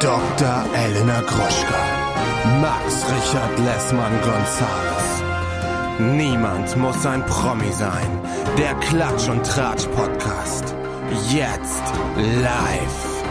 Dr. 0.00 0.64
Elena 0.74 1.22
Groschka. 1.22 2.60
Max 2.60 3.02
Richard 3.10 3.58
Lessmann 3.60 4.12
Gonzales. 4.20 5.22
Niemand 5.98 6.76
muss 6.76 7.06
ein 7.06 7.24
Promi 7.24 7.72
sein. 7.72 8.06
Der 8.58 8.74
Klatsch 8.74 9.30
und 9.30 9.46
Tratsch 9.46 9.86
Podcast. 9.86 10.74
Jetzt 11.30 11.82
live. 12.16 13.24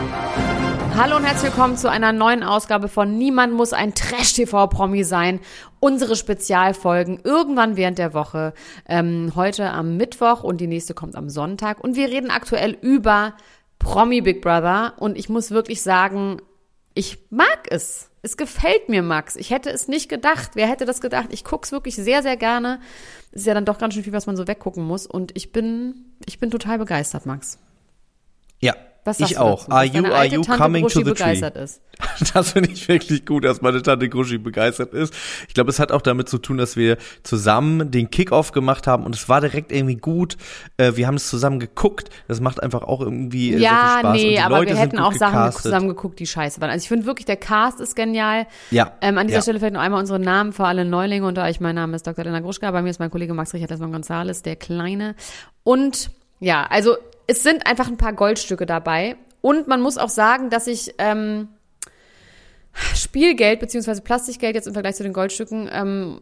Hallo 0.97 1.17
und 1.17 1.23
herzlich 1.23 1.51
willkommen 1.51 1.77
zu 1.77 1.87
einer 1.87 2.11
neuen 2.11 2.41
Ausgabe 2.41 2.87
von 2.87 3.15
Niemand 3.15 3.53
muss 3.53 3.71
ein 3.71 3.93
Trash-TV-Promi 3.93 5.03
sein. 5.03 5.41
Unsere 5.79 6.15
Spezialfolgen 6.15 7.19
irgendwann 7.23 7.77
während 7.77 7.99
der 7.99 8.15
Woche. 8.15 8.55
Ähm, 8.89 9.33
heute 9.35 9.69
am 9.69 9.97
Mittwoch 9.97 10.43
und 10.43 10.57
die 10.61 10.67
nächste 10.67 10.95
kommt 10.95 11.15
am 11.15 11.29
Sonntag. 11.29 11.83
Und 11.83 11.95
wir 11.95 12.09
reden 12.09 12.31
aktuell 12.31 12.75
über 12.81 13.33
Promi 13.77 14.21
Big 14.21 14.41
Brother. 14.41 14.93
Und 14.97 15.15
ich 15.15 15.29
muss 15.29 15.51
wirklich 15.51 15.83
sagen, 15.83 16.41
ich 16.95 17.19
mag 17.29 17.67
es. 17.69 18.09
Es 18.21 18.37
gefällt 18.37 18.89
mir, 18.89 19.03
Max. 19.03 19.35
Ich 19.35 19.51
hätte 19.51 19.69
es 19.69 19.87
nicht 19.87 20.09
gedacht. 20.09 20.51
Wer 20.55 20.67
hätte 20.67 20.85
das 20.85 21.01
gedacht? 21.01 21.27
Ich 21.29 21.43
guck's 21.43 21.71
wirklich 21.71 21.95
sehr, 21.95 22.23
sehr 22.23 22.37
gerne. 22.37 22.79
Es 23.31 23.41
ist 23.41 23.47
ja 23.47 23.53
dann 23.53 23.65
doch 23.65 23.77
ganz 23.77 23.93
schön 23.93 24.03
viel, 24.03 24.13
was 24.13 24.25
man 24.25 24.35
so 24.35 24.47
weggucken 24.47 24.83
muss. 24.83 25.05
Und 25.05 25.35
ich 25.35 25.51
bin, 25.51 26.15
ich 26.25 26.39
bin 26.39 26.49
total 26.49 26.79
begeistert, 26.79 27.27
Max. 27.27 27.59
Ja, 28.59 28.75
Was 29.05 29.19
ich 29.19 29.37
auch. 29.37 29.69
Are 29.69 29.85
you, 29.85 30.03
are 30.05 30.25
you 30.25 30.41
Tante 30.41 30.61
coming 30.61 30.81
Bruschi 30.83 31.03
to 31.03 31.05
the 31.05 31.13
tree? 31.13 31.23
begeistert 31.23 31.55
ist? 31.55 31.81
Das 32.33 32.51
finde 32.51 32.71
ich 32.71 32.87
wirklich 32.87 33.25
gut, 33.25 33.45
dass 33.45 33.61
meine 33.61 33.81
Tante 33.81 34.09
Gruschi 34.09 34.37
begeistert 34.37 34.93
ist. 34.93 35.13
Ich 35.47 35.53
glaube, 35.53 35.69
es 35.69 35.79
hat 35.79 35.91
auch 35.91 36.01
damit 36.01 36.27
zu 36.27 36.37
tun, 36.39 36.57
dass 36.57 36.75
wir 36.75 36.97
zusammen 37.23 37.91
den 37.91 38.09
Kickoff 38.09 38.51
gemacht 38.51 38.87
haben 38.87 39.05
und 39.05 39.15
es 39.15 39.29
war 39.29 39.39
direkt 39.41 39.71
irgendwie 39.71 39.95
gut. 39.95 40.35
Äh, 40.77 40.93
wir 40.95 41.07
haben 41.07 41.15
es 41.15 41.29
zusammen 41.29 41.59
geguckt. 41.59 42.09
Das 42.27 42.41
macht 42.41 42.61
einfach 42.61 42.81
auch 42.81 42.99
irgendwie 42.99 43.53
äh, 43.53 43.59
sehr 43.59 43.59
viel 43.59 43.63
Ja, 43.63 43.97
Spaß. 43.99 44.05
und 44.05 44.11
nee, 44.13 44.29
die 44.31 44.39
aber 44.39 44.57
Leute 44.59 44.73
wir 44.73 44.79
hätten 44.79 44.99
auch 44.99 45.13
Sachen 45.13 45.37
gecastet. 45.39 45.61
zusammen 45.61 45.87
geguckt, 45.87 46.19
die 46.19 46.27
scheiße 46.27 46.59
waren. 46.59 46.69
Also 46.69 46.83
ich 46.83 46.89
finde 46.89 47.05
wirklich, 47.05 47.25
der 47.25 47.37
Cast 47.37 47.79
ist 47.79 47.95
genial. 47.95 48.47
Ja. 48.71 48.91
Ähm, 49.01 49.17
an 49.17 49.27
dieser 49.27 49.37
ja. 49.39 49.41
Stelle 49.43 49.59
vielleicht 49.59 49.75
noch 49.75 49.81
einmal 49.81 49.99
unsere 49.99 50.19
Namen 50.19 50.51
für 50.51 50.65
alle 50.65 50.83
Neulinge 50.83 51.27
unter 51.27 51.43
euch. 51.43 51.59
Mein 51.59 51.75
Name 51.75 51.95
ist 51.95 52.05
Dr. 52.07 52.25
Lena 52.25 52.39
Gruschka, 52.39 52.71
bei 52.71 52.81
mir 52.81 52.89
ist 52.89 52.99
mein 52.99 53.11
Kollege 53.11 53.33
Max 53.33 53.53
Richard 53.53 53.69
Lessmann 53.69 53.91
Gonzales, 53.91 54.41
der 54.41 54.55
Kleine. 54.55 55.15
Und 55.63 56.09
ja, 56.39 56.65
also 56.69 56.97
es 57.27 57.43
sind 57.43 57.67
einfach 57.67 57.87
ein 57.87 57.97
paar 57.97 58.13
Goldstücke 58.13 58.65
dabei. 58.65 59.15
Und 59.41 59.67
man 59.67 59.81
muss 59.81 59.97
auch 59.97 60.09
sagen, 60.09 60.49
dass 60.49 60.67
ich 60.67 60.93
ähm, 60.97 61.49
Spielgeld 62.95 63.59
beziehungsweise 63.59 64.01
Plastikgeld 64.01 64.55
jetzt 64.55 64.67
im 64.67 64.73
Vergleich 64.73 64.95
zu 64.95 65.03
den 65.03 65.13
Goldstücken 65.13 65.69
ähm, 65.71 66.21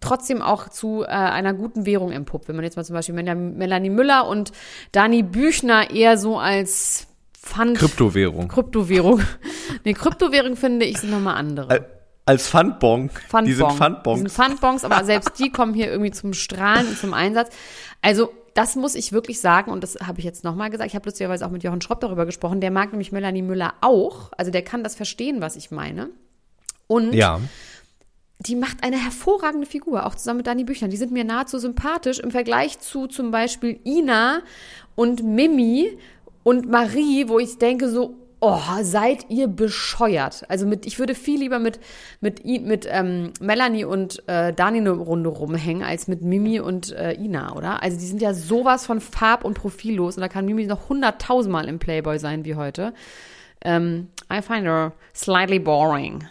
trotzdem 0.00 0.42
auch 0.42 0.68
zu 0.68 1.02
äh, 1.02 1.06
einer 1.06 1.54
guten 1.54 1.86
Währung 1.86 2.12
empuppt. 2.12 2.48
Wenn 2.48 2.56
man 2.56 2.64
jetzt 2.64 2.76
mal 2.76 2.84
zum 2.84 2.94
Beispiel 2.94 3.14
Mel- 3.14 3.34
Melanie 3.34 3.88
Müller 3.90 4.26
und 4.28 4.52
Dani 4.92 5.22
Büchner 5.22 5.90
eher 5.90 6.18
so 6.18 6.38
als 6.38 7.06
Pfand 7.40 7.78
Kryptowährung. 7.78 8.48
Kryptowährung. 8.48 9.22
nee, 9.84 9.94
Kryptowährung 9.94 10.56
finde 10.56 10.84
ich 10.86 10.98
sind 10.98 11.10
nochmal 11.10 11.36
andere. 11.36 11.74
Äh, 11.74 11.82
Als 12.26 12.48
Pfandbon. 12.48 13.08
Pfandbon. 13.10 13.44
Die 13.46 13.52
sind 13.54 13.70
Die 13.70 13.76
Pfandbons. 13.76 14.18
sind 14.18 14.32
Pfandbons, 14.32 14.84
aber 14.84 15.04
selbst 15.04 15.38
die 15.38 15.50
kommen 15.50 15.72
hier 15.72 15.90
irgendwie 15.90 16.10
zum 16.10 16.32
Strahlen 16.34 16.88
und 16.88 16.98
zum 16.98 17.14
Einsatz. 17.14 17.50
Also, 18.02 18.32
das 18.54 18.76
muss 18.76 18.94
ich 18.94 19.12
wirklich 19.12 19.40
sagen, 19.40 19.70
und 19.72 19.82
das 19.82 19.96
habe 19.96 20.20
ich 20.20 20.24
jetzt 20.24 20.44
nochmal 20.44 20.70
gesagt. 20.70 20.88
Ich 20.88 20.94
habe 20.94 21.06
lustigerweise 21.06 21.44
auch 21.44 21.50
mit 21.50 21.64
Jochen 21.64 21.80
Schropp 21.80 22.00
darüber 22.00 22.24
gesprochen. 22.24 22.60
Der 22.60 22.70
mag 22.70 22.92
nämlich 22.92 23.10
Melanie 23.12 23.42
Müller 23.42 23.74
auch. 23.80 24.30
Also, 24.36 24.50
der 24.50 24.62
kann 24.62 24.84
das 24.84 24.94
verstehen, 24.94 25.40
was 25.40 25.56
ich 25.56 25.70
meine. 25.70 26.10
Und 26.86 27.12
Ja. 27.14 27.40
die 28.38 28.54
macht 28.56 28.84
eine 28.84 28.96
hervorragende 28.96 29.66
Figur, 29.66 30.06
auch 30.06 30.14
zusammen 30.14 30.38
mit 30.38 30.46
Dani 30.46 30.64
Büchner. 30.64 30.88
Die 30.88 30.96
sind 30.96 31.10
mir 31.12 31.24
nahezu 31.24 31.58
sympathisch 31.58 32.20
im 32.20 32.30
Vergleich 32.30 32.78
zu 32.78 33.06
zum 33.06 33.30
Beispiel 33.30 33.80
Ina 33.84 34.42
und 34.94 35.22
Mimi 35.24 35.98
und 36.44 36.68
Marie, 36.68 37.28
wo 37.28 37.38
ich 37.38 37.58
denke 37.58 37.88
so, 37.88 38.14
oh, 38.44 38.82
seid 38.82 39.30
ihr 39.30 39.48
bescheuert. 39.48 40.44
Also 40.48 40.66
mit, 40.66 40.86
ich 40.86 40.98
würde 40.98 41.14
viel 41.14 41.40
lieber 41.40 41.58
mit, 41.58 41.80
mit, 42.20 42.44
mit 42.44 42.86
ähm, 42.90 43.32
Melanie 43.40 43.84
und 43.84 44.22
äh, 44.28 44.52
Dani 44.52 44.78
eine 44.78 44.90
Runde 44.90 45.30
rumhängen, 45.30 45.82
als 45.82 46.08
mit 46.08 46.22
Mimi 46.22 46.60
und 46.60 46.92
äh, 46.92 47.14
Ina, 47.14 47.54
oder? 47.54 47.82
Also 47.82 47.98
die 47.98 48.06
sind 48.06 48.20
ja 48.20 48.34
sowas 48.34 48.86
von 48.86 49.00
farb- 49.00 49.44
und 49.44 49.54
profillos 49.54 50.16
und 50.16 50.20
da 50.20 50.28
kann 50.28 50.44
Mimi 50.44 50.66
noch 50.66 50.88
hunderttausendmal 50.88 51.68
im 51.68 51.78
Playboy 51.78 52.18
sein 52.18 52.44
wie 52.44 52.54
heute. 52.54 52.92
Ähm, 53.64 54.08
I 54.30 54.42
find 54.42 54.64
her 54.64 54.92
slightly 55.14 55.58
boring. 55.58 56.24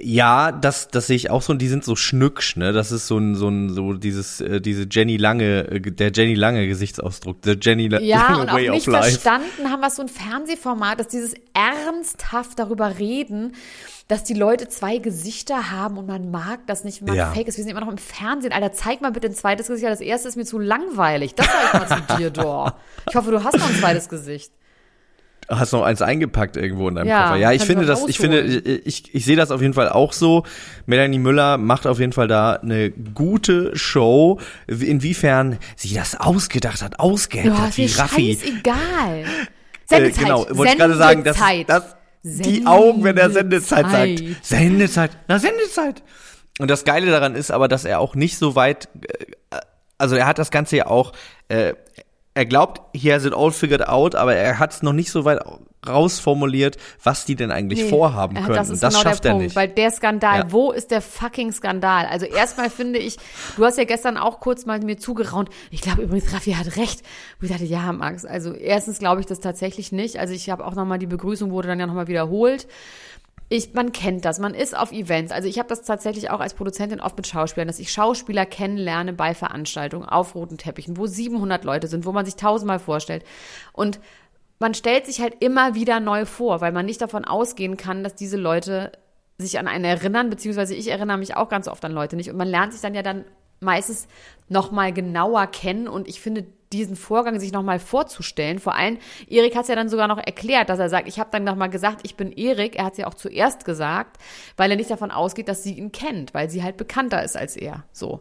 Ja, 0.00 0.52
das, 0.52 0.88
das 0.88 1.06
sehe 1.06 1.16
ich 1.16 1.30
auch 1.30 1.40
so 1.40 1.52
und 1.52 1.62
die 1.62 1.68
sind 1.68 1.82
so 1.82 1.96
schnücksch, 1.96 2.56
ne? 2.56 2.72
Das 2.74 2.92
ist 2.92 3.06
so 3.06 3.16
ein, 3.16 3.34
so 3.34 3.48
ein, 3.48 3.70
so 3.70 3.94
dieses, 3.94 4.40
äh, 4.42 4.60
diese 4.60 4.86
Jenny 4.88 5.16
Lange, 5.16 5.66
äh, 5.70 5.80
der 5.80 6.12
Jenny 6.12 6.34
Lange 6.34 6.66
Gesichtsausdruck, 6.68 7.40
der 7.42 7.56
Jenny 7.60 7.88
La 7.88 7.98
Ja, 8.00 8.18
Lange 8.28 8.42
und 8.42 8.48
auch 8.50 8.54
Way 8.54 8.70
nicht 8.70 8.86
of 8.86 8.92
Life. 8.92 9.10
verstanden 9.12 9.70
haben, 9.72 9.80
was 9.82 9.96
so 9.96 10.02
ein 10.02 10.08
Fernsehformat 10.08 11.00
ist, 11.00 11.12
dieses 11.14 11.34
ernsthaft 11.54 12.58
darüber 12.58 12.98
reden, 12.98 13.54
dass 14.08 14.24
die 14.24 14.34
Leute 14.34 14.68
zwei 14.68 14.98
Gesichter 14.98 15.70
haben 15.70 15.96
und 15.96 16.06
man 16.06 16.30
mag 16.30 16.66
das 16.66 16.84
nicht, 16.84 17.00
wenn 17.00 17.08
man 17.08 17.16
Ja. 17.16 17.32
fake 17.32 17.48
ist. 17.48 17.56
Wir 17.56 17.64
sind 17.64 17.70
immer 17.70 17.80
noch 17.80 17.90
im 17.90 17.98
Fernsehen. 17.98 18.52
Alter, 18.52 18.72
zeig 18.72 19.00
mal 19.00 19.10
bitte 19.10 19.28
ein 19.28 19.34
zweites 19.34 19.68
Gesicht. 19.68 19.86
Das 19.88 20.00
erste 20.02 20.28
ist 20.28 20.36
mir 20.36 20.44
zu 20.44 20.58
langweilig. 20.58 21.34
Das 21.34 21.46
sag 21.46 21.82
ich 21.82 21.88
mal 21.88 22.06
zu 22.08 22.16
dir, 22.16 22.30
Dor. 22.30 22.76
Ich 23.08 23.16
hoffe, 23.16 23.30
du 23.30 23.42
hast 23.42 23.56
noch 23.58 23.68
ein 23.68 23.74
zweites 23.76 24.08
Gesicht. 24.10 24.52
Hast 25.48 25.72
noch 25.72 25.82
eins 25.82 26.02
eingepackt 26.02 26.56
irgendwo 26.58 26.88
in 26.88 26.96
deinem 26.96 27.08
Ja, 27.08 27.22
Koffer. 27.28 27.36
Ja, 27.36 27.52
ich 27.52 27.62
finde 27.62 27.86
das, 27.86 28.06
ich 28.06 28.18
finde, 28.18 28.40
ich, 28.42 29.14
ich, 29.14 29.24
sehe 29.24 29.36
das 29.36 29.50
auf 29.50 29.62
jeden 29.62 29.72
Fall 29.72 29.88
auch 29.88 30.12
so. 30.12 30.44
Melanie 30.84 31.18
Müller 31.18 31.56
macht 31.56 31.86
auf 31.86 31.98
jeden 32.00 32.12
Fall 32.12 32.28
da 32.28 32.54
eine 32.54 32.90
gute 32.90 33.74
Show. 33.74 34.40
Inwiefern 34.66 35.58
sie 35.74 35.94
das 35.94 36.20
ausgedacht 36.20 36.82
hat, 36.82 37.00
ausgeheckt 37.00 37.48
Ja, 37.48 37.62
hat, 37.62 37.68
ist 37.70 37.78
wie 37.78 37.86
Raffi. 37.86 38.38
scheißegal. 38.40 39.20
Äh, 39.20 39.24
Sendezeit. 39.86 40.24
genau, 40.24 40.46
wollte 40.50 40.72
ich 40.72 40.78
gerade 40.78 40.96
sagen, 40.96 41.24
dass, 41.24 41.38
dass 41.66 41.96
die 42.22 42.66
Augen, 42.66 43.04
wenn 43.04 43.16
er 43.16 43.30
Sendezeit 43.30 43.86
sagt. 43.90 44.18
Sendezeit. 44.18 44.36
Sendezeit, 44.42 45.10
na 45.28 45.38
Sendezeit. 45.38 46.02
Und 46.58 46.70
das 46.70 46.84
Geile 46.84 47.10
daran 47.10 47.34
ist 47.34 47.50
aber, 47.50 47.68
dass 47.68 47.84
er 47.86 48.00
auch 48.00 48.14
nicht 48.14 48.36
so 48.36 48.54
weit, 48.54 48.88
äh, 49.50 49.56
also 49.96 50.16
er 50.16 50.26
hat 50.26 50.38
das 50.38 50.50
Ganze 50.50 50.76
ja 50.76 50.86
auch, 50.88 51.12
äh, 51.48 51.72
er 52.38 52.46
glaubt, 52.46 52.80
he 52.94 53.12
has 53.12 53.24
it 53.24 53.34
all 53.34 53.50
figured 53.50 53.88
out, 53.88 54.14
aber 54.14 54.34
er 54.36 54.60
hat 54.60 54.72
es 54.72 54.82
noch 54.82 54.92
nicht 54.92 55.10
so 55.10 55.24
weit 55.24 55.40
rausformuliert, 55.86 56.76
was 57.02 57.24
die 57.24 57.34
denn 57.34 57.50
eigentlich 57.50 57.82
Nee, 57.82 57.88
vorhaben 57.88 58.36
er 58.36 58.42
können. 58.42 58.54
Das 58.56 58.68
ist 58.68 58.74
Und 58.74 58.82
das 58.84 58.94
genau 58.94 59.02
schafft 59.10 59.24
der 59.24 59.30
er 59.30 59.34
Punkt, 59.34 59.44
nicht. 59.46 59.56
weil 59.56 59.68
der 59.68 59.90
Skandal, 59.90 60.38
Ja. 60.40 60.52
wo 60.52 60.70
ist 60.70 60.90
der 60.92 61.00
fucking 61.02 61.52
Skandal? 61.52 62.06
Also 62.06 62.26
erstmal 62.26 62.70
finde 62.70 62.98
ich, 63.00 63.16
du 63.56 63.64
hast 63.64 63.76
ja 63.78 63.84
gestern 63.84 64.16
auch 64.16 64.38
kurz 64.40 64.66
mal 64.66 64.78
mir 64.80 64.98
zugeraunt. 64.98 65.50
Ich 65.70 65.80
glaube 65.80 66.02
übrigens, 66.02 66.32
Raffi 66.32 66.52
hat 66.52 66.76
recht. 66.76 67.02
Und 67.40 67.46
ich 67.46 67.50
dachte, 67.50 67.64
ja, 67.64 67.92
Max, 67.92 68.24
also 68.24 68.52
erstens 68.52 68.98
glaube 69.00 69.20
ich 69.20 69.26
das 69.26 69.40
tatsächlich 69.40 69.90
nicht. 69.90 70.18
Also 70.18 70.32
ich 70.34 70.48
habe 70.50 70.64
auch 70.64 70.74
nochmal, 70.74 70.98
die 70.98 71.06
Begrüßung 71.06 71.50
wurde 71.50 71.68
dann 71.68 71.80
ja 71.80 71.86
nochmal 71.86 72.06
wiederholt. 72.08 72.66
Ich, 73.50 73.72
man 73.72 73.92
kennt 73.92 74.26
das, 74.26 74.38
man 74.38 74.52
ist 74.52 74.76
auf 74.76 74.92
Events. 74.92 75.32
Also 75.32 75.48
ich 75.48 75.58
habe 75.58 75.68
das 75.68 75.82
tatsächlich 75.82 76.30
auch 76.30 76.40
als 76.40 76.52
Produzentin 76.52 77.00
oft 77.00 77.16
mit 77.16 77.26
Schauspielern, 77.26 77.66
dass 77.68 77.78
ich 77.78 77.90
Schauspieler 77.90 78.44
kennenlerne 78.44 79.14
bei 79.14 79.34
Veranstaltungen 79.34 80.06
auf 80.06 80.34
roten 80.34 80.58
Teppichen, 80.58 80.98
wo 80.98 81.06
700 81.06 81.64
Leute 81.64 81.88
sind, 81.88 82.04
wo 82.04 82.12
man 82.12 82.26
sich 82.26 82.36
tausendmal 82.36 82.78
vorstellt. 82.78 83.24
Und 83.72 84.00
man 84.58 84.74
stellt 84.74 85.06
sich 85.06 85.20
halt 85.20 85.36
immer 85.40 85.74
wieder 85.74 85.98
neu 85.98 86.26
vor, 86.26 86.60
weil 86.60 86.72
man 86.72 86.84
nicht 86.84 87.00
davon 87.00 87.24
ausgehen 87.24 87.78
kann, 87.78 88.04
dass 88.04 88.14
diese 88.14 88.36
Leute 88.36 88.92
sich 89.38 89.58
an 89.58 89.68
einen 89.68 89.84
erinnern, 89.84 90.30
beziehungsweise 90.30 90.74
ich 90.74 90.88
erinnere 90.88 91.16
mich 91.16 91.36
auch 91.36 91.48
ganz 91.48 91.68
oft 91.68 91.84
an 91.84 91.92
Leute 91.92 92.16
nicht. 92.16 92.28
Und 92.28 92.36
man 92.36 92.48
lernt 92.48 92.72
sich 92.72 92.82
dann 92.82 92.94
ja 92.94 93.02
dann 93.02 93.24
meistens 93.60 94.08
noch 94.48 94.70
mal 94.70 94.92
genauer 94.92 95.46
kennen 95.46 95.88
und 95.88 96.08
ich 96.08 96.20
finde 96.20 96.46
diesen 96.72 96.96
Vorgang 96.96 97.40
sich 97.40 97.52
noch 97.52 97.62
mal 97.62 97.78
vorzustellen. 97.78 98.58
Vor 98.58 98.74
allem, 98.74 98.98
Erik 99.28 99.56
hat 99.56 99.62
es 99.62 99.68
ja 99.68 99.74
dann 99.74 99.88
sogar 99.88 100.06
noch 100.06 100.18
erklärt, 100.18 100.68
dass 100.68 100.78
er 100.78 100.90
sagt, 100.90 101.08
ich 101.08 101.18
habe 101.18 101.30
dann 101.32 101.44
noch 101.44 101.56
mal 101.56 101.68
gesagt, 101.68 102.00
ich 102.02 102.14
bin 102.14 102.30
Erik. 102.32 102.76
Er 102.76 102.84
hat 102.84 102.92
es 102.92 102.98
ja 102.98 103.06
auch 103.06 103.14
zuerst 103.14 103.64
gesagt, 103.64 104.18
weil 104.56 104.70
er 104.70 104.76
nicht 104.76 104.90
davon 104.90 105.10
ausgeht, 105.10 105.48
dass 105.48 105.62
sie 105.62 105.74
ihn 105.74 105.92
kennt, 105.92 106.34
weil 106.34 106.50
sie 106.50 106.62
halt 106.62 106.76
bekannter 106.76 107.22
ist 107.22 107.36
als 107.36 107.56
er. 107.56 107.84
So. 107.92 108.20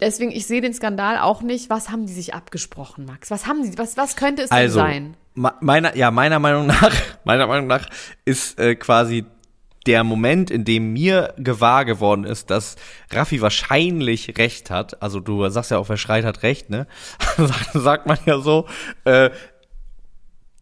Deswegen, 0.00 0.32
ich 0.32 0.46
sehe 0.46 0.60
den 0.60 0.74
Skandal 0.74 1.18
auch 1.18 1.42
nicht. 1.42 1.70
Was 1.70 1.88
haben 1.88 2.06
die 2.06 2.12
sich 2.12 2.34
abgesprochen, 2.34 3.06
Max? 3.06 3.30
Was 3.30 3.46
haben 3.46 3.64
sie, 3.64 3.78
was, 3.78 3.96
was 3.96 4.16
könnte 4.16 4.42
es 4.42 4.50
also, 4.50 4.80
denn 4.80 5.14
sein? 5.34 5.54
meiner, 5.60 5.96
ja, 5.96 6.10
meiner 6.10 6.38
Meinung 6.38 6.66
nach, 6.66 6.92
meiner 7.24 7.46
Meinung 7.46 7.68
nach 7.68 7.88
ist 8.24 8.58
äh, 8.58 8.74
quasi 8.74 9.24
der 9.86 10.04
Moment, 10.04 10.50
in 10.50 10.64
dem 10.64 10.92
mir 10.92 11.34
gewahr 11.38 11.84
geworden 11.84 12.24
ist, 12.24 12.50
dass 12.50 12.76
Raffi 13.10 13.40
wahrscheinlich 13.40 14.38
recht 14.38 14.70
hat, 14.70 15.02
also 15.02 15.20
du 15.20 15.48
sagst 15.48 15.70
ja 15.70 15.78
auch, 15.78 15.88
wer 15.88 15.96
schreit, 15.96 16.24
hat 16.24 16.42
recht, 16.42 16.70
ne? 16.70 16.86
sagt, 17.74 18.06
man 18.06 18.18
ja 18.26 18.38
so, 18.38 18.66
äh, 19.04 19.30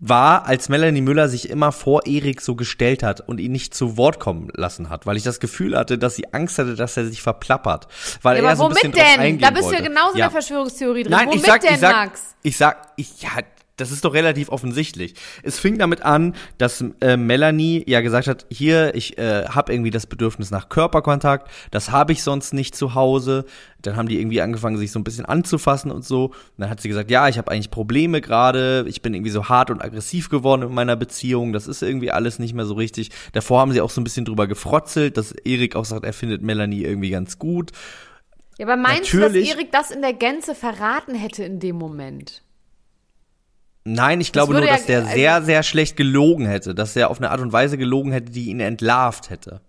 war, 0.02 0.46
als 0.46 0.70
Melanie 0.70 1.02
Müller 1.02 1.28
sich 1.28 1.50
immer 1.50 1.72
vor 1.72 2.06
Erik 2.06 2.40
so 2.40 2.54
gestellt 2.54 3.02
hat 3.02 3.20
und 3.20 3.38
ihn 3.38 3.52
nicht 3.52 3.74
zu 3.74 3.98
Wort 3.98 4.18
kommen 4.18 4.48
lassen 4.54 4.88
hat, 4.88 5.04
weil 5.04 5.18
ich 5.18 5.22
das 5.24 5.40
Gefühl 5.40 5.76
hatte, 5.76 5.98
dass 5.98 6.16
sie 6.16 6.32
Angst 6.32 6.58
hatte, 6.58 6.74
dass 6.74 6.96
er 6.96 7.04
sich 7.04 7.20
verplappert. 7.20 7.86
Weil 8.22 8.38
Ja, 8.38 8.42
er 8.44 8.48
aber 8.48 8.56
so 8.56 8.64
ein 8.64 8.70
bisschen 8.70 8.94
womit 8.94 9.18
denn? 9.18 9.38
Da 9.38 9.50
bist 9.50 9.68
du 9.70 9.74
ja 9.74 9.82
genauso 9.82 10.16
Ja. 10.16 10.26
in 10.26 10.30
der 10.30 10.30
Verschwörungstheorie 10.30 11.02
drin. 11.02 11.12
Nein, 11.12 11.26
womit 11.26 11.40
ich 11.40 11.46
sag, 11.46 11.60
denn, 11.60 11.74
ich 11.74 11.80
sag, 11.80 11.92
Max? 11.92 12.34
ich 12.42 12.56
sag, 12.56 12.92
ich, 12.96 13.20
ja, 13.22 13.28
das 13.80 13.90
ist 13.90 14.04
doch 14.04 14.14
relativ 14.14 14.50
offensichtlich. 14.50 15.14
Es 15.42 15.58
fing 15.58 15.78
damit 15.78 16.02
an, 16.02 16.34
dass 16.58 16.84
äh, 17.00 17.16
Melanie 17.16 17.84
ja 17.86 18.00
gesagt 18.00 18.28
hat, 18.28 18.46
hier, 18.50 18.94
ich 18.94 19.18
äh, 19.18 19.46
habe 19.46 19.72
irgendwie 19.72 19.90
das 19.90 20.06
Bedürfnis 20.06 20.50
nach 20.50 20.68
Körperkontakt, 20.68 21.50
das 21.70 21.90
habe 21.90 22.12
ich 22.12 22.22
sonst 22.22 22.52
nicht 22.52 22.74
zu 22.74 22.94
Hause. 22.94 23.44
Dann 23.82 23.96
haben 23.96 24.08
die 24.08 24.20
irgendwie 24.20 24.42
angefangen, 24.42 24.76
sich 24.76 24.92
so 24.92 24.98
ein 24.98 25.04
bisschen 25.04 25.24
anzufassen 25.24 25.90
und 25.90 26.04
so. 26.04 26.26
Und 26.26 26.34
dann 26.58 26.70
hat 26.70 26.80
sie 26.80 26.88
gesagt, 26.88 27.10
ja, 27.10 27.28
ich 27.28 27.38
habe 27.38 27.50
eigentlich 27.50 27.70
Probleme 27.70 28.20
gerade, 28.20 28.84
ich 28.88 29.00
bin 29.00 29.14
irgendwie 29.14 29.30
so 29.30 29.48
hart 29.48 29.70
und 29.70 29.82
aggressiv 29.82 30.28
geworden 30.28 30.62
in 30.62 30.74
meiner 30.74 30.96
Beziehung, 30.96 31.52
das 31.52 31.66
ist 31.66 31.82
irgendwie 31.82 32.10
alles 32.10 32.38
nicht 32.38 32.54
mehr 32.54 32.66
so 32.66 32.74
richtig. 32.74 33.10
Davor 33.32 33.60
haben 33.60 33.72
sie 33.72 33.80
auch 33.80 33.90
so 33.90 34.00
ein 34.00 34.04
bisschen 34.04 34.26
drüber 34.26 34.46
gefrotzelt, 34.46 35.16
dass 35.16 35.32
Erik 35.32 35.76
auch 35.76 35.86
sagt, 35.86 36.04
er 36.04 36.12
findet 36.12 36.42
Melanie 36.42 36.84
irgendwie 36.84 37.10
ganz 37.10 37.38
gut. 37.38 37.70
Ja, 38.58 38.66
aber 38.66 38.76
meinst 38.76 39.14
Natürlich. 39.14 39.48
du, 39.48 39.54
dass 39.54 39.58
Erik 39.58 39.72
das 39.72 39.90
in 39.90 40.02
der 40.02 40.12
Gänze 40.12 40.54
verraten 40.54 41.14
hätte 41.14 41.44
in 41.44 41.60
dem 41.60 41.76
Moment? 41.76 42.42
Nein, 43.84 44.20
ich 44.20 44.32
glaube 44.32 44.52
nur, 44.52 44.66
dass 44.66 44.86
der 44.86 45.00
also- 45.00 45.12
sehr, 45.12 45.42
sehr 45.42 45.62
schlecht 45.62 45.96
gelogen 45.96 46.46
hätte, 46.46 46.74
dass 46.74 46.94
er 46.96 47.10
auf 47.10 47.18
eine 47.18 47.30
Art 47.30 47.40
und 47.40 47.52
Weise 47.52 47.78
gelogen 47.78 48.12
hätte, 48.12 48.30
die 48.30 48.50
ihn 48.50 48.60
entlarvt 48.60 49.30
hätte. 49.30 49.60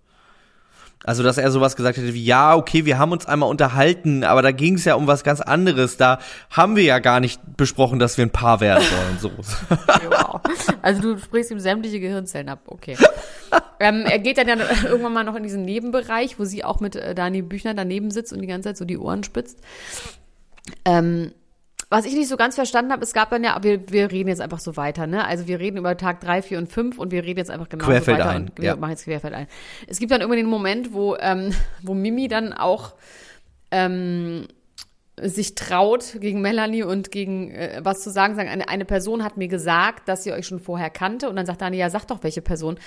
Also, 1.03 1.23
dass 1.23 1.39
er 1.39 1.49
sowas 1.49 1.75
gesagt 1.75 1.97
hätte 1.97 2.13
wie, 2.13 2.23
ja, 2.23 2.55
okay, 2.55 2.85
wir 2.85 2.99
haben 2.99 3.11
uns 3.11 3.25
einmal 3.25 3.49
unterhalten, 3.49 4.23
aber 4.23 4.43
da 4.43 4.51
ging 4.51 4.75
es 4.75 4.85
ja 4.85 4.93
um 4.93 5.07
was 5.07 5.23
ganz 5.23 5.41
anderes. 5.41 5.97
Da 5.97 6.19
haben 6.51 6.75
wir 6.75 6.83
ja 6.83 6.99
gar 6.99 7.19
nicht 7.19 7.41
besprochen, 7.57 7.97
dass 7.97 8.17
wir 8.17 8.25
ein 8.25 8.29
Paar 8.29 8.59
werden 8.59 8.83
sollen. 8.83 9.19
So. 9.19 9.31
Wow. 10.11 10.41
Also 10.81 11.01
du 11.01 11.17
sprichst 11.17 11.51
ihm 11.51 11.59
sämtliche 11.59 11.99
Gehirnzellen 11.99 12.49
ab, 12.49 12.59
okay. 12.67 12.97
ähm, 13.79 14.03
er 14.05 14.19
geht 14.19 14.37
dann 14.37 14.47
ja 14.47 14.55
irgendwann 14.83 15.13
mal 15.13 15.23
noch 15.23 15.35
in 15.35 15.43
diesen 15.43 15.63
Nebenbereich, 15.63 16.37
wo 16.37 16.45
sie 16.45 16.63
auch 16.63 16.79
mit 16.79 16.95
äh, 16.95 17.15
Dani 17.15 17.41
Büchner 17.41 17.73
daneben 17.73 18.11
sitzt 18.11 18.33
und 18.33 18.41
die 18.41 18.47
ganze 18.47 18.69
Zeit 18.69 18.77
so 18.77 18.85
die 18.85 18.97
Ohren 18.97 19.23
spitzt. 19.23 19.59
Ähm, 20.85 21.31
was 21.91 22.05
ich 22.05 22.13
nicht 22.13 22.29
so 22.29 22.37
ganz 22.37 22.55
verstanden 22.55 22.93
habe, 22.93 23.03
es 23.03 23.11
gab 23.11 23.31
dann 23.31 23.43
ja, 23.43 23.61
wir, 23.61 23.91
wir 23.91 24.09
reden 24.11 24.29
jetzt 24.29 24.39
einfach 24.39 24.59
so 24.59 24.77
weiter, 24.77 25.07
ne? 25.07 25.25
Also 25.25 25.45
wir 25.45 25.59
reden 25.59 25.75
über 25.75 25.97
Tag 25.97 26.21
drei, 26.21 26.41
vier 26.41 26.57
und 26.57 26.71
fünf 26.71 26.97
und 26.97 27.11
wir 27.11 27.25
reden 27.25 27.39
jetzt 27.39 27.51
einfach 27.51 27.67
genau 27.67 27.83
so 27.83 27.91
Querfeld 27.91 28.19
weiter 28.19 28.29
ein, 28.29 28.43
und 28.43 28.57
wir 28.57 28.63
ja. 28.63 28.75
machen 28.77 28.91
jetzt 28.91 29.03
Querfeld 29.03 29.33
ein. 29.33 29.47
Es 29.87 29.99
gibt 29.99 30.09
dann 30.09 30.21
irgendwann 30.21 30.37
den 30.37 30.49
Moment, 30.49 30.93
wo, 30.93 31.17
ähm, 31.19 31.53
wo 31.81 31.93
Mimi 31.93 32.29
dann 32.29 32.53
auch 32.53 32.93
ähm, 33.71 34.47
sich 35.21 35.53
traut, 35.55 36.15
gegen 36.21 36.39
Melanie 36.39 36.83
und 36.83 37.11
gegen 37.11 37.51
äh, 37.51 37.81
was 37.83 38.01
zu 38.01 38.09
sagen, 38.09 38.35
sagen, 38.35 38.47
eine, 38.47 38.69
eine 38.69 38.85
Person 38.85 39.21
hat 39.21 39.35
mir 39.35 39.49
gesagt, 39.49 40.07
dass 40.07 40.23
sie 40.23 40.31
euch 40.31 40.47
schon 40.47 40.61
vorher 40.61 40.89
kannte 40.89 41.29
und 41.29 41.35
dann 41.35 41.45
sagt 41.45 41.61
Dani, 41.61 41.75
ja, 41.75 41.89
sag 41.89 42.05
doch, 42.05 42.23
welche 42.23 42.41
Person. 42.41 42.79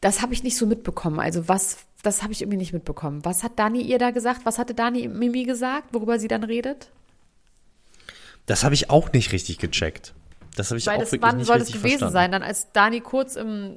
Das 0.00 0.22
habe 0.22 0.32
ich 0.32 0.42
nicht 0.42 0.56
so 0.56 0.64
mitbekommen. 0.64 1.20
Also 1.20 1.46
was, 1.46 1.84
das 2.02 2.22
habe 2.22 2.32
ich 2.32 2.40
irgendwie 2.40 2.56
nicht 2.56 2.72
mitbekommen. 2.72 3.22
Was 3.22 3.44
hat 3.44 3.58
Dani 3.58 3.82
ihr 3.82 3.98
da 3.98 4.12
gesagt? 4.12 4.40
Was 4.44 4.58
hatte 4.58 4.72
Dani 4.72 5.08
Mimi 5.08 5.44
gesagt, 5.44 5.92
worüber 5.92 6.18
sie 6.18 6.28
dann 6.28 6.42
redet? 6.42 6.90
Das 8.50 8.64
habe 8.64 8.74
ich 8.74 8.90
auch 8.90 9.12
nicht 9.12 9.30
richtig 9.30 9.58
gecheckt. 9.58 10.12
Das 10.56 10.70
habe 10.70 10.78
ich 10.78 10.86
Weil 10.88 10.96
auch 10.96 11.00
das 11.02 11.12
wirklich 11.12 11.30
wann 11.30 11.36
nicht 11.36 11.46
soll 11.46 11.60
das 11.60 11.68
gewesen 11.68 11.82
verstanden. 12.00 12.12
sein? 12.12 12.32
Dann 12.32 12.42
als 12.42 12.72
Dani 12.72 13.00
kurz 13.00 13.36
im 13.36 13.76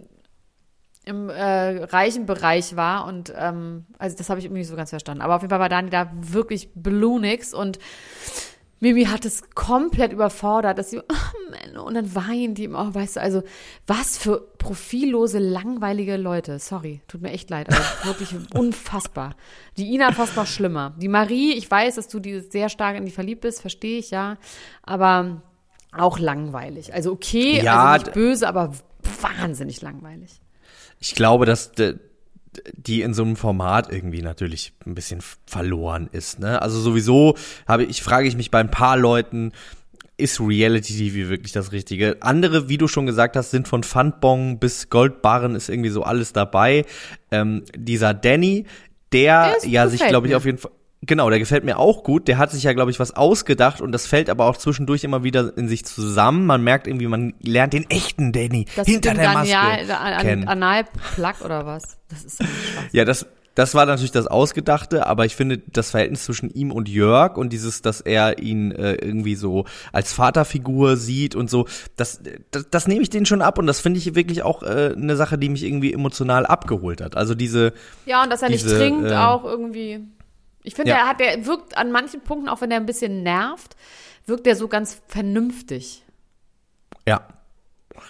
im 1.05 1.29
äh, 1.29 1.83
reichen 1.83 2.25
Bereich 2.25 2.75
war 2.75 3.05
und 3.05 3.31
ähm, 3.37 3.85
also 3.99 4.17
das 4.17 4.31
habe 4.31 4.39
ich 4.39 4.45
irgendwie 4.45 4.61
nicht 4.61 4.69
so 4.69 4.75
ganz 4.75 4.89
verstanden. 4.89 5.21
Aber 5.21 5.35
auf 5.35 5.43
jeden 5.43 5.51
Fall 5.51 5.59
war 5.59 5.69
Dani 5.69 5.91
da 5.91 6.11
wirklich 6.15 6.69
blue 6.73 7.21
nix 7.21 7.53
und 7.53 7.77
Mimi 8.79 9.05
hat 9.05 9.23
es 9.23 9.43
komplett 9.55 10.11
überfordert, 10.11 10.77
dass 10.77 10.89
sie 10.89 10.99
oh, 10.99 11.51
Menno, 11.51 11.85
und 11.85 11.93
dann 11.93 12.13
weint 12.15 12.57
die 12.57 12.65
immer, 12.65 12.89
oh, 12.89 12.93
weißt 12.93 13.15
du, 13.15 13.21
also 13.21 13.43
was 13.87 14.17
für 14.17 14.41
profillose, 14.57 15.39
langweilige 15.39 16.17
Leute. 16.17 16.59
Sorry, 16.59 17.01
tut 17.07 17.21
mir 17.21 17.31
echt 17.31 17.49
leid, 17.49 17.69
aber 17.69 17.83
wirklich 18.03 18.35
unfassbar. 18.53 19.35
Die 19.77 19.93
Ina 19.93 20.11
fast 20.11 20.35
noch 20.35 20.47
schlimmer. 20.47 20.93
Die 20.97 21.07
Marie, 21.07 21.53
ich 21.53 21.69
weiß, 21.71 21.95
dass 21.95 22.09
du 22.09 22.19
die 22.19 22.41
sehr 22.41 22.67
stark 22.67 22.97
in 22.97 23.05
die 23.05 23.11
verliebt 23.11 23.41
bist, 23.41 23.61
verstehe 23.61 23.99
ich 23.99 24.11
ja, 24.11 24.37
aber 24.81 25.41
auch 25.91 26.19
langweilig. 26.19 26.93
Also 26.93 27.11
okay, 27.11 27.61
Ja, 27.63 27.85
also 27.85 28.05
nicht 28.05 28.13
böse, 28.13 28.47
aber 28.47 28.73
wahnsinnig 29.21 29.81
langweilig. 29.81 30.41
Ich 30.99 31.15
glaube, 31.15 31.45
dass 31.45 31.71
die 32.73 33.01
in 33.01 33.13
so 33.13 33.23
einem 33.23 33.35
Format 33.35 33.91
irgendwie 33.91 34.21
natürlich 34.21 34.73
ein 34.85 34.95
bisschen 34.95 35.21
verloren 35.45 36.09
ist. 36.11 36.39
Ne? 36.39 36.61
Also 36.61 36.79
sowieso 36.79 37.35
habe 37.67 37.83
ich 37.83 38.01
frage 38.01 38.27
ich 38.27 38.35
mich 38.35 38.51
bei 38.51 38.59
ein 38.59 38.71
paar 38.71 38.97
Leuten, 38.97 39.51
ist 40.17 40.39
Reality 40.39 40.94
TV 40.94 41.29
wirklich 41.29 41.51
das 41.51 41.71
Richtige? 41.71 42.17
Andere, 42.21 42.69
wie 42.69 42.77
du 42.77 42.88
schon 42.88 43.05
gesagt 43.05 43.35
hast, 43.35 43.51
sind 43.51 43.67
von 43.67 43.83
Pfandbon 43.83 44.59
bis 44.59 44.89
Goldbarren 44.89 45.55
ist 45.55 45.69
irgendwie 45.69 45.89
so 45.89 46.03
alles 46.03 46.33
dabei. 46.33 46.85
Ähm, 47.31 47.63
dieser 47.75 48.13
Danny, 48.13 48.65
der, 49.11 49.56
Der 49.61 49.69
ja 49.69 49.88
sich, 49.88 50.06
glaube 50.06 50.27
ich, 50.27 50.35
auf 50.35 50.45
jeden 50.45 50.59
Fall 50.59 50.71
Genau, 51.05 51.29
der 51.29 51.39
gefällt 51.39 51.65
mir 51.65 51.77
auch 51.79 52.03
gut. 52.03 52.27
Der 52.29 52.38
hat 52.38 52.51
sich 52.51 52.63
ja, 52.63 52.71
glaube 52.71 52.89
ich, 52.89 53.00
was 53.00 53.15
ausgedacht 53.15 53.81
und 53.81 53.91
das 53.91 54.07
fällt 54.07 54.29
aber 54.29 54.45
auch 54.45 54.55
zwischendurch 54.55 55.03
immer 55.03 55.23
wieder 55.23 55.55
in 55.57 55.67
sich 55.67 55.83
zusammen. 55.83 56.45
Man 56.45 56.63
merkt 56.63 56.88
irgendwie, 56.88 57.07
man 57.07 57.33
lernt 57.41 57.73
den 57.73 57.89
echten 57.89 58.31
Danny 58.31 58.65
Das 58.75 58.88
hinter 58.88 59.13
der 59.13 59.33
Maske 59.33 59.53
Daniel, 59.53 59.91
an, 59.91 60.21
kennen. 60.21 60.47
an, 60.47 60.63
Analplug 60.63 61.44
oder 61.44 61.65
was? 61.65 61.97
Das 62.09 62.23
ist. 62.23 62.44
Ja, 62.94 63.03
das, 63.03 63.25
das 63.55 63.75
war 63.75 63.85
natürlich 63.85 64.11
das 64.11 64.27
Ausgedachte, 64.27 65.05
aber 65.05 65.25
ich 65.25 65.35
finde 65.35 65.61
das 65.71 65.91
Verhältnis 65.91 66.23
zwischen 66.23 66.50
ihm 66.50 66.71
und 66.71 66.88
Jörg 66.88 67.38
und 67.38 67.51
dieses, 67.51 67.81
dass 67.81 67.99
er 68.01 68.39
ihn 68.39 68.71
äh, 68.71 68.94
irgendwie 68.94 69.35
so 69.35 69.65
als 69.91 70.13
Vaterfigur 70.13 70.95
sieht 70.95 71.35
und 71.35 71.49
so, 71.49 71.67
das, 71.95 72.21
das, 72.51 72.69
das 72.69 72.88
nehme 72.88 73.01
ich 73.01 73.09
denen 73.09 73.25
schon 73.25 73.41
ab 73.41 73.59
und 73.59 73.67
das 73.67 73.79
finde 73.79 73.99
ich 73.99 74.15
wirklich 74.15 74.44
auch 74.44 74.63
äh, 74.63 74.94
eine 74.95 75.15
Sache, 75.15 75.38
die 75.38 75.49
mich 75.49 75.63
irgendwie 75.63 75.94
emotional 75.94 76.45
abgeholt 76.45 77.01
hat. 77.01 77.17
Also 77.17 77.35
diese, 77.35 77.73
Ja, 78.06 78.23
und 78.23 78.31
dass 78.31 78.41
er 78.41 78.49
nicht 78.49 78.63
Diese, 78.63 78.77
trinkt, 78.77 79.11
äh, 79.11 79.15
auch 79.15 79.44
irgendwie. 79.44 79.99
Ich 80.63 80.75
finde, 80.75 80.92
Ja. 80.92 80.98
er 80.98 81.07
hat, 81.07 81.19
der 81.19 81.45
wirkt 81.45 81.77
an 81.77 81.92
manchen 81.92 82.21
Punkten, 82.21 82.48
auch 82.50 82.62
wenn 82.62 82.71
er 82.71 82.77
ein 82.77 82.86
bisschen 82.86 83.21
nervt, 83.24 83.75
wirkt 84.25 84.48
er 84.48 84.56
so 84.56 84.68
ganz 84.68 85.01
vernünftig. 85.07 86.04
ja. 87.06 87.27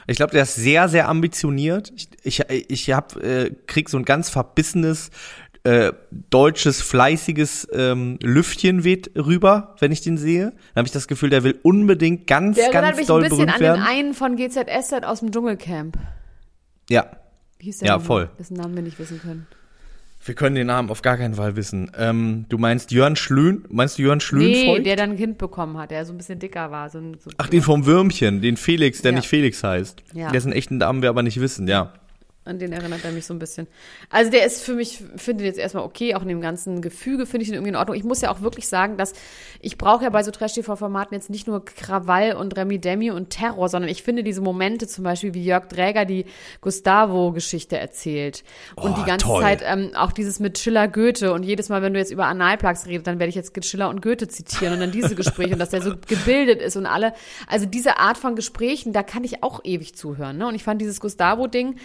Ich 0.08 0.16
glaube, 0.18 0.32
der 0.32 0.44
ist 0.44 0.56
sehr, 0.56 0.88
sehr 0.90 1.08
ambitioniert. 1.10 1.92
Ich, 1.96 2.08
ich, 2.24 2.40
ich 2.70 2.92
hab, 2.92 3.16
äh, 3.18 3.52
krieg 3.68 3.90
so 3.90 3.98
ein 3.98 4.06
ganz 4.06 4.30
verbissenes, 4.30 5.12
äh, 5.64 5.92
deutsches, 6.30 6.82
fleißiges 6.82 7.68
ähm, 7.74 8.18
Lüftchen 8.22 8.84
weht 8.86 9.12
rüber, 9.18 9.76
wenn 9.80 9.92
ich 9.92 10.02
den 10.02 10.18
sehe. 10.18 10.52
Dann 10.74 10.78
habe 10.82 10.88
ich 10.88 10.92
das 10.94 11.08
Gefühl, 11.08 11.30
der 11.30 11.44
will 11.44 11.60
unbedingt 11.64 12.28
ganz, 12.28 12.56
Der 12.58 12.70
ganz 12.72 12.98
mich 12.98 13.08
doll 13.08 13.22
ein 13.24 13.30
bisschen 13.30 13.46
berühmt 13.46 13.56
an 13.56 13.62
werden. 13.62 13.82
den 13.82 13.88
einen 13.88 14.14
von 14.14 14.36
GZSZ 14.36 15.04
aus 15.04 15.20
dem 15.20 15.32
Dschungelcamp. 15.32 15.98
Ja, 16.90 17.06
Wie 17.60 17.66
hieß 17.66 17.80
der 17.80 17.88
Ja, 17.88 17.94
nochmal? 17.98 18.06
voll. 18.08 18.30
Dessen 18.40 18.56
Namen 18.58 18.76
wir 18.76 18.84
nicht 18.84 19.00
wissen 19.00 19.22
können. 19.22 19.48
Wir 20.26 20.36
können 20.36 20.56
den 20.56 20.68
Namen 20.68 20.90
auf 20.90 21.02
gar 21.02 21.18
keinen 21.18 21.34
Fall 21.36 21.56
wissen. 21.56 21.92
Ähm, 21.98 22.46
du 22.50 22.58
meinst 22.58 22.92
Jörn 22.92 23.16
Schlön? 23.16 23.66
Meinst 23.70 23.98
du 23.98 24.04
Jörn 24.04 24.20
Schlönfeucht? 24.20 24.78
Nee, 24.80 24.84
der 24.84 24.96
dann 24.96 25.12
ein 25.12 25.18
Kind 25.18 25.38
bekommen 25.38 25.78
hat, 25.78 25.92
der 25.92 26.06
so 26.06 26.14
ein 26.14 26.18
bisschen 26.18 26.40
dicker 26.40 26.72
war. 26.72 26.90
So, 26.90 27.00
ein- 27.00 27.18
so 27.20 27.30
Ach, 27.38 27.48
den 27.48 27.62
vom 27.62 27.86
Würmchen, 27.86 28.42
den 28.42 28.58
Felix, 28.58 29.02
der 29.02 29.12
Ja. 29.12 29.18
nicht 29.18 29.28
Felix 29.28 29.64
heißt. 29.64 30.04
Ja. 30.14 30.32
Dessen 30.32 30.52
echten 30.54 30.78
Namen 30.78 31.02
wir 31.02 31.10
aber 31.10 31.24
nicht 31.24 31.40
wissen, 31.40 31.68
ja. 31.68 31.94
An 32.46 32.60
den 32.60 32.74
erinnert 32.74 33.06
er 33.06 33.12
mich 33.12 33.26
so 33.26 33.34
ein 33.34 33.40
bisschen. 33.40 33.68
Also 34.10 34.30
der 34.30 34.46
ist 34.46 34.64
für 34.64 34.74
mich, 34.74 35.02
finde 35.16 35.44
ich 35.44 35.48
jetzt 35.48 35.60
erstmal 35.60 35.86
okay, 35.86 36.14
auch 36.14 36.24
in 36.24 36.28
dem 36.28 36.42
ganzen 36.42 36.82
Gefüge 36.82 37.26
finde 37.26 37.44
ich 37.44 37.50
ihn 37.50 37.54
irgendwie 37.54 37.70
in 37.70 37.76
Ordnung. 37.78 37.96
Ich 37.96 38.04
muss 38.04 38.20
ja 38.20 38.32
auch 38.32 38.42
wirklich 38.42 38.68
sagen, 38.68 38.98
dass 38.98 39.14
ich 39.62 39.78
brauche 39.78 40.04
ja 40.04 40.10
bei 40.10 40.24
so 40.24 40.32
Trash-TV-Formaten 40.32 41.16
jetzt 41.16 41.30
nicht 41.30 41.48
nur 41.48 41.64
Krawall 41.64 42.34
und 42.34 42.58
Remi 42.58 42.80
Demi 42.80 43.12
und 43.12 43.30
Terror, 43.30 43.70
sondern 43.70 43.90
ich 43.90 44.04
finde 44.04 44.24
diese 44.24 44.42
Momente 44.42 44.88
zum 44.88 45.06
Beispiel, 45.06 45.34
wie 45.34 45.44
Jörg 45.44 45.68
Dräger 45.68 46.04
die 46.04 46.26
Gustavo-Geschichte 46.60 47.78
erzählt. 47.78 48.44
Und 48.76 48.92
Oh, 48.94 48.96
die 49.00 49.06
ganze 49.06 49.26
toll. 49.26 49.42
Zeit 49.42 49.62
ähm, 49.66 49.92
auch 49.96 50.12
dieses 50.12 50.40
mit 50.40 50.58
Schiller 50.58 50.88
Goethe 50.88 51.32
und 51.34 51.44
jedes 51.44 51.70
Mal, 51.70 51.82
wenn 51.82 51.94
du 51.94 52.00
jetzt 52.00 52.12
über 52.12 52.26
Analplugs 52.26 52.86
redest, 52.88 53.08
dann 53.08 53.20
werde 53.20 53.30
ich 53.30 53.36
jetzt 53.36 53.54
Schiller 53.66 53.90
und 53.90 54.02
Goethe 54.02 54.28
zitieren 54.28 54.74
und 54.74 54.80
dann 54.82 54.92
diese 54.92 55.16
Gespräche 55.16 55.54
und 55.54 55.60
dass 55.60 55.70
der 55.70 55.82
so 55.82 55.94
gebildet 56.08 56.62
ist 56.62 56.76
und 56.76 56.86
alle, 56.86 57.14
also 57.48 57.66
diese 57.66 58.00
Art 58.00 58.18
von 58.18 58.36
Gesprächen, 58.36 58.92
da 58.92 59.02
kann 59.02 59.24
ich 59.24 59.44
auch 59.44 59.62
ewig 59.64 59.96
zuhören. 59.96 60.38
Ne? 60.38 60.48
Und 60.48 60.56
ich 60.56 60.64
fand 60.64 60.82
dieses 60.82 61.00
Gustavo-Ding 61.00 61.76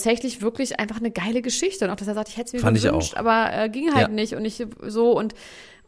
tatsächlich 0.00 0.40
wirklich 0.40 0.80
einfach 0.80 0.96
eine 0.96 1.10
geile 1.10 1.42
Geschichte. 1.42 1.84
Und 1.84 1.90
auch, 1.90 1.96
dass 1.96 2.08
er 2.08 2.14
sagt, 2.14 2.28
ich 2.30 2.36
hätte 2.36 2.46
es 2.48 2.52
mir 2.54 2.60
Fand 2.60 2.80
gewünscht, 2.82 3.14
aber 3.16 3.50
äh, 3.52 3.68
ging 3.68 3.92
halt 3.94 4.08
Ja. 4.08 4.08
nicht. 4.08 4.34
Und 4.34 4.44
ich 4.44 4.64
so 4.82 5.12
und 5.12 5.34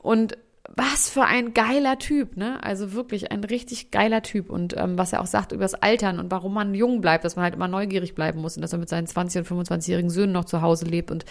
und 0.02 0.36
was 0.68 1.10
für 1.10 1.24
ein 1.24 1.54
geiler 1.54 1.98
Typ, 1.98 2.36
ne? 2.36 2.62
Also 2.62 2.92
wirklich 2.92 3.32
ein 3.32 3.42
richtig 3.42 3.90
geiler 3.90 4.22
Typ. 4.22 4.48
Und 4.48 4.76
ähm, 4.76 4.96
was 4.96 5.12
er 5.12 5.20
auch 5.20 5.26
sagt 5.26 5.52
über 5.52 5.62
das 5.62 5.74
Altern 5.74 6.18
und 6.18 6.30
warum 6.30 6.54
man 6.54 6.74
jung 6.74 7.00
bleibt, 7.00 7.24
dass 7.24 7.36
man 7.36 7.42
halt 7.42 7.54
immer 7.54 7.68
neugierig 7.68 8.14
bleiben 8.14 8.40
muss 8.40 8.56
und 8.56 8.62
dass 8.62 8.72
er 8.72 8.78
mit 8.78 8.88
seinen 8.88 9.06
20- 9.06 9.38
und 9.38 9.68
25-jährigen 9.68 10.08
Söhnen 10.08 10.32
noch 10.32 10.44
zu 10.44 10.62
Hause 10.62 10.84
lebt 10.84 11.10
und 11.10 11.24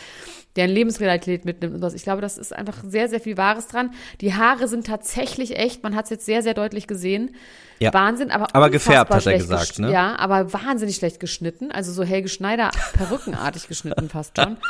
deren 0.57 0.69
Lebensrealität 0.69 1.45
mitnimmt 1.45 1.75
und 1.75 1.81
was. 1.81 1.93
Ich 1.93 2.03
glaube, 2.03 2.21
das 2.21 2.37
ist 2.37 2.53
einfach 2.53 2.83
sehr, 2.85 3.07
sehr 3.07 3.21
viel 3.21 3.37
Wahres 3.37 3.67
dran. 3.67 3.91
Die 4.19 4.33
Haare 4.33 4.67
sind 4.67 4.85
tatsächlich 4.85 5.57
echt, 5.57 5.81
man 5.81 5.95
hat 5.95 6.05
es 6.05 6.11
jetzt 6.11 6.25
sehr, 6.25 6.43
sehr 6.43 6.53
deutlich 6.53 6.85
gesehen. 6.85 7.35
Ja. 7.79 7.93
Wahnsinn, 7.93 8.31
aber 8.31 8.53
Aber 8.53 8.69
gefärbt, 8.69 9.11
hat 9.11 9.25
er 9.25 9.37
gesagt, 9.37 9.79
ne? 9.79 9.91
Ja, 9.91 10.17
aber 10.17 10.51
wahnsinnig 10.51 10.97
schlecht 10.97 11.19
geschnitten. 11.21 11.71
Also 11.71 11.93
so 11.93 12.03
Helge 12.03 12.27
Schneider 12.27 12.71
perückenartig 12.93 13.67
geschnitten 13.67 14.09
fast 14.09 14.37
schon. 14.37 14.57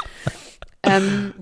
Ähm, 0.83 1.33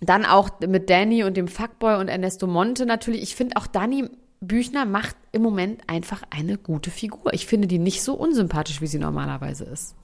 dann 0.00 0.24
auch 0.24 0.50
mit 0.66 0.90
Danny 0.90 1.24
und 1.24 1.36
dem 1.36 1.48
Fuckboy 1.48 1.96
und 1.96 2.08
Ernesto 2.08 2.46
Monte 2.46 2.86
natürlich. 2.86 3.22
Ich 3.22 3.36
finde 3.36 3.56
auch 3.56 3.66
Danny 3.66 4.08
Büchner 4.40 4.84
macht 4.84 5.16
im 5.32 5.42
Moment 5.42 5.82
einfach 5.86 6.22
eine 6.30 6.58
gute 6.58 6.90
Figur. 6.90 7.32
Ich 7.32 7.46
finde 7.46 7.68
die 7.68 7.78
nicht 7.78 8.02
so 8.02 8.14
unsympathisch, 8.14 8.80
wie 8.80 8.86
sie 8.86 8.98
normalerweise 8.98 9.64
ist. 9.64 9.94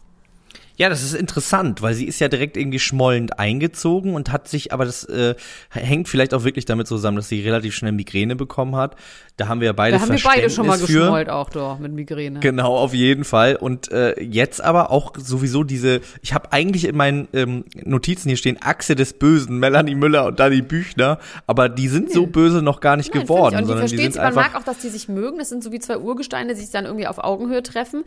Ja, 0.81 0.89
das 0.89 1.03
ist 1.03 1.13
interessant, 1.13 1.83
weil 1.83 1.93
sie 1.93 2.07
ist 2.07 2.21
ja 2.21 2.29
direkt 2.29 2.57
irgendwie 2.57 2.79
schmollend 2.79 3.39
eingezogen 3.39 4.15
und 4.15 4.33
hat 4.33 4.49
sich, 4.49 4.73
aber 4.73 4.87
das 4.87 5.05
äh, 5.05 5.35
hängt 5.69 6.09
vielleicht 6.09 6.33
auch 6.33 6.45
wirklich 6.45 6.65
damit 6.65 6.87
zusammen, 6.87 7.19
dass 7.19 7.29
sie 7.29 7.43
relativ 7.43 7.75
schnell 7.75 7.93
Migräne 7.93 8.35
bekommen 8.35 8.75
hat. 8.77 8.97
Da 9.37 9.47
haben 9.47 9.61
wir 9.61 9.67
ja 9.67 9.73
beide 9.75 9.97
Da 9.99 10.03
haben 10.03 10.11
wir 10.11 10.21
beide 10.25 10.49
schon 10.49 10.67
mal 10.67 10.79
Verständnis 10.79 10.97
für. 10.97 11.05
geschmollt 11.05 11.29
auch 11.29 11.51
doch 11.51 11.79
mit 11.79 11.93
Migräne. 11.93 12.41
Genau, 12.41 12.77
auf 12.79 12.95
jeden 12.95 13.25
Fall. 13.25 13.57
Und 13.57 13.93
äh, 13.93 14.19
jetzt 14.23 14.65
aber 14.65 14.91
auch 14.91 15.13
sowieso 15.19 15.65
diese, 15.65 16.01
ich 16.23 16.33
habe 16.33 16.51
eigentlich 16.51 16.87
in 16.87 16.97
meinen 16.97 17.29
ähm, 17.35 17.65
Notizen 17.85 18.29
hier 18.31 18.39
stehen, 18.39 18.57
Achse 18.63 18.95
des 18.95 19.13
Bösen, 19.13 19.59
Melanie 19.59 19.95
Müller 19.95 20.25
und 20.29 20.41
Dani 20.41 20.63
Büchner, 20.63 21.19
aber 21.47 21.69
die 21.69 21.89
sind 21.89 22.11
so 22.11 22.27
böse 22.27 22.63
noch 22.63 22.81
gar 22.81 22.97
nicht 22.97 23.15
Nein, 23.15 23.25
geworden, 23.25 23.55
ich 23.55 23.63
auch. 23.65 23.67
sondern 23.67 23.85
Und 23.85 23.91
die 23.93 23.97
die 23.97 24.03
sind 24.05 24.17
Man 24.17 24.25
einfach. 24.29 24.53
mag 24.53 24.55
auch, 24.59 24.65
dass 24.65 24.79
die 24.79 24.89
sich 24.89 25.11
mögen. 25.11 25.37
Das 25.37 25.51
sind 25.51 25.63
so 25.63 25.73
wie 25.73 25.79
zwei 25.79 25.99
Urgesteine, 25.99 26.55
die 26.55 26.61
sich 26.63 26.71
dann 26.71 26.87
irgendwie 26.87 27.07
auf 27.07 27.19
Augenhöhe 27.19 27.63
treffen. 27.63 28.05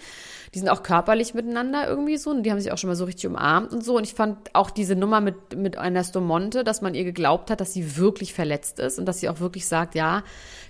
Die 0.56 0.60
sind 0.60 0.70
auch 0.70 0.82
körperlich 0.84 1.34
miteinander 1.34 1.88
irgendwie 1.88 2.18
so. 2.18 2.30
Und 2.30 2.44
die 2.44 2.52
haben 2.52 2.63
sich 2.64 2.72
auch 2.72 2.78
schon 2.78 2.90
mal 2.90 2.96
so 2.96 3.06
richtig 3.06 3.28
umarmt 3.28 3.72
und 3.72 3.84
so. 3.84 3.98
Und 3.98 4.04
ich 4.04 4.14
fand 4.14 4.38
auch 4.54 4.72
diese 4.72 4.96
Nummer 4.96 5.22
mit, 5.22 5.56
mit 5.56 5.76
Ernesto 5.76 6.22
Monte, 6.22 6.64
dass 6.64 6.82
man 6.82 6.96
ihr 6.96 7.04
geglaubt 7.04 7.52
hat, 7.52 7.62
dass 7.62 7.74
sie 7.74 7.98
wirklich 7.98 8.34
verletzt 8.34 8.80
ist 8.80 8.98
und 8.98 9.06
dass 9.06 9.20
sie 9.20 9.30
auch 9.30 9.40
wirklich 9.40 9.68
sagt, 9.68 9.96
ja, 9.96 10.24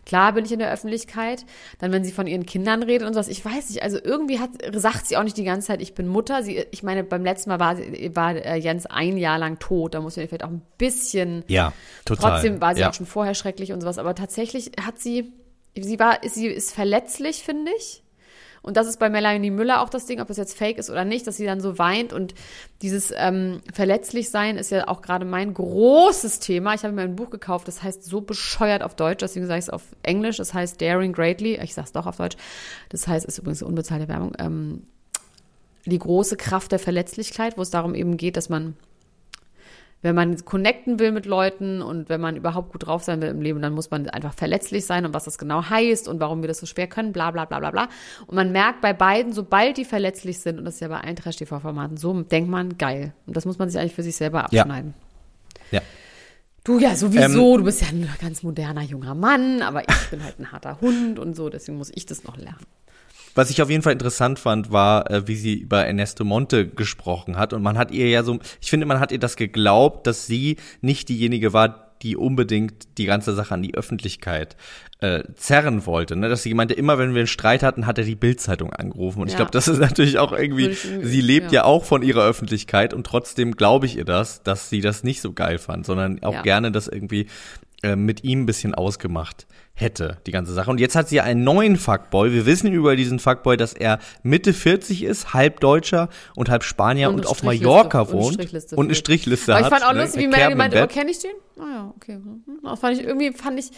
klar 0.05 0.33
bin 0.33 0.45
ich 0.45 0.51
in 0.51 0.59
der 0.59 0.71
Öffentlichkeit. 0.71 1.45
Dann, 1.79 1.91
wenn 1.91 2.03
sie 2.03 2.11
von 2.11 2.27
ihren 2.27 2.45
Kindern 2.45 2.83
redet 2.83 3.07
und 3.07 3.13
sowas, 3.13 3.27
ich 3.27 3.43
weiß 3.43 3.69
nicht. 3.69 3.83
Also 3.83 3.97
irgendwie 4.03 4.39
hat, 4.39 4.49
sagt 4.73 5.07
sie 5.07 5.17
auch 5.17 5.23
nicht 5.23 5.37
die 5.37 5.43
ganze 5.43 5.67
Zeit, 5.67 5.81
ich 5.81 5.93
bin 5.93 6.07
Mutter. 6.07 6.43
Sie, 6.43 6.65
ich 6.71 6.83
meine, 6.83 7.03
beim 7.03 7.23
letzten 7.23 7.49
Mal 7.49 7.59
war, 7.59 7.77
war 7.77 8.35
äh, 8.35 8.57
Jens 8.57 8.85
ein 8.85 9.17
Jahr 9.17 9.37
lang 9.37 9.59
tot. 9.59 9.93
Da 9.93 10.01
muss 10.01 10.17
man 10.17 10.27
vielleicht 10.27 10.43
auch 10.43 10.49
ein 10.49 10.61
bisschen 10.77 11.43
Ja, 11.47 11.73
total. 12.05 12.31
Trotzdem 12.31 12.61
war 12.61 12.75
sie 12.75 12.81
ja. 12.81 12.89
auch 12.89 12.93
schon 12.93 13.05
vorher 13.05 13.33
schrecklich 13.33 13.71
und 13.71 13.81
sowas, 13.81 13.97
aber 13.97 14.15
tatsächlich 14.15 14.71
hat 14.81 14.99
sie, 14.99 15.31
sie 15.75 15.99
war, 15.99 16.19
sie 16.23 16.47
ist 16.47 16.73
verletzlich, 16.73 17.43
finde 17.43 17.71
ich. 17.77 18.03
Und 18.63 18.77
das 18.77 18.87
ist 18.87 18.97
bei 18.97 19.09
Melanie 19.09 19.51
Müller 19.51 19.81
auch 19.81 19.89
das 19.89 20.05
Ding, 20.05 20.21
ob 20.21 20.29
das 20.29 20.37
jetzt 20.37 20.57
fake 20.57 20.77
ist 20.77 20.89
oder 20.89 21.03
nicht, 21.03 21.27
dass 21.27 21.35
sie 21.35 21.45
dann 21.45 21.59
so 21.59 21.77
weint. 21.77 22.13
Und 22.13 22.33
dieses 22.81 23.13
ähm, 23.15 23.61
Verletzlichsein 23.73 24.57
ist 24.57 24.71
ja 24.71 24.87
auch 24.87 25.01
gerade 25.01 25.25
mein 25.25 25.53
großes 25.53 26.39
Thema. 26.39 26.73
Ich 26.73 26.83
habe 26.83 26.93
mir 26.93 27.01
ein 27.01 27.17
Buch 27.17 27.29
gekauft, 27.29 27.67
das 27.67 27.83
heißt 27.83 28.05
so 28.05 28.21
bescheuert 28.21 28.81
auf 28.81 28.95
Deutsch, 28.95 29.19
deswegen 29.19 29.47
sage 29.47 29.59
ich 29.59 29.65
es 29.65 29.69
auf 29.69 29.83
Englisch. 30.01 30.37
Das 30.37 30.53
heißt 30.53 30.81
Daring 30.81 31.11
Greatly. 31.11 31.59
Ich 31.61 31.73
sage 31.73 31.87
es 31.87 31.91
doch 31.91 32.07
auf 32.07 32.15
Deutsch. 32.15 32.37
Das 32.87 33.05
heißt, 33.05 33.25
ist 33.25 33.37
übrigens 33.37 33.61
unbezahlte 33.61 34.07
Werbung. 34.07 34.33
Ähm, 34.39 34.83
die 35.85 35.99
große 35.99 36.37
Kraft 36.37 36.71
der 36.71 36.79
Verletzlichkeit, 36.79 37.57
wo 37.57 37.61
es 37.61 37.69
darum 37.69 37.93
eben 37.93 38.15
geht, 38.15 38.37
dass 38.37 38.47
man 38.47 38.77
wenn 40.03 40.13
man 40.15 40.35
connecten 40.45 40.99
will 40.99 41.11
mit 41.11 41.25
Leuten 41.25 41.81
und 41.81 42.09
wenn 42.09 42.21
man 42.21 42.35
überhaupt 42.35 42.71
gut 42.73 42.85
drauf 42.85 43.03
sein 43.03 43.21
will 43.21 43.29
im 43.29 43.41
Leben, 43.41 43.61
dann 43.61 43.73
muss 43.73 43.89
man 43.89 44.07
einfach 44.09 44.33
verletzlich 44.33 44.85
sein 44.85 45.05
und 45.05 45.13
was 45.13 45.23
das 45.23 45.37
genau 45.39 45.67
heißt 45.67 46.07
und 46.07 46.19
warum 46.19 46.41
wir 46.43 46.47
das 46.47 46.59
so 46.59 46.65
schwer 46.67 46.87
können, 46.87 47.13
bla 47.13 47.31
bla 47.31 47.45
bla 47.45 47.59
bla 47.59 47.71
bla. 47.71 47.87
Und 48.27 48.35
man 48.35 48.51
merkt 48.51 48.81
bei 48.81 48.93
beiden, 48.93 49.33
sobald 49.33 49.77
die 49.77 49.85
verletzlich 49.85 50.39
sind, 50.39 50.59
und 50.59 50.65
das 50.65 50.75
ist 50.75 50.79
ja 50.81 50.89
bei 50.89 50.99
allen 50.99 51.15
Trash-TV-Formaten 51.15 51.97
so, 51.97 52.13
denkt 52.21 52.49
man, 52.49 52.77
geil. 52.77 53.13
Und 53.25 53.35
das 53.35 53.45
muss 53.45 53.57
man 53.57 53.69
sich 53.69 53.79
eigentlich 53.79 53.95
für 53.95 54.03
sich 54.03 54.15
selber 54.15 54.45
Ja. 54.51 54.61
abschneiden. 54.61 54.93
Ja. 55.71 55.81
Du 56.65 56.79
ja 56.79 56.95
sowieso, 56.95 57.53
Ähm, 57.53 57.57
du 57.59 57.63
bist 57.65 57.81
ja 57.81 57.87
ein 57.87 58.07
ganz 58.21 58.43
moderner 58.43 58.83
junger 58.83 59.15
Mann, 59.15 59.61
aber 59.61 59.81
ich 59.81 60.09
bin 60.11 60.23
halt 60.23 60.39
ein 60.39 60.51
harter 60.51 60.79
Hund 60.81 61.19
und 61.19 61.35
so, 61.35 61.49
deswegen 61.49 61.77
muss 61.77 61.91
ich 61.93 62.05
das 62.05 62.23
noch 62.23 62.37
lernen. 62.37 62.65
Was 63.35 63.49
ich 63.49 63.61
auf 63.61 63.69
jeden 63.69 63.81
Fall 63.83 63.93
interessant 63.93 64.39
fand, 64.39 64.71
war, 64.71 65.09
äh, 65.09 65.27
wie 65.27 65.35
sie 65.35 65.55
über 65.55 65.85
Ernesto 65.85 66.23
Monte 66.23 66.67
gesprochen 66.67 67.37
hat. 67.37 67.53
Und 67.53 67.63
man 67.63 67.77
hat 67.77 67.91
ihr 67.91 68.07
ja 68.09 68.23
so, 68.23 68.39
ich 68.61 68.69
finde, 68.69 68.85
man 68.85 68.99
hat 68.99 69.11
ihr 69.11 69.19
das 69.19 69.35
geglaubt, 69.35 70.05
dass 70.07 70.27
sie 70.27 70.57
nicht 70.81 71.09
diejenige 71.09 71.53
war, 71.53 71.79
die 72.01 72.17
unbedingt 72.17 72.97
die 72.97 73.05
ganze 73.05 73.33
Sache 73.33 73.53
an 73.53 73.63
die 73.63 73.75
Öffentlichkeit 73.75 74.57
äh, 74.99 75.23
zerren 75.35 75.85
wollte. 75.85 76.17
Ne? 76.17 76.27
Dass 76.27 76.43
sie 76.43 76.53
meinte, 76.53 76.73
immer 76.73 76.97
wenn 76.97 77.13
wir 77.13 77.19
einen 77.21 77.27
Streit 77.27 77.63
hatten, 77.63 77.85
hat 77.87 77.97
er 77.97 78.03
die 78.03 78.15
Bildzeitung 78.15 78.73
angerufen. 78.73 79.21
Und 79.21 79.27
ich 79.27 79.33
Ja. 79.33 79.37
glaube, 79.37 79.51
das 79.51 79.69
ist 79.69 79.79
natürlich 79.79 80.17
auch 80.19 80.33
ich 80.33 80.39
irgendwie- 80.39 80.73
sie 80.73 81.21
lebt 81.21 81.53
ja. 81.53 81.61
ja. 81.61 81.63
auch 81.63 81.85
von 81.85 82.01
ihrer 82.03 82.23
Öffentlichkeit 82.25 82.93
und 82.93 83.05
trotzdem 83.05 83.53
glaube 83.55 83.85
ich 83.85 83.97
ihr 83.97 84.05
das, 84.05 84.43
dass 84.43 84.69
sie 84.69 84.81
das 84.81 85.03
nicht 85.03 85.21
so 85.21 85.31
geil 85.31 85.59
fand, 85.59 85.85
sondern 85.85 86.21
auch 86.23 86.33
Ja. 86.33 86.41
gerne 86.41 86.71
das 86.73 86.87
irgendwie 86.89 87.27
äh, 87.83 87.95
mit 87.95 88.23
ihm 88.23 88.41
ein 88.43 88.45
bisschen 88.45 88.73
ausgemacht 88.73 89.45
hätte, 89.75 90.17
die 90.27 90.31
ganze 90.31 90.53
Sache. 90.53 90.69
Und 90.69 90.79
jetzt 90.79 90.95
hat 90.95 91.09
sie 91.09 91.19
einen 91.19 91.43
neuen 91.43 91.77
Fuckboy. 91.77 92.31
Wir 92.31 92.45
wissen 92.45 92.71
über 92.71 92.95
diesen 92.95 93.17
Fuckboy, 93.19 93.57
dass 93.57 93.73
er 93.73 93.99
Mitte 94.21 94.53
40 94.53 95.03
ist, 95.03 95.33
halb 95.33 95.59
Deutscher 95.59 96.09
und 96.35 96.49
halb 96.49 96.63
Spanier 96.63 97.09
und, 97.09 97.15
Und 97.15 97.27
auf 97.27 97.41
Mallorca 97.43 98.01
und 98.01 98.11
wohnt 98.11 98.33
Strichliste 98.35 98.75
und 98.75 98.85
eine. 98.85 98.95
Strichliste 98.95 99.55
Aber 99.55 99.65
hat. 99.65 99.71
ich 99.73 99.77
fand 99.79 99.89
auch 99.89 99.93
ne, 99.95 100.01
lustig, 100.03 100.21
wie 100.21 100.25
eine 100.25 100.35
Melanie 100.35 100.55
meinte, 100.55 100.83
oh, 100.83 100.87
kenne 100.87 101.09
ich 101.11 101.19
den? 101.19 101.31
Ah 101.59 101.65
ja, 101.73 101.93
okay. 101.95 102.17
Mhm. 102.17 102.43
Das 102.63 102.79
fand 102.79 102.97
ich, 102.99 103.03
irgendwie 103.05 103.31
fand 103.33 103.59
ich, 103.59 103.71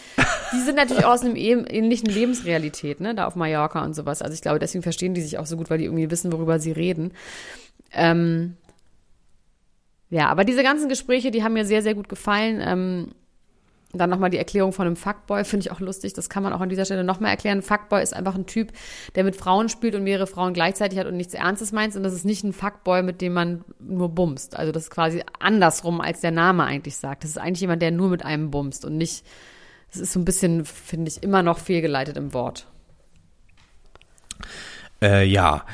die 0.52 0.60
sind 0.62 0.76
natürlich 0.76 1.04
auch 1.04 1.12
aus 1.14 1.22
einem 1.22 1.34
ähn- 1.34 1.66
ähnlichen 1.66 2.08
Lebensrealität, 2.10 3.00
ne, 3.00 3.14
da 3.14 3.26
auf 3.26 3.34
Mallorca 3.34 3.82
und 3.82 3.94
sowas. 3.94 4.20
Also 4.22 4.34
ich 4.34 4.42
glaube, 4.42 4.58
deswegen 4.58 4.82
verstehen 4.82 5.14
die 5.14 5.22
sich 5.22 5.38
auch 5.38 5.46
so 5.46 5.56
gut, 5.56 5.70
weil 5.70 5.78
die 5.78 5.84
irgendwie 5.84 6.10
wissen, 6.10 6.30
worüber 6.30 6.58
sie 6.58 6.72
reden. 6.72 7.12
Ähm, 7.92 8.56
ja, 10.10 10.28
aber 10.28 10.44
diese 10.44 10.62
ganzen 10.62 10.88
Gespräche, 10.88 11.30
die 11.30 11.42
haben 11.42 11.54
mir 11.54 11.64
sehr, 11.64 11.82
sehr 11.82 11.94
gut 11.94 12.08
gefallen. 12.08 12.60
Ähm, 12.62 13.08
dann 13.98 14.10
nochmal 14.10 14.30
die 14.30 14.38
Erklärung 14.38 14.72
von 14.72 14.86
einem 14.86 14.96
Fuckboy, 14.96 15.44
finde 15.44 15.66
ich 15.66 15.72
auch 15.72 15.80
lustig. 15.80 16.12
Das 16.12 16.28
kann 16.28 16.42
man 16.42 16.52
auch 16.52 16.60
an 16.60 16.68
dieser 16.68 16.84
Stelle 16.84 17.04
nochmal 17.04 17.30
erklären. 17.30 17.62
Fuckboy 17.62 18.02
ist 18.02 18.14
einfach 18.14 18.34
ein 18.34 18.46
Typ, 18.46 18.72
der 19.14 19.24
mit 19.24 19.36
Frauen 19.36 19.68
spielt 19.68 19.94
und 19.94 20.04
mehrere 20.04 20.26
Frauen 20.26 20.52
gleichzeitig 20.52 20.98
hat 20.98 21.06
und 21.06 21.16
nichts 21.16 21.34
Ernstes 21.34 21.72
meint. 21.72 21.96
Und 21.96 22.02
das 22.02 22.12
ist 22.12 22.24
nicht 22.24 22.44
ein 22.44 22.52
Fuckboy, 22.52 23.02
mit 23.02 23.20
dem 23.20 23.32
man 23.32 23.64
nur 23.80 24.08
bumst. 24.08 24.56
Also 24.56 24.72
das 24.72 24.84
ist 24.84 24.90
quasi 24.90 25.22
andersrum, 25.38 26.00
als 26.00 26.20
der 26.20 26.30
Name 26.30 26.64
eigentlich 26.64 26.96
sagt. 26.96 27.24
Das 27.24 27.30
ist 27.30 27.38
eigentlich 27.38 27.60
jemand, 27.60 27.82
der 27.82 27.90
nur 27.90 28.08
mit 28.08 28.24
einem 28.24 28.50
bumst 28.50 28.84
und 28.84 28.96
nicht. 28.96 29.24
Das 29.92 30.00
ist 30.00 30.12
so 30.12 30.20
ein 30.20 30.24
bisschen, 30.24 30.64
finde 30.64 31.10
ich, 31.10 31.22
immer 31.22 31.42
noch 31.42 31.58
fehlgeleitet 31.58 32.16
im 32.16 32.34
Wort. 32.34 32.66
Äh, 35.00 35.24
ja. 35.24 35.64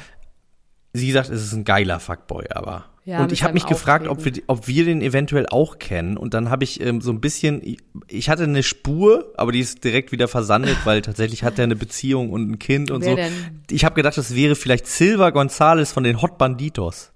Sie 0.92 1.10
sagt, 1.12 1.30
es 1.30 1.42
ist 1.42 1.52
ein 1.52 1.64
geiler 1.64 2.00
Fuckboy, 2.00 2.46
aber. 2.50 2.84
Ja, 3.04 3.22
und 3.22 3.32
ich 3.32 3.42
habe 3.42 3.54
mich 3.54 3.66
gefragt, 3.66 4.06
ob 4.06 4.24
wir, 4.24 4.32
ob 4.46 4.68
wir 4.68 4.84
den 4.84 5.02
eventuell 5.02 5.46
auch 5.46 5.80
kennen. 5.80 6.16
Und 6.16 6.34
dann 6.34 6.50
habe 6.50 6.62
ich 6.62 6.80
ähm, 6.80 7.00
so 7.00 7.10
ein 7.10 7.20
bisschen, 7.20 7.60
ich 8.06 8.28
hatte 8.28 8.44
eine 8.44 8.62
Spur, 8.62 9.32
aber 9.36 9.50
die 9.50 9.58
ist 9.58 9.82
direkt 9.82 10.12
wieder 10.12 10.28
versandet, 10.28 10.76
weil 10.84 11.02
tatsächlich 11.02 11.42
hat 11.42 11.58
er 11.58 11.64
eine 11.64 11.74
Beziehung 11.74 12.30
und 12.30 12.48
ein 12.48 12.58
Kind 12.60 12.92
und 12.92 13.02
Wer 13.02 13.10
so. 13.10 13.16
denn? 13.16 13.32
Ich 13.70 13.84
habe 13.84 13.96
gedacht, 13.96 14.16
das 14.16 14.36
wäre 14.36 14.54
vielleicht 14.54 14.86
Silva 14.86 15.30
Gonzales 15.30 15.90
von 15.90 16.04
den 16.04 16.22
Hot 16.22 16.38
Banditos. 16.38 17.12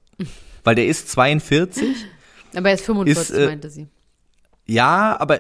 weil 0.65 0.75
der 0.75 0.87
ist 0.87 1.09
42. 1.11 1.95
Aber 2.57 2.69
er 2.69 2.75
ist 2.75 2.85
45, 2.85 3.23
Ist, 3.23 3.31
äh, 3.31 3.47
meinte 3.47 3.71
sie. 3.71 3.87
Ja, 4.67 5.17
aber 5.21 5.39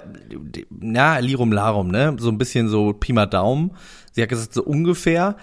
na, 0.71 1.19
Lirum 1.19 1.50
Larum, 1.50 1.88
ne? 1.88 2.15
So 2.21 2.29
ein 2.29 2.38
bisschen 2.38 2.69
so 2.69 2.93
Pi 2.93 3.12
mal 3.12 3.26
Daumen. 3.26 3.73
Sie 4.12 4.23
hat 4.23 4.29
gesagt, 4.29 4.55
so 4.55 4.62
ungefähr. 4.62 5.37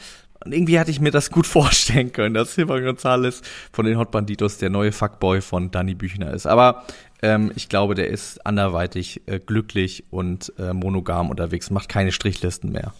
Und 0.43 0.53
irgendwie 0.53 0.79
hatte 0.79 0.91
ich 0.91 0.99
mir 0.99 1.11
das 1.11 1.31
gut 1.31 1.47
vorstellen 1.47 2.11
können, 2.11 2.33
dass 2.33 2.55
Silva 2.55 2.79
Gonzales 2.79 3.41
von 3.71 3.85
den 3.85 3.97
Hot 3.97 4.11
Banditos 4.11 4.57
der 4.57 4.69
neue 4.69 4.91
Fuckboy 4.91 5.41
von 5.41 5.71
Danny 5.71 5.95
Büchner 5.95 6.33
ist. 6.33 6.45
Aber 6.45 6.85
ähm, 7.21 7.51
ich 7.55 7.69
glaube, 7.69 7.95
der 7.95 8.09
ist 8.09 8.45
anderweitig 8.45 9.21
äh, 9.25 9.39
glücklich 9.39 10.03
und 10.09 10.53
äh, 10.59 10.73
monogam 10.73 11.29
unterwegs, 11.29 11.69
macht 11.69 11.89
keine 11.89 12.11
Strichlisten 12.11 12.71
mehr. 12.71 12.93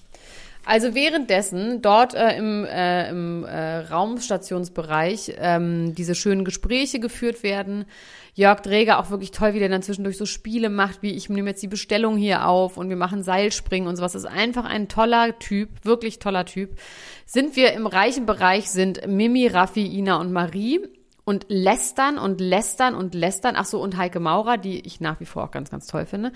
Also 0.66 0.96
währenddessen 0.96 1.82
dort 1.82 2.14
äh, 2.14 2.38
im, 2.38 2.64
äh, 2.66 3.10
im 3.10 3.44
äh, 3.44 3.80
Raumstationsbereich 3.80 5.34
ähm, 5.38 5.94
diese 5.94 6.16
schönen 6.16 6.46
Gespräche 6.46 7.00
geführt 7.00 7.44
werden. 7.44 7.86
Jörg 8.34 8.62
Dräger 8.62 9.00
auch 9.00 9.10
wirklich 9.10 9.32
toll, 9.32 9.54
wie 9.54 9.60
der 9.60 9.70
dann 9.70 9.84
zwischendurch 9.84 10.18
so 10.18 10.26
Spiele 10.26 10.70
macht, 10.70 11.04
wie 11.04 11.12
ich 11.12 11.30
nehme 11.30 11.50
jetzt 11.50 11.62
die 11.62 11.68
Bestellung 11.68 12.18
hier 12.18 12.48
auf 12.48 12.78
und 12.78 12.90
wir 12.90 12.96
machen 12.96 13.24
Seilspringen 13.24 13.88
und 13.88 13.98
sowas. 13.98 14.14
Das 14.14 14.24
ist 14.24 14.30
einfach 14.30 14.66
ein 14.66 14.88
toller 14.88 15.38
Typ, 15.38 15.70
wirklich 15.84 16.20
toller 16.20 16.46
Typ. 16.46 16.80
Sind 17.26 17.56
wir 17.56 17.74
im 17.74 17.86
reichen 17.86 18.26
Bereich, 18.26 18.72
sind 18.72 19.06
Mimi, 19.06 19.48
Raffi, 19.48 19.86
Ina 19.86 20.16
und 20.16 20.32
Marie 20.32 20.80
und 21.26 21.46
lästern 21.48 22.18
und 22.18 22.42
lästern 22.42 22.96
und 22.96 23.16
lästern. 23.16 23.56
Ach 23.58 23.66
so, 23.66 23.82
und 23.82 23.98
Heike 23.98 24.20
Maurer, 24.20 24.58
die 24.58 24.86
ich 24.86 25.00
nach 25.00 25.20
wie 25.20 25.26
vor 25.26 25.46
auch 25.46 25.52
ganz, 25.52 25.72
ganz 25.72 25.88
toll 25.88 26.06
finde. 26.06 26.32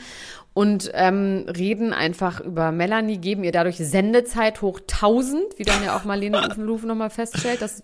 Und 0.54 0.90
ähm, 0.94 1.46
reden 1.48 1.94
einfach 1.94 2.40
über 2.40 2.72
Melanie, 2.72 3.18
geben 3.18 3.44
ihr 3.44 3.52
dadurch 3.52 3.78
Sendezeit 3.78 4.62
hoch 4.62 4.80
1000, 4.80 5.58
wie 5.58 5.64
dann 5.64 5.84
ja 5.84 5.98
auch 5.98 6.06
Marlene 6.06 6.40
Ofenlufe 6.40 6.88
nochmal 6.88 7.10
feststellt. 7.10 7.62
Das, 7.62 7.84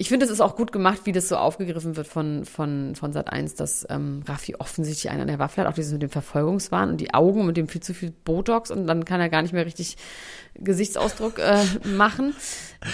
ich 0.00 0.08
finde, 0.08 0.24
es 0.26 0.30
ist 0.32 0.40
auch 0.40 0.54
gut 0.54 0.70
gemacht, 0.70 1.00
wie 1.04 1.12
das 1.12 1.28
so 1.28 1.36
aufgegriffen 1.36 1.96
wird 1.96 2.06
von, 2.06 2.44
von, 2.44 2.94
von 2.94 3.12
Sat 3.12 3.32
1, 3.32 3.56
dass 3.56 3.84
ähm, 3.90 4.22
Raffi 4.28 4.54
offensichtlich 4.56 5.10
einen 5.10 5.22
an 5.22 5.26
der 5.26 5.40
Waffe 5.40 5.60
hat, 5.60 5.66
auch 5.66 5.74
dieses 5.74 5.92
mit 5.92 6.02
dem 6.02 6.10
Verfolgungswahn 6.10 6.88
und 6.90 7.00
die 7.00 7.12
Augen 7.14 7.44
mit 7.46 7.56
dem 7.56 7.66
viel 7.68 7.82
zu 7.82 7.92
viel 7.94 8.12
Botox 8.24 8.70
und 8.70 8.86
dann 8.86 9.04
kann 9.04 9.20
er 9.20 9.28
gar 9.28 9.42
nicht 9.42 9.52
mehr 9.52 9.66
richtig 9.66 9.96
Gesichtsausdruck 10.60 11.38
äh, 11.38 11.64
machen. 11.96 12.34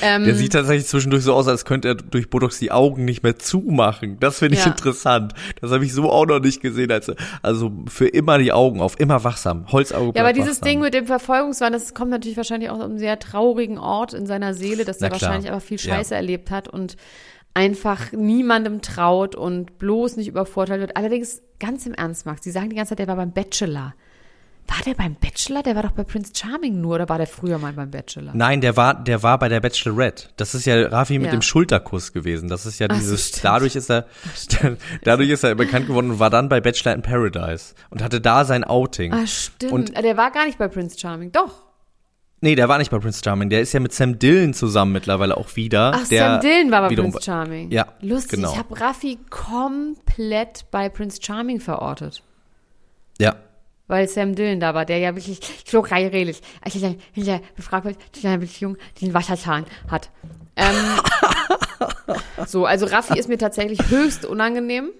Ähm, 0.03 0.25
Der 0.25 0.35
sieht 0.35 0.53
tatsächlich 0.53 0.87
zwischendurch 0.87 1.23
so 1.25 1.35
aus, 1.35 1.47
als 1.49 1.65
könnte 1.65 1.89
er 1.89 1.95
durch 1.95 2.29
Botox 2.31 2.59
die 2.59 2.71
Augen 2.73 3.05
nicht 3.05 3.23
mehr 3.23 3.39
zumachen. 3.39 4.19
Das 4.21 4.39
finde 4.39 4.57
ich 4.59 4.65
Ja. 4.65 4.71
interessant. 4.71 5.33
Das 5.61 5.71
habe 5.71 5.85
ich 5.85 5.93
so 5.93 6.11
auch 6.11 6.27
noch 6.27 6.41
nicht 6.41 6.61
gesehen. 6.63 6.91
Also, 6.91 7.15
also 7.43 7.71
für 7.89 8.07
immer 8.09 8.39
die 8.39 8.53
Augen 8.53 8.81
auf, 8.81 8.99
immer 9.01 9.25
wachsam. 9.25 9.71
Holzauge 9.73 10.13
Ja, 10.17 10.23
aber 10.25 10.33
dieses 10.33 10.57
wachsam. 10.61 10.69
Ding 10.69 10.81
mit 10.81 10.95
dem 10.95 11.07
Verfolgungswahn, 11.07 11.73
das 11.73 11.95
kommt 11.95 12.11
natürlich 12.11 12.37
wahrscheinlich 12.37 12.71
auch 12.71 12.77
aus 12.79 12.85
einem 12.85 12.99
sehr 12.99 13.19
traurigen 13.19 13.79
Ort 13.79 14.13
in 14.15 14.27
seiner 14.27 14.55
Seele, 14.55 14.85
dass 14.85 15.01
Na 15.01 15.07
er 15.07 15.11
klar. 15.11 15.23
wahrscheinlich 15.23 15.51
aber 15.51 15.61
viel 15.61 15.79
Ja. 15.79 15.95
Scheiße 15.97 16.15
erlebt 16.15 16.51
hat 16.51 16.69
und 16.69 16.94
einfach 17.55 18.13
niemandem 18.13 18.81
traut 18.83 19.35
und 19.37 19.79
bloß 19.79 20.17
nicht 20.17 20.29
übervorteilt 20.29 20.81
wird. 20.81 20.97
Allerdings, 20.97 21.43
ganz 21.61 21.87
im 21.87 21.95
Ernst, 21.95 22.27
Max, 22.27 22.41
die 22.41 22.51
sagen 22.51 22.71
die 22.71 22.77
ganze 22.77 22.91
Zeit, 22.91 22.99
der 22.99 23.07
war 23.07 23.17
beim 23.17 23.33
Bachelor. 23.33 23.95
War 24.67 24.79
der 24.87 24.95
beim 24.95 25.15
Bachelor? 25.15 25.63
Der 25.63 25.77
war 25.77 25.83
doch 25.83 25.91
bei 25.93 26.05
Prince 26.05 26.33
Charming 26.35 26.81
nur 26.81 26.95
oder 26.95 27.09
war 27.11 27.19
der 27.19 27.27
früher 27.27 27.59
mal 27.59 27.75
beim 27.75 27.91
Bachelor? 27.91 28.33
Nein, 28.35 28.63
der 28.63 28.79
war, 28.79 28.95
der 29.05 29.23
war 29.23 29.39
bei 29.39 29.51
der 29.51 29.61
Bachelorette. 29.61 30.29
Das 30.39 30.55
ist 30.55 30.65
ja 30.65 30.87
Rafi 30.89 31.19
mit 31.19 31.27
Ja. 31.27 31.33
dem 31.33 31.43
Schulterkuss 31.43 32.15
gewesen. 32.15 32.49
Das 32.49 32.65
ist 32.65 32.79
ja 32.79 32.87
Ach 32.91 32.97
dieses, 32.97 33.29
stimmt. 33.29 33.45
dadurch 33.45 33.77
ist 33.77 33.91
er, 33.91 34.07
dadurch 35.05 35.29
ist 35.29 35.45
er 35.45 35.55
bekannt 35.55 35.87
geworden 35.87 36.13
und 36.13 36.19
war 36.19 36.31
dann 36.31 36.49
bei 36.49 36.63
Bachelor 36.63 36.95
in 36.95 37.03
Paradise 37.03 37.75
und 37.91 38.03
hatte 38.03 38.23
da 38.23 38.47
sein 38.47 38.65
Outing. 38.65 39.13
Ah, 39.13 39.27
stimmt. 39.27 39.73
Und- 39.73 39.97
der 40.03 40.17
war 40.17 40.31
gar 40.31 40.47
nicht 40.47 40.57
bei 40.57 40.67
Prince 40.69 40.99
Charming. 40.99 41.31
Doch. 41.31 41.63
Nee, 42.45 42.57
der 42.57 42.69
war 42.69 42.77
nicht 42.77 42.91
bei 42.91 42.99
Prince 42.99 43.23
Charming. 43.25 43.49
Der 43.49 43.63
ist 43.63 43.73
ja 43.73 43.81
mit 43.81 43.95
Sam 43.95 44.19
Dillon 44.19 44.53
zusammen 44.53 44.93
mittlerweile 44.93 45.35
auch 45.35 45.57
wieder. 45.57 45.93
Ach, 45.95 46.07
der 46.09 46.33
Sam 46.33 46.41
Dillon 46.43 46.71
war 46.71 46.83
bei 46.83 46.91
wiederum- 46.91 47.11
Prince 47.13 47.25
Charming. 47.25 47.71
Ja, 47.71 47.87
Lustig, 48.03 48.33
genau. 48.39 48.53
ich 48.53 48.59
habe 48.59 48.79
Raffi 48.79 49.19
komplett 49.31 50.67
bei 50.71 50.91
Prince 50.91 51.21
Charming 51.23 51.59
verortet. 51.59 52.23
Ja. 53.19 53.37
Weil 53.87 54.09
Sam 54.09 54.35
Dillon 54.35 54.61
da 54.61 54.75
war, 54.75 54.85
der 54.85 54.99
ja 54.99 55.17
wirklich 55.17 55.41
so 55.65 55.81
redlich, 55.81 56.43
also 56.61 56.95
hinter 57.13 57.41
befragt 57.57 57.87
wird, 57.87 57.97
zu 58.13 58.27
einer 58.29 58.37
Beziehung, 58.37 58.77
einen 59.01 59.15
Wasserzahn 59.15 59.65
hat. 59.89 60.11
Ähm, 60.57 60.75
so, 62.47 62.67
also 62.67 62.85
Raffi 62.85 63.19
ist 63.19 63.31
mir 63.31 63.39
tatsächlich 63.39 63.79
höchst 63.89 64.27
unangenehm. 64.27 64.91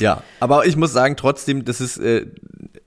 Ja, 0.00 0.24
aber 0.40 0.66
ich 0.66 0.76
muss 0.76 0.92
sagen, 0.92 1.16
trotzdem, 1.16 1.64
das 1.64 1.80
ist 1.80 1.98
äh, 1.98 2.26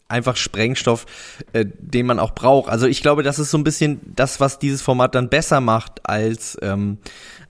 einfach 0.07 0.35
Sprengstoff, 0.35 1.05
äh, 1.53 1.65
den 1.65 2.05
man 2.05 2.19
auch 2.19 2.31
braucht. 2.31 2.69
Also 2.69 2.87
ich 2.87 3.01
glaube, 3.01 3.23
das 3.23 3.39
ist 3.39 3.51
so 3.51 3.57
ein 3.57 3.63
bisschen 3.63 3.99
das, 4.15 4.39
was 4.39 4.59
dieses 4.59 4.81
Format 4.81 5.15
dann 5.15 5.29
besser 5.29 5.61
macht 5.61 6.07
als 6.07 6.57
ähm, 6.61 6.99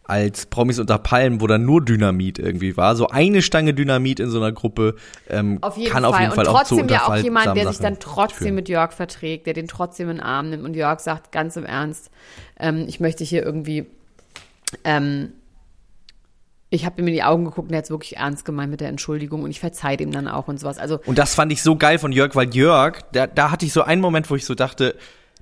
als 0.07 0.45
Promis 0.45 0.79
unter 0.79 0.97
Palmen, 0.97 1.41
wo 1.41 1.47
dann 1.47 1.65
nur 1.65 1.83
Dynamit 1.83 2.39
irgendwie 2.39 2.77
war. 2.77 2.95
So 2.95 3.09
eine 3.09 3.41
Stange 3.41 3.73
Dynamit 3.73 4.21
in 4.21 4.29
so 4.29 4.37
einer 4.37 4.53
Gruppe 4.53 4.95
ähm, 5.29 5.57
Auf 5.61 5.77
jeden 5.77 5.91
kann 5.91 6.03
Fall. 6.03 6.13
auf 6.13 6.19
jeden 6.19 6.31
Fall 6.31 6.47
und 6.47 6.55
auch 6.55 6.63
zu 6.63 6.75
trotzdem 6.75 6.87
ja 6.87 7.07
auch 7.07 7.15
jemand, 7.17 7.57
der 7.57 7.67
sich 7.67 7.79
dann 7.79 7.99
trotzdem 7.99 8.37
führen. 8.37 8.55
mit 8.55 8.69
Jörg 8.69 8.93
verträgt, 8.93 9.47
der 9.47 9.53
den 9.53 9.67
trotzdem 9.67 10.09
in 10.09 10.17
den 10.17 10.23
Arm 10.23 10.49
nimmt. 10.49 10.63
Und 10.63 10.75
Jörg 10.75 11.01
sagt 11.01 11.33
ganz 11.33 11.57
im 11.57 11.65
Ernst, 11.65 12.09
ähm, 12.57 12.85
ich 12.87 13.01
möchte 13.01 13.25
hier 13.25 13.43
irgendwie, 13.43 13.85
ähm, 14.85 15.33
ich 16.69 16.85
habe 16.85 17.01
ihm 17.01 17.07
in 17.07 17.13
die 17.13 17.23
Augen 17.23 17.45
geguckt 17.45 17.69
und 17.69 17.73
er 17.73 17.79
hat 17.79 17.85
es 17.85 17.91
wirklich 17.91 18.17
ernst 18.17 18.43
gemeint 18.43 18.71
mit 18.71 18.81
der 18.81 18.89
Entschuldigung 18.89 19.43
und 19.43 19.49
ich 19.49 19.59
verzeihe 19.59 19.97
ihm 19.97 20.11
dann 20.11 20.27
auch 20.27 20.47
und 20.47 20.59
sowas. 20.59 20.77
Also 20.77 20.99
Und 21.05 21.17
das 21.17 21.35
fand 21.35 21.51
ich 21.51 21.61
so 21.61 21.77
geil 21.77 21.97
von 21.97 22.11
Jörg, 22.11 22.35
weil 22.35 22.53
Jörg, 22.53 23.01
da, 23.13 23.27
da 23.27 23.51
hatte 23.51 23.65
ich 23.65 23.73
so 23.73 23.83
einen 23.83 24.01
Moment, 24.01 24.29
wo 24.29 24.35
ich 24.35 24.45
so 24.45 24.53
dachte, 24.53 24.95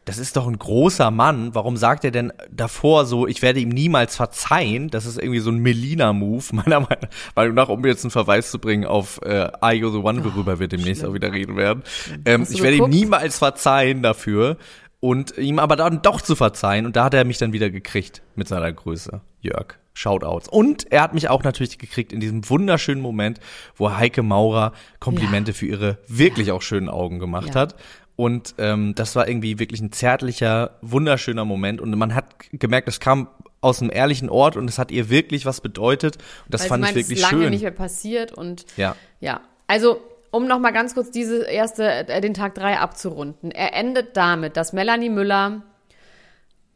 das 0.05 0.19
ist 0.19 0.37
doch 0.37 0.47
ein 0.47 0.59
großer 0.59 1.09
Mann. 1.09 1.55
Warum 1.55 1.77
sagt 1.77 2.03
er 2.03 2.11
denn 2.11 2.31
davor 2.51 3.07
so, 3.07 3.25
ich 3.25 3.41
werde 3.41 3.59
ihm 3.59 3.69
niemals 3.69 4.15
verzeihen? 4.15 4.89
Das 4.89 5.07
ist 5.07 5.17
irgendwie 5.17 5.39
so 5.39 5.49
ein 5.49 5.57
Melina-Move, 5.57 6.43
meiner 6.51 6.87
Meinung 7.33 7.55
nach, 7.55 7.69
um 7.69 7.83
jetzt 7.85 8.03
einen 8.03 8.11
Verweis 8.11 8.51
zu 8.51 8.59
bringen 8.59 8.85
auf 8.85 9.19
äh, 9.23 9.49
Are 9.61 9.73
You 9.73 9.89
the 9.89 9.97
One, 9.97 10.23
worüber 10.23 10.59
wir 10.59 10.67
demnächst 10.67 11.03
auch 11.03 11.13
wieder 11.15 11.33
reden 11.33 11.57
werden. 11.57 11.81
Ähm, 12.25 12.45
ich 12.47 12.61
werde 12.61 12.77
ihm 12.77 12.89
niemals 12.89 13.39
verzeihen 13.39 14.03
dafür. 14.03 14.57
Und 15.01 15.37
ihm 15.37 15.59
aber 15.59 15.75
dann 15.75 16.01
doch 16.01 16.19
zu 16.21 16.35
verzeihen. 16.35 16.87
Und 16.87 16.95
da 16.95 17.03
hat 17.03 17.13
er 17.13 17.25
mich 17.25 17.37
dann 17.37 17.53
wieder 17.53 17.69
gekriegt 17.69 18.23
mit 18.35 18.47
seiner 18.47 18.71
Größe. 18.73 19.21
Jörg. 19.39 19.75
Shoutouts. 19.95 20.47
Und 20.49 20.91
er 20.91 21.01
hat 21.01 21.13
mich 21.15 21.29
auch 21.29 21.41
natürlich 21.43 21.79
gekriegt 21.79 22.13
in 22.13 22.19
diesem 22.19 22.47
wunderschönen 22.47 23.01
Moment, 23.01 23.39
wo 23.75 23.91
Heike 23.91 24.21
Maurer 24.21 24.73
Komplimente 24.99 25.53
für 25.53 25.65
ihre 25.65 25.97
wirklich 26.07 26.51
auch 26.51 26.61
schönen 26.61 26.89
Augen 26.89 27.17
gemacht 27.17 27.55
Ja. 27.55 27.61
hat. 27.61 27.75
Und 28.17 28.55
ähm, 28.59 28.93
das 28.95 29.15
war 29.15 29.27
irgendwie 29.27 29.57
wirklich 29.59 29.81
ein 29.81 29.91
zärtlicher, 29.91 30.77
wunderschöner 30.81 31.43
Moment. 31.45 31.81
Und 31.81 31.97
man 31.97 32.13
hat 32.13 32.25
gemerkt, 32.51 32.87
es 32.87 32.99
kam 32.99 33.27
aus 33.61 33.81
einem 33.81 33.89
ehrlichen 33.91 34.29
Ort 34.29 34.55
und 34.57 34.69
es 34.69 34.77
hat 34.77 34.91
ihr 34.91 35.09
wirklich 35.09 35.45
was 35.45 35.59
bedeutet. 35.59 36.17
Und 36.45 36.53
das 36.53 36.61
weil 36.63 36.69
fand 36.69 36.83
ich 36.83 36.87
meint, 36.87 36.97
es 36.97 37.09
wirklich 37.09 37.23
ist 37.23 37.31
lange 37.31 37.43
schön. 37.43 37.51
nicht 37.51 37.63
mehr 37.63 37.71
passiert 37.71 38.31
und 38.31 38.65
Ja. 38.77 38.95
Ja, 39.21 39.41
also 39.67 39.99
um 40.31 40.47
noch 40.47 40.59
mal 40.59 40.71
ganz 40.71 40.93
kurz 40.93 41.11
diese 41.11 41.43
erste, 41.45 42.07
äh, 42.09 42.19
den 42.21 42.33
Tag 42.33 42.55
drei 42.55 42.77
abzurunden. 42.79 43.51
Er 43.51 43.73
endet 43.73 44.15
damit, 44.17 44.55
dass 44.57 44.73
Melanie 44.73 45.09
Müller 45.09 45.63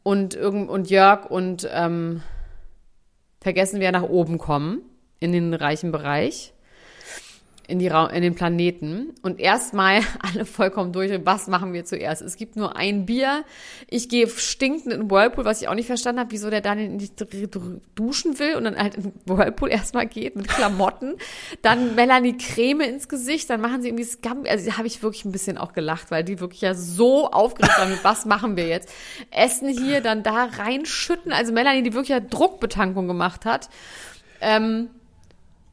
und, 0.02 0.34
irgend- 0.34 0.70
und 0.70 0.90
Jörg 0.90 1.26
und 1.30 1.68
ähm, 1.72 2.22
vergessen 3.40 3.80
wir 3.80 3.92
nach 3.92 4.02
oben 4.02 4.38
kommen, 4.38 4.82
in 5.18 5.32
den 5.32 5.54
reichen 5.54 5.92
Bereich, 5.92 6.52
in, 7.70 7.78
die 7.78 7.86
in 7.86 8.22
den 8.22 8.34
Planeten. 8.34 9.14
Und 9.22 9.40
erstmal 9.40 10.00
alle 10.20 10.44
vollkommen 10.44 10.92
durch, 10.92 11.10
was 11.24 11.46
machen 11.46 11.72
wir 11.72 11.84
zuerst? 11.84 12.22
Es 12.22 12.36
gibt 12.36 12.56
nur 12.56 12.76
ein 12.76 13.06
Bier. 13.06 13.44
Ich 13.88 14.08
gehe 14.08 14.28
stinkend 14.28 14.92
in 14.92 15.00
den 15.00 15.10
Whirlpool, 15.10 15.44
was 15.44 15.62
ich 15.62 15.68
auch 15.68 15.74
nicht 15.74 15.86
verstanden 15.86 16.20
habe, 16.20 16.30
wieso 16.32 16.50
der 16.50 16.60
Dr- 16.60 16.76
Dr- 17.16 17.80
duschen 17.94 18.38
will 18.38 18.56
und 18.56 18.64
dann 18.64 18.76
halt 18.76 18.96
in 18.96 19.02
den 19.04 19.12
Whirlpool 19.24 19.70
erstmal 19.70 20.06
geht 20.06 20.36
mit 20.36 20.48
Klamotten. 20.48 21.14
Dann 21.62 21.94
Melanie 21.94 22.36
Creme 22.36 22.80
ins 22.82 23.08
Gesicht, 23.08 23.48
dann 23.48 23.60
machen 23.60 23.82
sie 23.82 23.88
irgendwie 23.88 24.04
Scam. 24.04 24.44
Also 24.48 24.68
da 24.68 24.76
habe 24.76 24.86
ich 24.86 25.02
wirklich 25.02 25.24
ein 25.24 25.32
bisschen 25.32 25.56
auch 25.56 25.72
gelacht, 25.72 26.10
weil 26.10 26.24
die 26.24 26.40
wirklich 26.40 26.60
ja 26.60 26.74
so 26.74 27.30
aufgeregt 27.30 27.78
waren 27.78 27.90
mit, 27.90 28.02
was 28.04 28.26
machen 28.26 28.56
wir 28.56 28.66
jetzt? 28.66 28.92
Essen 29.30 29.68
hier, 29.68 30.00
dann 30.00 30.22
da 30.22 30.44
reinschütten. 30.44 31.32
Also 31.32 31.52
Melanie, 31.52 31.82
die 31.82 31.92
wirklich 31.94 32.08
ja 32.10 32.20
Druckbetankung 32.20 33.06
gemacht 33.06 33.44
hat. 33.44 33.68
Ähm, 34.40 34.88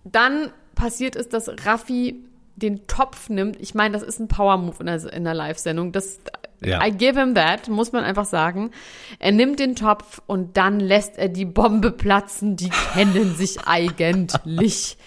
dann 0.03 0.51
passiert 0.77 1.15
ist, 1.17 1.33
dass 1.33 1.49
Raffi 1.65 2.23
den 2.55 2.87
Topf 2.87 3.27
nimmt. 3.29 3.59
Ich 3.59 3.75
meine, 3.75 3.93
das 3.93 4.03
ist 4.03 4.19
ein 4.19 4.27
Power-Move 4.29 4.77
in 4.79 4.85
der, 4.85 5.13
in 5.13 5.23
der 5.25 5.33
Live-Sendung. 5.33 5.91
Das, 5.91 6.19
Ja. 6.63 6.83
I 6.85 6.91
give 6.91 7.19
him 7.19 7.35
that, 7.35 7.67
muss 7.67 7.91
man 7.91 8.03
einfach 8.03 8.25
sagen. 8.25 8.71
Er 9.19 9.31
nimmt 9.31 9.59
den 9.59 9.75
Topf 9.75 10.21
und 10.25 10.57
dann 10.57 10.79
lässt 10.79 11.17
er 11.17 11.27
die 11.29 11.45
Bombe 11.45 11.91
platzen. 11.91 12.55
Die 12.55 12.69
kennen 12.93 13.35
sich 13.35 13.59
eigentlich. 13.67 14.97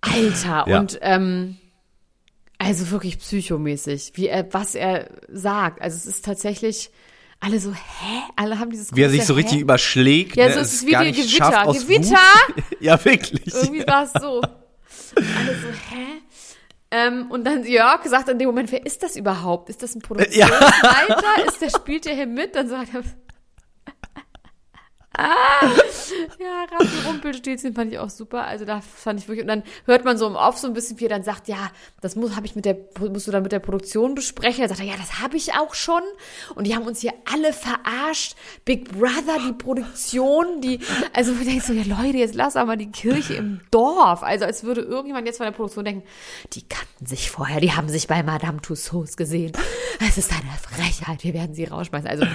Alter, 0.00 0.64
Ja. 0.68 0.78
und 0.80 0.98
ähm, 1.02 1.56
also 2.58 2.90
wirklich 2.90 3.18
psychomäßig, 3.18 4.12
wie 4.14 4.28
er, 4.28 4.52
was 4.52 4.74
er 4.74 5.08
sagt. 5.28 5.80
Also 5.82 5.96
es 5.96 6.06
ist 6.06 6.24
tatsächlich 6.24 6.90
alle 7.40 7.60
so, 7.60 7.72
hä? 7.72 8.22
Alle 8.36 8.58
haben 8.58 8.70
dieses 8.70 8.94
Wie 8.94 9.02
er 9.02 9.08
große 9.08 9.18
sich 9.18 9.26
so 9.26 9.34
Hä? 9.34 9.40
richtig 9.40 9.60
überschlägt. 9.60 10.36
Ja, 10.36 10.48
ne, 10.48 10.54
so 10.54 10.60
ist 10.60 10.74
es 10.74 10.86
wie 10.86 10.96
die 10.96 11.12
Gewitter. 11.12 11.72
Gewitter? 11.72 12.18
Ja, 12.80 13.04
wirklich. 13.04 13.54
Irgendwie 13.54 13.86
war 13.86 14.04
es 14.04 14.12
so. 14.12 14.40
Alle 14.40 15.54
so, 15.60 15.68
hä? 15.90 16.06
Ähm, 16.90 17.30
und 17.30 17.44
dann 17.44 17.64
Jörg 17.64 18.04
sagt 18.04 18.28
in 18.28 18.38
dem 18.38 18.46
Moment, 18.48 18.70
wer 18.72 18.84
ist 18.86 19.02
das 19.02 19.16
überhaupt? 19.16 19.68
Ist 19.68 19.82
das 19.82 19.94
ein 19.94 20.02
Produktionsleiter? 20.02 21.46
Ist 21.46 21.60
der, 21.60 21.70
spielt 21.70 22.04
der 22.04 22.14
hier 22.14 22.26
mit? 22.26 22.54
Dann 22.54 22.68
sagt 22.68 22.90
er, 22.94 23.02
ah, 25.24 25.68
ja, 26.38 26.64
Raffi 26.70 27.06
Rumpelstilzchen 27.06 27.74
fand 27.74 27.92
ich 27.92 27.98
auch 27.98 28.10
super. 28.10 28.44
Also 28.44 28.64
da 28.64 28.80
fand 28.80 29.20
ich 29.20 29.28
wirklich, 29.28 29.42
und 29.42 29.48
dann 29.48 29.62
hört 29.84 30.04
man 30.04 30.18
so 30.18 30.26
im 30.26 30.34
Off 30.34 30.58
so 30.58 30.66
ein 30.66 30.74
bisschen, 30.74 30.98
wie 31.00 31.06
er 31.06 31.10
dann 31.10 31.22
sagt, 31.22 31.48
ja, 31.48 31.70
das 32.00 32.16
muss, 32.16 32.36
habe 32.36 32.46
ich 32.46 32.56
mit 32.56 32.64
der, 32.64 32.76
musst 32.98 33.26
du 33.26 33.32
dann 33.32 33.42
mit 33.42 33.52
der 33.52 33.58
Produktion 33.58 34.14
besprechen. 34.14 34.60
Dann 34.60 34.68
sagt 34.68 34.80
er, 34.80 34.86
ja, 34.86 34.96
das 34.96 35.20
habe 35.20 35.36
ich 35.36 35.54
auch 35.54 35.74
schon. 35.74 36.02
Und 36.54 36.66
die 36.66 36.74
haben 36.74 36.86
uns 36.86 37.00
hier 37.00 37.12
alle 37.32 37.52
verarscht. 37.52 38.36
Big 38.64 38.90
Brother, 38.92 39.38
die 39.46 39.52
Produktion, 39.52 40.60
die, 40.60 40.80
also 41.12 41.32
ich 41.32 41.46
denke 41.46 41.64
so, 41.64 41.72
ja 41.72 41.82
Leute, 41.84 42.18
jetzt 42.18 42.34
lass 42.34 42.56
aber 42.56 42.76
die 42.76 42.90
Kirche 42.90 43.34
im 43.34 43.60
Dorf. 43.70 44.22
Also 44.22 44.44
als 44.44 44.64
würde 44.64 44.82
irgendjemand 44.82 45.26
jetzt 45.26 45.38
von 45.38 45.46
der 45.46 45.52
Produktion 45.52 45.84
denken, 45.84 46.02
die 46.52 46.62
kannten 46.62 47.06
sich 47.06 47.30
vorher, 47.30 47.60
die 47.60 47.72
haben 47.72 47.88
sich 47.88 48.06
bei 48.06 48.22
Madame 48.22 48.60
Tussauds 48.60 49.16
gesehen. 49.16 49.52
Es 50.06 50.18
ist 50.18 50.30
eine 50.32 50.50
Frechheit, 50.60 51.24
wir 51.24 51.34
werden 51.34 51.54
sie 51.54 51.64
rausschmeißen. 51.64 52.08
Also 52.08 52.26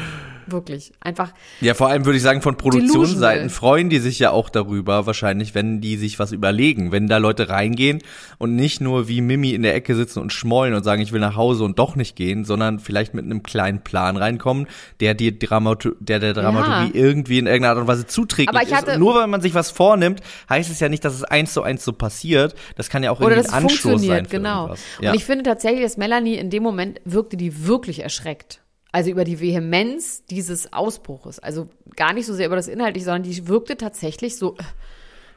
wirklich, 0.47 0.91
einfach, 0.99 1.33
Ja, 1.59 1.73
vor 1.73 1.87
allem 1.87 2.05
würde 2.05 2.17
ich 2.17 2.23
sagen, 2.23 2.41
von 2.41 2.57
Produktionsseiten. 2.57 3.49
Freuen 3.61 3.91
die 3.91 3.99
sich 3.99 4.17
ja 4.17 4.31
auch 4.31 4.49
darüber, 4.49 5.05
wahrscheinlich, 5.05 5.53
wenn 5.53 5.81
die 5.81 5.95
sich 5.95 6.17
was 6.17 6.31
überlegen. 6.31 6.91
Wenn 6.91 7.07
da 7.07 7.17
Leute 7.17 7.49
reingehen 7.49 8.01
und 8.39 8.55
nicht 8.55 8.81
nur 8.81 9.07
wie 9.07 9.21
Mimi 9.21 9.51
in 9.51 9.61
der 9.61 9.75
Ecke 9.75 9.93
sitzen 9.93 10.17
und 10.17 10.33
schmollen 10.33 10.73
und 10.73 10.83
sagen, 10.83 10.99
ich 10.99 11.11
will 11.11 11.19
nach 11.19 11.35
Hause 11.35 11.63
und 11.63 11.77
doch 11.77 11.95
nicht 11.95 12.15
gehen, 12.15 12.43
sondern 12.43 12.79
vielleicht 12.79 13.13
mit 13.13 13.23
einem 13.23 13.43
kleinen 13.43 13.83
Plan 13.83 14.17
reinkommen, 14.17 14.65
der 14.99 15.13
die 15.13 15.37
Dramatur 15.37 15.95
der, 15.99 16.17
der 16.17 16.33
Dramaturgie 16.33 16.97
irgendwie 16.97 17.37
in 17.37 17.45
irgendeiner 17.45 17.73
Art 17.73 17.81
und 17.81 17.87
Weise 17.87 18.07
zuträglich 18.07 18.63
ist. 18.63 18.87
Und 18.87 18.97
nur 18.97 19.13
weil 19.13 19.27
man 19.27 19.41
sich 19.41 19.53
was 19.53 19.69
vornimmt, 19.69 20.21
heißt 20.49 20.71
es 20.71 20.79
ja 20.79 20.89
nicht, 20.89 21.05
dass 21.05 21.13
es 21.13 21.23
eins 21.23 21.53
zu 21.53 21.61
eins 21.61 21.85
so 21.85 21.93
passiert. 21.93 22.55
Das 22.77 22.89
kann 22.89 23.03
ja 23.03 23.11
auch 23.11 23.21
irgendwie 23.21 23.47
ein 23.47 23.53
Anstoß 23.53 24.01
sein 24.01 24.25
genau. 24.27 24.61
irgendwas. 24.61 24.81
Und 24.97 25.05
Ja. 25.05 25.13
ich 25.13 25.23
finde 25.23 25.43
tatsächlich, 25.43 25.83
dass 25.83 25.97
Melanie 25.97 26.33
in 26.33 26.49
dem 26.49 26.63
Moment 26.63 26.99
wirkte 27.05 27.37
die 27.37 27.67
wirklich 27.67 27.99
erschreckt. 27.99 28.61
Also 28.91 29.09
über 29.09 29.23
die 29.23 29.39
Vehemenz 29.39 30.25
dieses 30.25 30.73
Ausbruches. 30.73 31.39
Also 31.39 31.69
gar 31.95 32.13
nicht 32.13 32.25
so 32.25 32.33
sehr 32.33 32.47
über 32.47 32.55
das 32.57 32.67
Inhaltliche, 32.67 33.05
sondern 33.05 33.23
die 33.23 33.47
wirkte 33.47 33.77
tatsächlich 33.77 34.35
so, 34.37 34.55
äh, 34.57 34.63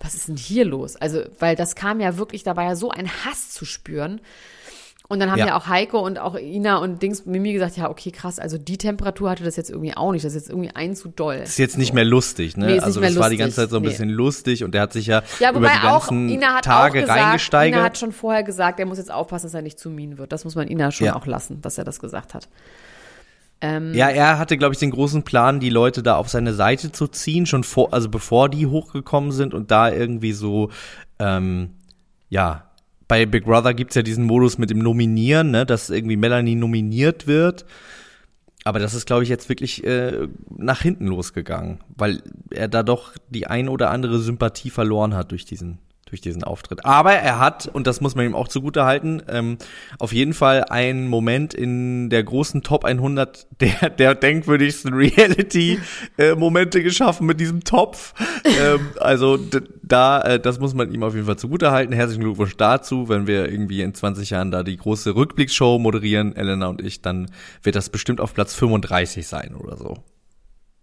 was 0.00 0.14
ist 0.14 0.28
denn 0.28 0.36
hier 0.36 0.64
los? 0.64 0.96
Also, 0.96 1.22
weil 1.38 1.54
das 1.54 1.76
kam 1.76 2.00
ja 2.00 2.16
wirklich, 2.18 2.42
da 2.42 2.56
war 2.56 2.64
ja 2.64 2.74
so 2.76 2.90
ein 2.90 3.08
Hass 3.08 3.50
zu 3.50 3.64
spüren. 3.64 4.20
Und 5.06 5.20
dann 5.20 5.30
haben 5.30 5.38
ja. 5.38 5.48
Ja. 5.48 5.56
auch 5.58 5.66
Heiko 5.68 5.98
und 6.00 6.18
auch 6.18 6.34
Ina 6.34 6.78
und 6.78 7.02
Dings 7.02 7.26
Mimi 7.26 7.52
gesagt, 7.52 7.76
ja, 7.76 7.90
okay, 7.90 8.10
krass, 8.10 8.38
also 8.38 8.56
die 8.56 8.78
Temperatur 8.78 9.28
hatte 9.30 9.44
das 9.44 9.54
jetzt 9.54 9.68
irgendwie 9.68 9.94
auch 9.94 10.12
nicht. 10.12 10.24
Das 10.24 10.32
ist 10.34 10.42
jetzt 10.44 10.50
irgendwie 10.50 10.70
ein 10.74 10.96
zu 10.96 11.08
doll. 11.08 11.34
ist 11.36 11.58
jetzt 11.58 11.76
nicht 11.76 11.92
mehr 11.92 12.06
lustig, 12.06 12.56
ne? 12.56 12.66
Nee, 12.66 12.78
also 12.80 13.00
das 13.02 13.14
war 13.16 13.28
die 13.28 13.36
ganze 13.36 13.56
Zeit 13.56 13.70
so 13.70 13.76
ein 13.76 13.82
Nee. 13.82 13.88
bisschen 13.90 14.08
lustig 14.08 14.64
und 14.64 14.72
der 14.72 14.80
hat 14.80 14.94
sich 14.94 15.06
ja, 15.06 15.22
Ja, 15.40 15.50
über 15.50 15.60
die 15.68 15.86
auch, 15.86 16.08
ganzen 16.08 16.30
Ina 16.30 16.54
hat 16.54 16.64
Tage 16.64 16.98
auch 16.98 17.02
gesagt, 17.02 17.20
reingesteigert. 17.20 17.76
Ina 17.78 17.84
hat 17.84 17.98
schon 17.98 18.12
vorher 18.12 18.42
gesagt, 18.42 18.80
er 18.80 18.86
muss 18.86 18.96
jetzt 18.98 19.12
aufpassen, 19.12 19.46
dass 19.46 19.54
er 19.54 19.60
nicht 19.62 19.78
zu 19.78 19.90
mean 19.90 20.16
wird. 20.16 20.32
Das 20.32 20.44
muss 20.44 20.54
man 20.54 20.68
Ina 20.68 20.90
schon 20.90 21.06
Ja. 21.08 21.16
auch 21.16 21.26
lassen, 21.26 21.60
dass 21.60 21.76
er 21.76 21.84
das 21.84 22.00
gesagt 22.00 22.32
hat. 22.32 22.48
Ähm, 23.64 23.94
Ja, 23.94 24.10
er 24.10 24.38
hatte, 24.38 24.58
glaube 24.58 24.74
ich, 24.74 24.78
den 24.78 24.90
großen 24.90 25.22
Plan, 25.22 25.58
die 25.58 25.70
Leute 25.70 26.02
da 26.02 26.16
auf 26.16 26.28
seine 26.28 26.52
Seite 26.52 26.92
zu 26.92 27.08
ziehen, 27.08 27.46
schon 27.46 27.64
vor, 27.64 27.94
also 27.94 28.10
bevor 28.10 28.50
die 28.50 28.66
hochgekommen 28.66 29.32
sind 29.32 29.54
und 29.54 29.70
da 29.70 29.90
irgendwie 29.90 30.32
so, 30.32 30.68
ähm, 31.18 31.70
ja, 32.28 32.70
bei 33.08 33.24
Big 33.24 33.44
Brother 33.44 33.72
gibt's 33.72 33.94
ja 33.94 34.02
diesen 34.02 34.24
Modus 34.24 34.58
mit 34.58 34.68
dem 34.68 34.80
Nominieren, 34.80 35.50
ne, 35.50 35.64
dass 35.64 35.88
irgendwie 35.88 36.16
Melanie 36.16 36.56
nominiert 36.56 37.26
wird. 37.26 37.64
Aber 38.64 38.78
das 38.78 38.92
ist, 38.92 39.06
glaube 39.06 39.22
ich, 39.22 39.30
jetzt 39.30 39.48
wirklich 39.48 39.82
äh, 39.84 40.28
nach 40.56 40.82
hinten 40.82 41.06
losgegangen, 41.06 41.80
weil 41.96 42.22
er 42.50 42.68
da 42.68 42.82
doch 42.82 43.12
die 43.28 43.46
ein 43.46 43.68
oder 43.70 43.90
andere 43.90 44.18
Sympathie 44.18 44.70
verloren 44.70 45.14
hat 45.14 45.30
durch 45.30 45.46
diesen 45.46 45.78
durch 46.14 46.20
diesen 46.20 46.44
Auftritt. 46.44 46.84
Aber 46.84 47.12
er 47.12 47.40
hat, 47.40 47.66
und 47.66 47.88
das 47.88 48.00
muss 48.00 48.14
man 48.14 48.24
ihm 48.24 48.36
auch 48.36 48.46
zugute 48.46 48.84
halten, 48.84 49.20
ähm, 49.28 49.58
auf 49.98 50.12
jeden 50.12 50.32
Fall 50.32 50.62
einen 50.62 51.08
Moment 51.08 51.54
in 51.54 52.08
der 52.08 52.22
großen 52.22 52.62
Top 52.62 52.84
100 52.84 53.48
der, 53.60 53.90
der 53.90 54.14
denkwürdigsten 54.14 54.94
Reality-Momente 54.94 56.78
äh, 56.78 56.82
geschaffen 56.82 57.26
mit 57.26 57.40
diesem 57.40 57.64
Topf. 57.64 58.14
ähm, 58.44 58.90
also 59.00 59.38
da, 59.82 60.20
äh, 60.20 60.38
das 60.38 60.60
muss 60.60 60.72
man 60.72 60.94
ihm 60.94 61.02
auf 61.02 61.14
jeden 61.14 61.26
Fall 61.26 61.36
zugute 61.36 61.72
halten. 61.72 61.92
Herzlichen 61.92 62.22
Glückwunsch 62.22 62.56
dazu. 62.56 63.08
Wenn 63.08 63.26
wir 63.26 63.50
irgendwie 63.50 63.82
in 63.82 63.92
20 63.92 64.30
Jahren 64.30 64.52
da 64.52 64.62
die 64.62 64.76
große 64.76 65.16
Rückblicksshow 65.16 65.80
moderieren, 65.80 66.36
Elena 66.36 66.68
und 66.68 66.80
ich, 66.80 67.02
dann 67.02 67.28
wird 67.64 67.74
das 67.74 67.90
bestimmt 67.90 68.20
auf 68.20 68.34
Platz 68.34 68.54
35 68.54 69.26
sein 69.26 69.56
oder 69.56 69.76
so. 69.76 69.96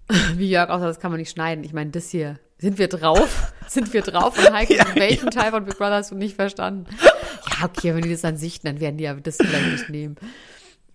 Wie 0.36 0.50
Jörg 0.50 0.70
außer 0.70 0.88
das 0.88 1.00
kann 1.00 1.12
man 1.12 1.22
nicht 1.22 1.32
schneiden. 1.32 1.64
Ich 1.64 1.72
meine, 1.72 1.92
das 1.92 2.10
hier 2.10 2.38
sind 2.62 2.78
wir 2.78 2.88
drauf? 2.88 3.52
Sind 3.68 3.94
wir 3.94 4.02
drauf? 4.02 4.38
Und 4.38 4.54
Heike, 4.54 4.76
ja, 4.76 4.86
welchen 4.96 5.26
ja. 5.26 5.32
Teil 5.32 5.52
von 5.52 5.64
Big 5.64 5.78
Brother 5.78 5.96
hast 5.96 6.12
du 6.12 6.16
nicht 6.16 6.36
verstanden? 6.36 6.86
Ja, 7.02 7.66
okay, 7.66 7.96
wenn 7.96 8.02
die 8.02 8.12
das 8.12 8.20
dann 8.20 8.36
sichten, 8.36 8.68
dann 8.68 8.82
werden 8.82 8.98
die 8.98 9.06
ja 9.06 9.14
das 9.14 9.38
vielleicht 9.38 9.72
nicht 9.72 9.90
nehmen. 9.90 10.18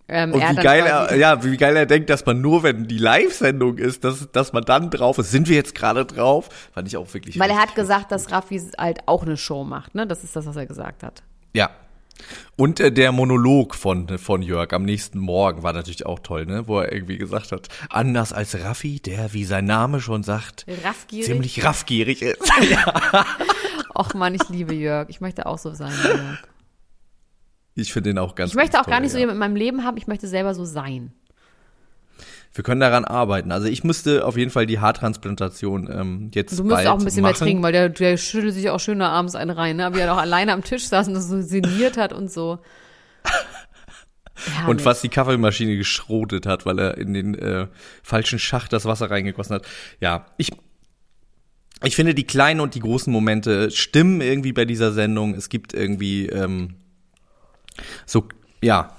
Ähm, 0.07 0.31
und 0.31 0.41
wie 0.41 0.55
geil 0.55 0.85
er, 0.85 1.15
ja, 1.15 1.43
wie 1.43 1.57
geil 1.57 1.75
er 1.75 1.87
denkt, 1.87 2.09
dass 2.09 2.25
man 2.25 2.39
nur, 2.39 2.61
wenn 2.63 2.87
die 2.87 2.99
Live-Sendung 2.99 3.79
ist, 3.79 4.03
dass, 4.03 4.31
dass 4.31 4.53
man 4.53 4.63
dann 4.63 4.91
drauf 4.91 5.17
ist. 5.17 5.31
Sind 5.31 5.49
wir 5.49 5.55
jetzt 5.55 5.75
gerade 5.75 6.05
drauf? 6.05 6.49
Fand 6.71 6.87
ich 6.87 6.95
auch 6.95 7.11
wirklich. 7.13 7.37
Weil 7.39 7.49
er 7.49 7.59
hat 7.59 7.75
gesagt, 7.75 8.11
dass 8.11 8.31
Raffi 8.31 8.61
halt 8.77 8.99
auch 9.07 9.23
eine 9.23 9.35
Show 9.35 9.63
macht, 9.63 9.95
ne? 9.95 10.05
Das 10.05 10.23
ist 10.23 10.35
das, 10.35 10.45
was 10.45 10.55
er 10.55 10.67
gesagt 10.67 11.03
hat. 11.03 11.23
Ja, 11.53 11.71
und 12.55 12.79
äh, 12.79 12.91
der 12.91 13.11
Monolog 13.11 13.75
von, 13.75 14.17
von 14.17 14.41
Jörg 14.41 14.73
am 14.73 14.83
nächsten 14.83 15.19
Morgen 15.19 15.63
war 15.63 15.73
natürlich 15.73 16.05
auch 16.05 16.19
toll, 16.19 16.45
ne? 16.45 16.67
Wo 16.67 16.79
er 16.79 16.91
irgendwie 16.91 17.17
gesagt 17.17 17.51
hat, 17.51 17.67
anders 17.89 18.33
als 18.33 18.59
Raffi, 18.63 18.99
der, 18.99 19.33
wie 19.33 19.45
sein 19.45 19.65
Name 19.65 20.01
schon 20.01 20.23
sagt, 20.23 20.65
raffgierig. 20.83 21.25
ziemlich 21.25 21.63
raffgierig 21.63 22.21
ist. 22.21 22.51
ja. 22.69 23.25
Och 23.95 24.13
man, 24.13 24.35
ich 24.35 24.47
liebe 24.49 24.73
Jörg. 24.73 25.09
Ich 25.09 25.21
möchte 25.21 25.45
auch 25.45 25.57
so 25.57 25.73
sein, 25.73 25.93
Jörg. 26.03 26.39
Ich 27.75 27.93
finde 27.93 28.09
ihn 28.09 28.17
auch 28.17 28.33
ganz 28.33 28.51
Ich 28.51 28.55
möchte 28.55 28.79
auch 28.79 28.85
toll, 28.85 28.91
gar 28.91 28.99
nicht 28.99 29.09
ja. 29.09 29.13
so 29.13 29.19
jemand 29.19 29.35
in 29.35 29.39
meinem 29.39 29.55
Leben 29.55 29.83
haben, 29.83 29.97
ich 29.97 30.07
möchte 30.07 30.27
selber 30.27 30.55
so 30.55 30.65
sein. 30.65 31.13
Wir 32.57 32.63
können 32.63 32.81
daran 32.81 33.05
arbeiten. 33.05 33.51
Also 33.51 33.67
ich 33.67 33.83
müsste 33.83 34.25
auf 34.25 34.35
jeden 34.35 34.49
Fall 34.49 34.65
die 34.65 34.79
Haartransplantation 34.79 35.89
ähm, 35.91 36.31
jetzt 36.33 36.57
Du 36.57 36.63
musst 36.63 36.87
auch 36.87 36.97
ein 36.97 37.05
bisschen 37.05 37.21
machen. 37.21 37.33
mehr 37.33 37.37
trinken, 37.37 37.61
weil 37.61 37.71
der, 37.71 37.89
der 37.89 38.17
schüttelt 38.17 38.55
sich 38.55 38.71
auch 38.71 38.79
schön 38.79 38.97
da 38.97 39.09
abends 39.09 39.35
einen 39.35 39.51
rein, 39.51 39.75
ne? 39.75 39.93
Wie 39.93 39.99
er 39.99 40.11
auch 40.11 40.17
alleine 40.17 40.53
am 40.53 40.63
Tisch 40.63 40.87
saß 40.87 41.07
und 41.07 41.13
das 41.13 41.27
so 41.27 41.39
sinniert 41.39 41.97
hat 41.97 42.13
und 42.13 42.31
so. 42.31 42.57
und 44.67 44.85
was 44.85 45.01
die 45.01 45.09
Kaffeemaschine 45.09 45.77
geschrotet 45.77 46.47
hat, 46.47 46.65
weil 46.65 46.79
er 46.79 46.97
in 46.97 47.13
den 47.13 47.35
äh, 47.35 47.67
falschen 48.01 48.39
Schacht 48.39 48.73
das 48.73 48.85
Wasser 48.85 49.11
reingegossen 49.11 49.53
hat. 49.53 49.67
Ja, 49.99 50.25
ich 50.37 50.49
ich 51.83 51.95
finde 51.95 52.15
die 52.15 52.25
kleinen 52.25 52.59
und 52.59 52.73
die 52.73 52.79
großen 52.79 53.13
Momente 53.13 53.69
stimmen 53.69 54.19
irgendwie 54.21 54.51
bei 54.51 54.65
dieser 54.65 54.93
Sendung. 54.93 55.35
Es 55.35 55.49
gibt 55.49 55.75
irgendwie 55.75 56.25
ähm, 56.25 56.73
so 58.07 58.27
ja 58.63 58.97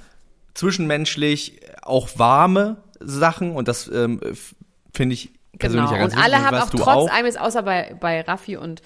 zwischenmenschlich 0.54 1.60
auch 1.82 2.08
warme 2.20 2.84
Sachen 3.00 3.52
und 3.52 3.68
das 3.68 3.88
ähm, 3.88 4.20
finde 4.94 5.14
ich 5.14 5.32
persönlich 5.58 5.86
genau. 5.90 5.96
ja 5.96 6.02
ganz 6.02 6.14
Und 6.14 6.22
alle 6.22 6.34
wichtig, 6.34 6.46
haben 6.46 6.56
auch 6.56 6.70
trotz 6.70 7.10
auch. 7.10 7.10
eines, 7.10 7.36
außer 7.36 7.62
bei, 7.62 7.96
bei 7.98 8.20
Raffi 8.22 8.56
und 8.56 8.82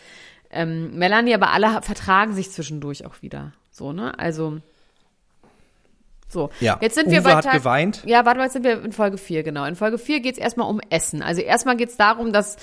ähm, 0.51 0.97
Melanie, 0.97 1.35
aber 1.35 1.51
alle 1.51 1.83
vertragen 1.83 2.35
sich 2.35 2.51
zwischendurch 2.51 3.07
auch 3.07 3.23
wieder. 3.23 3.53
So, 3.71 3.93
ne? 3.93 4.19
Also. 4.19 4.59
So, 6.29 6.51
Ja. 6.61 6.79
jetzt 6.81 6.95
sind 6.95 7.11
wir 7.11 7.21
Uwe 7.21 7.25
bei 7.25 7.35
hat 7.37 7.45
Tag, 7.45 7.53
geweint. 7.55 8.03
Ja, 8.07 8.25
warte 8.25 8.39
mal, 8.39 8.45
jetzt 8.45 8.55
sind 8.55 8.65
wir 8.65 8.83
in 8.83 8.93
Folge 8.93 9.19
4, 9.19 9.43
genau. 9.43 9.65
In 9.67 9.77
Folge 9.77 9.99
4 9.99 10.21
geht 10.21 10.35
es 10.35 10.39
erstmal 10.39 10.69
um 10.69 10.81
Essen. 10.89 11.23
Also 11.23 11.43
erstmal 11.43 11.77
geht 11.77 11.91
es 11.91 11.97
darum, 11.99 12.33
dass, 12.33 12.57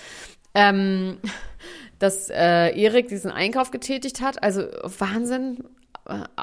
ähm, 0.56 1.18
dass 2.00 2.30
äh, 2.30 2.70
Erik 2.80 3.10
diesen 3.10 3.30
Einkauf 3.30 3.70
getätigt 3.70 4.22
hat. 4.22 4.42
Also 4.42 4.62
Wahnsinn, 4.84 5.64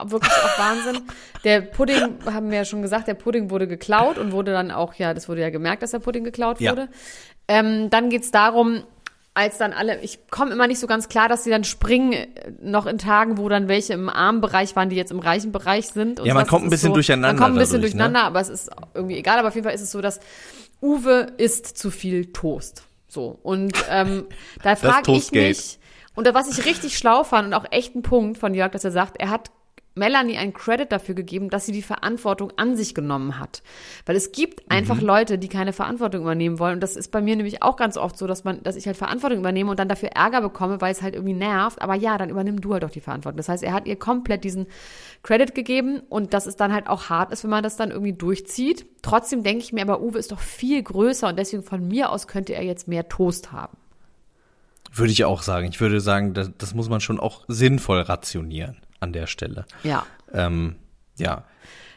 wirklich 0.06 0.32
auch 0.32 0.58
Wahnsinn. 0.58 1.02
Der 1.44 1.60
Pudding, 1.60 2.18
haben 2.26 2.50
wir 2.50 2.58
ja 2.58 2.64
schon 2.64 2.82
gesagt, 2.82 3.08
der 3.08 3.14
Pudding 3.14 3.50
wurde 3.50 3.66
geklaut 3.68 4.18
und 4.18 4.32
wurde 4.32 4.52
dann 4.52 4.70
auch, 4.70 4.94
ja, 4.94 5.14
das 5.14 5.28
wurde 5.28 5.40
ja 5.42 5.50
gemerkt, 5.50 5.82
dass 5.82 5.90
der 5.90 5.98
Pudding 5.98 6.24
geklaut 6.24 6.60
Ja. 6.60 6.72
wurde. 6.72 6.88
Ähm, 7.48 7.90
dann 7.90 8.10
geht's 8.10 8.30
darum, 8.30 8.82
als 9.34 9.58
dann 9.58 9.72
alle, 9.74 10.00
ich 10.00 10.30
komme 10.30 10.52
immer 10.52 10.66
nicht 10.66 10.80
so 10.80 10.86
ganz 10.86 11.08
klar, 11.10 11.28
dass 11.28 11.44
sie 11.44 11.50
dann 11.50 11.62
springen, 11.64 12.12
äh, 12.12 12.26
noch 12.62 12.86
in 12.86 12.96
Tagen, 12.98 13.36
wo 13.36 13.48
dann 13.50 13.68
welche 13.68 13.92
im 13.92 14.08
armen 14.08 14.40
Bereich 14.40 14.74
waren, 14.76 14.88
die 14.88 14.96
jetzt 14.96 15.12
im 15.12 15.18
reichen 15.18 15.52
Bereich 15.52 15.88
sind. 15.88 16.20
Und 16.20 16.26
Ja, 16.26 16.32
man 16.34 16.44
was 16.44 16.48
kommt 16.48 16.64
ein 16.64 16.70
bisschen 16.70 16.88
so, 16.88 16.94
durcheinander 16.94 17.28
Man 17.28 17.36
kommt 17.36 17.56
ein 17.56 17.58
bisschen 17.60 17.82
dadurch, 17.82 17.94
ne? 17.94 17.98
durcheinander, 18.00 18.26
aber 18.26 18.40
es 18.40 18.48
ist 18.48 18.70
irgendwie 18.94 19.16
egal. 19.18 19.38
Aber 19.38 19.48
auf 19.48 19.54
jeden 19.54 19.64
Fall 19.66 19.74
ist 19.74 19.82
es 19.82 19.90
so, 19.92 20.00
dass 20.00 20.20
Uwe 20.80 21.32
isst 21.36 21.76
zu 21.78 21.90
viel 21.90 22.32
Toast. 22.32 22.84
So. 23.08 23.38
Und 23.42 23.74
ähm, 23.90 24.26
da 24.62 24.74
frage 24.74 25.12
ich 25.12 25.30
mich, 25.32 25.78
und 26.14 26.26
was 26.32 26.48
ich 26.58 26.64
richtig 26.64 26.96
schlau 26.96 27.22
fand 27.24 27.48
und 27.48 27.52
auch 27.54 27.66
echt 27.70 27.94
ein 27.94 28.00
Punkt 28.02 28.38
von 28.38 28.54
Jörg, 28.54 28.72
dass 28.72 28.84
er 28.84 28.90
sagt, 28.90 29.20
er 29.20 29.28
hat 29.28 29.50
Melanie 29.96 30.36
einen 30.36 30.52
Credit 30.52 30.92
dafür 30.92 31.14
gegeben, 31.14 31.48
dass 31.48 31.64
sie 31.64 31.72
die 31.72 31.82
Verantwortung 31.82 32.52
an 32.56 32.76
sich 32.76 32.94
genommen 32.94 33.38
hat. 33.38 33.62
Weil 34.04 34.14
es 34.14 34.30
gibt 34.30 34.70
einfach 34.70 35.00
Leute, 35.00 35.38
die 35.38 35.48
keine 35.48 35.72
Verantwortung 35.72 36.20
übernehmen 36.20 36.58
wollen. 36.58 36.74
Und 36.74 36.82
das 36.82 36.96
ist 36.96 37.10
bei 37.10 37.22
mir 37.22 37.34
nämlich 37.34 37.62
auch 37.62 37.76
ganz 37.76 37.96
oft 37.96 38.18
so, 38.18 38.26
dass 38.26 38.44
man, 38.44 38.62
dass 38.62 38.76
ich 38.76 38.86
halt 38.86 38.98
Verantwortung 38.98 39.38
übernehme 39.38 39.70
und 39.70 39.78
dann 39.78 39.88
dafür 39.88 40.10
Ärger 40.10 40.42
bekomme, 40.42 40.82
weil 40.82 40.92
es 40.92 41.00
halt 41.00 41.14
irgendwie 41.14 41.32
nervt. 41.32 41.80
Aber 41.80 41.94
ja, 41.94 42.18
dann 42.18 42.28
übernimm 42.28 42.60
du 42.60 42.74
halt 42.74 42.82
doch 42.82 42.90
die 42.90 43.00
Verantwortung. 43.00 43.38
Das 43.38 43.48
heißt, 43.48 43.62
er 43.62 43.72
hat 43.72 43.86
ihr 43.86 43.96
komplett 43.96 44.44
diesen 44.44 44.66
Credit 45.22 45.54
gegeben 45.54 46.02
und 46.10 46.34
dass 46.34 46.44
es 46.44 46.56
dann 46.56 46.74
halt 46.74 46.88
auch 46.88 47.08
hart 47.08 47.32
ist, 47.32 47.42
wenn 47.42 47.50
man 47.50 47.62
das 47.62 47.76
dann 47.76 47.90
irgendwie 47.90 48.12
durchzieht. 48.12 48.84
Trotzdem 49.00 49.42
denke 49.42 49.64
ich 49.64 49.72
mir, 49.72 49.80
aber 49.80 50.02
Uwe 50.02 50.18
ist 50.18 50.30
doch 50.30 50.40
viel 50.40 50.82
größer 50.82 51.28
und 51.28 51.38
deswegen 51.38 51.62
von 51.62 51.88
mir 51.88 52.10
aus 52.10 52.28
könnte 52.28 52.54
er 52.54 52.62
jetzt 52.64 52.86
mehr 52.86 53.08
Toast 53.08 53.50
haben. 53.50 53.78
Würde 54.92 55.12
ich 55.12 55.24
auch 55.24 55.40
sagen. 55.40 55.68
Ich 55.68 55.80
würde 55.80 56.00
sagen, 56.00 56.34
das, 56.34 56.50
das 56.58 56.74
muss 56.74 56.90
man 56.90 57.00
schon 57.00 57.18
auch 57.18 57.44
sinnvoll 57.48 58.00
rationieren 58.00 58.76
an 59.00 59.12
der 59.12 59.26
Stelle. 59.26 59.64
Ja. 59.82 60.06
Ähm, 60.32 60.76
ja. 61.18 61.44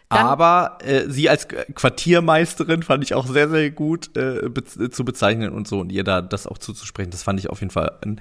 Dann- 0.10 0.26
Aber 0.26 0.80
äh, 0.84 1.08
sie 1.08 1.30
als 1.30 1.48
Quartiermeisterin 1.48 2.82
fand 2.82 3.04
ich 3.04 3.14
auch 3.14 3.28
sehr, 3.28 3.48
sehr 3.50 3.70
gut 3.70 4.16
äh, 4.18 4.50
be 4.50 4.64
zu 4.90 5.06
bezeichnen 5.06 5.52
und 5.52 5.68
so 5.68 5.80
und 5.80 5.92
ihr 5.92 6.04
da 6.04 6.22
das 6.22 6.48
auch 6.48 6.58
zuzusprechen. 6.58 7.12
Das 7.12 7.22
fand 7.22 7.40
ich 7.40 7.50
auf 7.50 7.60
jeden 7.60 7.70
Fall 7.72 7.98
einen 8.02 8.20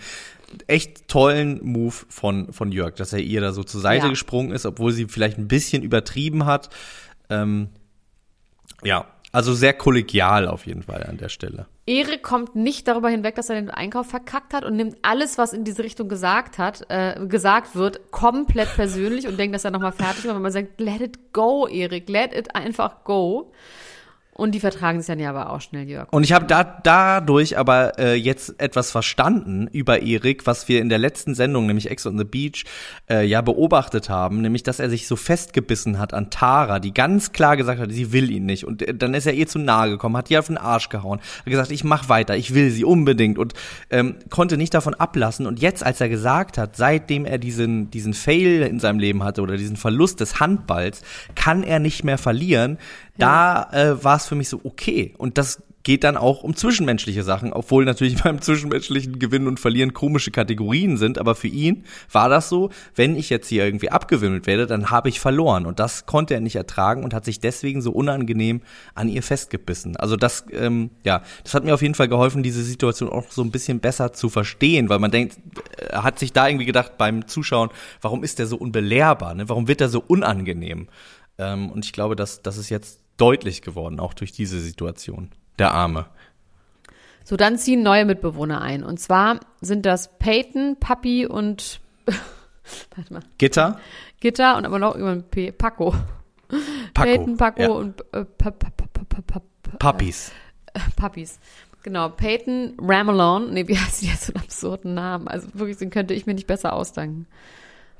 echt 0.66 1.08
tollen 1.08 1.64
Move 1.64 1.94
von, 2.08 2.52
von 2.52 2.72
Jörg, 2.72 2.94
dass 2.96 3.12
er 3.14 3.20
ihr 3.20 3.40
da 3.40 3.52
so 3.52 3.64
zur 3.64 3.80
Seite 3.80 4.04
Ja. 4.06 4.10
gesprungen 4.10 4.52
ist, 4.52 4.66
obwohl 4.66 4.92
sie 4.92 5.06
vielleicht 5.06 5.38
ein 5.38 5.48
bisschen 5.48 5.82
übertrieben 5.82 6.44
hat. 6.44 6.68
Ähm, 7.30 7.68
ja, 8.82 9.06
also 9.32 9.52
sehr 9.52 9.74
kollegial 9.74 10.48
auf 10.48 10.66
jeden 10.66 10.82
Fall 10.82 11.04
an 11.04 11.18
der 11.18 11.28
Stelle. 11.28 11.66
Erik 11.86 12.22
kommt 12.22 12.54
nicht 12.54 12.88
darüber 12.88 13.08
hinweg, 13.08 13.34
dass 13.34 13.50
er 13.50 13.56
den 13.56 13.70
Einkauf 13.70 14.06
verkackt 14.06 14.54
hat 14.54 14.64
und 14.64 14.76
nimmt 14.76 14.96
alles, 15.02 15.38
was 15.38 15.52
in 15.52 15.64
diese 15.64 15.82
Richtung 15.84 16.08
gesagt 16.08 16.58
hat, 16.58 16.86
äh, 16.88 17.26
gesagt 17.26 17.74
wird, 17.74 18.10
komplett 18.10 18.74
persönlich 18.74 19.26
und 19.26 19.38
denkt, 19.38 19.54
dass 19.54 19.64
er 19.64 19.70
nochmal 19.70 19.92
fertig 19.92 20.26
war. 20.26 20.34
Wenn 20.34 20.42
man 20.42 20.52
sagt, 20.52 20.80
let 20.80 21.00
it 21.00 21.32
go, 21.32 21.66
Erik, 21.66 22.08
let 22.08 22.34
it 22.34 22.54
einfach 22.54 23.04
go. 23.04 23.52
Und 24.38 24.52
die 24.52 24.60
vertragen 24.60 25.00
sich 25.00 25.08
dann 25.08 25.18
ja 25.18 25.30
aber 25.30 25.50
auch 25.50 25.60
schnell, 25.60 25.88
Jörg. 25.88 26.06
Und 26.12 26.22
ich 26.22 26.32
habe 26.32 26.46
da, 26.46 26.62
dadurch 26.62 27.58
aber 27.58 27.98
äh, 27.98 28.14
jetzt 28.14 28.54
etwas 28.60 28.92
verstanden 28.92 29.66
über 29.72 30.02
Erik, 30.02 30.46
was 30.46 30.68
wir 30.68 30.80
in 30.80 30.88
der 30.88 30.98
letzten 30.98 31.34
Sendung, 31.34 31.66
nämlich 31.66 31.90
Ex 31.90 32.06
on 32.06 32.16
the 32.16 32.22
Beach, 32.22 32.64
äh, 33.10 33.26
ja 33.26 33.40
beobachtet 33.40 34.08
haben, 34.08 34.40
nämlich 34.40 34.62
dass 34.62 34.78
er 34.78 34.90
sich 34.90 35.08
so 35.08 35.16
festgebissen 35.16 35.98
hat 35.98 36.14
an 36.14 36.30
Tara, 36.30 36.78
die 36.78 36.94
ganz 36.94 37.32
klar 37.32 37.56
gesagt 37.56 37.80
hat, 37.80 37.90
sie 37.90 38.12
will 38.12 38.30
ihn 38.30 38.46
nicht. 38.46 38.62
Und 38.62 38.82
äh, 38.82 38.94
dann 38.94 39.12
ist 39.12 39.26
er 39.26 39.32
ihr 39.32 39.48
zu 39.48 39.58
nahe 39.58 39.90
gekommen, 39.90 40.16
hat 40.16 40.30
ihr 40.30 40.38
auf 40.38 40.46
den 40.46 40.56
Arsch 40.56 40.88
gehauen, 40.88 41.18
hat 41.18 41.46
gesagt, 41.46 41.72
ich 41.72 41.82
mach 41.82 42.08
weiter, 42.08 42.36
ich 42.36 42.54
will 42.54 42.70
sie 42.70 42.84
unbedingt 42.84 43.38
und 43.38 43.54
ähm, 43.90 44.18
konnte 44.30 44.56
nicht 44.56 44.72
davon 44.72 44.94
ablassen. 44.94 45.48
Und 45.48 45.60
jetzt, 45.60 45.84
als 45.84 46.00
er 46.00 46.08
gesagt 46.08 46.58
hat, 46.58 46.76
seitdem 46.76 47.24
er 47.24 47.38
diesen, 47.38 47.90
diesen 47.90 48.14
Fail 48.14 48.62
in 48.62 48.78
seinem 48.78 49.00
Leben 49.00 49.24
hatte 49.24 49.42
oder 49.42 49.56
diesen 49.56 49.76
Verlust 49.76 50.20
des 50.20 50.38
Handballs, 50.38 51.02
kann 51.34 51.64
er 51.64 51.80
nicht 51.80 52.04
mehr 52.04 52.18
verlieren, 52.18 52.78
da 53.18 53.70
äh, 53.72 54.02
war 54.02 54.16
es 54.16 54.26
für 54.26 54.34
mich 54.34 54.48
so 54.48 54.60
okay. 54.64 55.14
Und 55.18 55.38
das 55.38 55.62
geht 55.88 56.04
dann 56.04 56.18
auch 56.18 56.42
um 56.42 56.54
zwischenmenschliche 56.54 57.22
Sachen, 57.22 57.50
obwohl 57.52 57.86
natürlich 57.86 58.22
beim 58.22 58.42
zwischenmenschlichen 58.42 59.18
Gewinnen 59.18 59.46
und 59.46 59.58
Verlieren 59.58 59.94
komische 59.94 60.30
Kategorien 60.30 60.98
sind. 60.98 61.16
Aber 61.16 61.34
für 61.34 61.48
ihn 61.48 61.84
war 62.12 62.28
das 62.28 62.50
so, 62.50 62.68
wenn 62.94 63.16
ich 63.16 63.30
jetzt 63.30 63.48
hier 63.48 63.64
irgendwie 63.64 63.90
abgewimmelt 63.90 64.46
werde, 64.46 64.66
dann 64.66 64.90
habe 64.90 65.08
ich 65.08 65.18
verloren. 65.18 65.64
Und 65.64 65.80
das 65.80 66.04
konnte 66.04 66.34
er 66.34 66.40
nicht 66.40 66.56
ertragen 66.56 67.04
und 67.04 67.14
hat 67.14 67.24
sich 67.24 67.40
deswegen 67.40 67.80
so 67.80 67.90
unangenehm 67.92 68.60
an 68.94 69.08
ihr 69.08 69.22
festgebissen. 69.22 69.96
Also 69.96 70.16
das, 70.16 70.44
ähm, 70.52 70.90
ja, 71.04 71.22
das 71.42 71.54
hat 71.54 71.64
mir 71.64 71.72
auf 71.72 71.80
jeden 71.80 71.94
Fall 71.94 72.08
geholfen, 72.08 72.42
diese 72.42 72.62
Situation 72.62 73.08
auch 73.08 73.30
so 73.30 73.42
ein 73.42 73.50
bisschen 73.50 73.80
besser 73.80 74.12
zu 74.12 74.28
verstehen, 74.28 74.90
weil 74.90 74.98
man 74.98 75.10
denkt, 75.10 75.38
er 75.78 76.02
hat 76.02 76.18
sich 76.18 76.34
da 76.34 76.48
irgendwie 76.48 76.66
gedacht 76.66 76.98
beim 76.98 77.26
Zuschauen, 77.26 77.70
warum 78.02 78.24
ist 78.24 78.38
der 78.38 78.46
so 78.46 78.58
unbelehrbar? 78.58 79.34
Ne? 79.34 79.48
Warum 79.48 79.68
wird 79.68 79.80
er 79.80 79.88
so 79.88 80.04
unangenehm? 80.06 80.88
Ähm, 81.38 81.70
und 81.70 81.86
ich 81.86 81.92
glaube, 81.92 82.14
dass 82.14 82.42
das 82.42 82.58
ist 82.58 82.68
jetzt 82.68 83.00
deutlich 83.18 83.62
geworden, 83.62 84.00
auch 84.00 84.14
durch 84.14 84.32
diese 84.32 84.60
Situation. 84.60 85.30
Der 85.58 85.72
Arme. 85.74 86.06
So, 87.24 87.36
dann 87.36 87.58
ziehen 87.58 87.82
neue 87.82 88.06
Mitbewohner 88.06 88.62
ein. 88.62 88.82
Und 88.82 88.98
zwar 88.98 89.40
sind 89.60 89.84
das 89.84 90.18
Peyton, 90.18 90.76
Papi 90.80 91.26
und 91.26 91.80
Warte 92.96 93.12
mal. 93.12 93.22
Gitter? 93.38 93.80
Gitter 94.20 94.56
und 94.56 94.66
aber 94.66 94.78
noch 94.78 94.94
irgendwann 94.94 95.24
P. 95.24 95.52
Paco. 95.52 95.94
Paco. 96.94 97.08
Peyton, 97.08 97.36
Paco 97.36 97.62
ja. 97.62 97.68
und 97.68 98.00
äh, 98.12 98.24
pa, 98.24 98.50
pa, 98.50 98.70
pa, 98.70 98.84
pa, 98.92 99.02
pa, 99.08 99.20
pa, 99.20 99.40
pa, 99.62 99.76
Puppies. 99.78 100.32
Puppies. 100.96 101.38
Genau, 101.82 102.08
Peyton 102.08 102.74
Ramelon. 102.80 103.52
Nee, 103.52 103.68
wie 103.68 103.78
heißt 103.78 104.02
die 104.02 104.06
jetzt 104.06 104.26
so 104.26 104.32
einen 104.32 104.42
absurden 104.42 104.94
Namen? 104.94 105.28
Also 105.28 105.48
wirklich, 105.54 105.76
den 105.76 105.90
könnte 105.90 106.14
ich 106.14 106.26
mir 106.26 106.34
nicht 106.34 106.46
besser 106.46 106.72
ausdenken. 106.72 107.26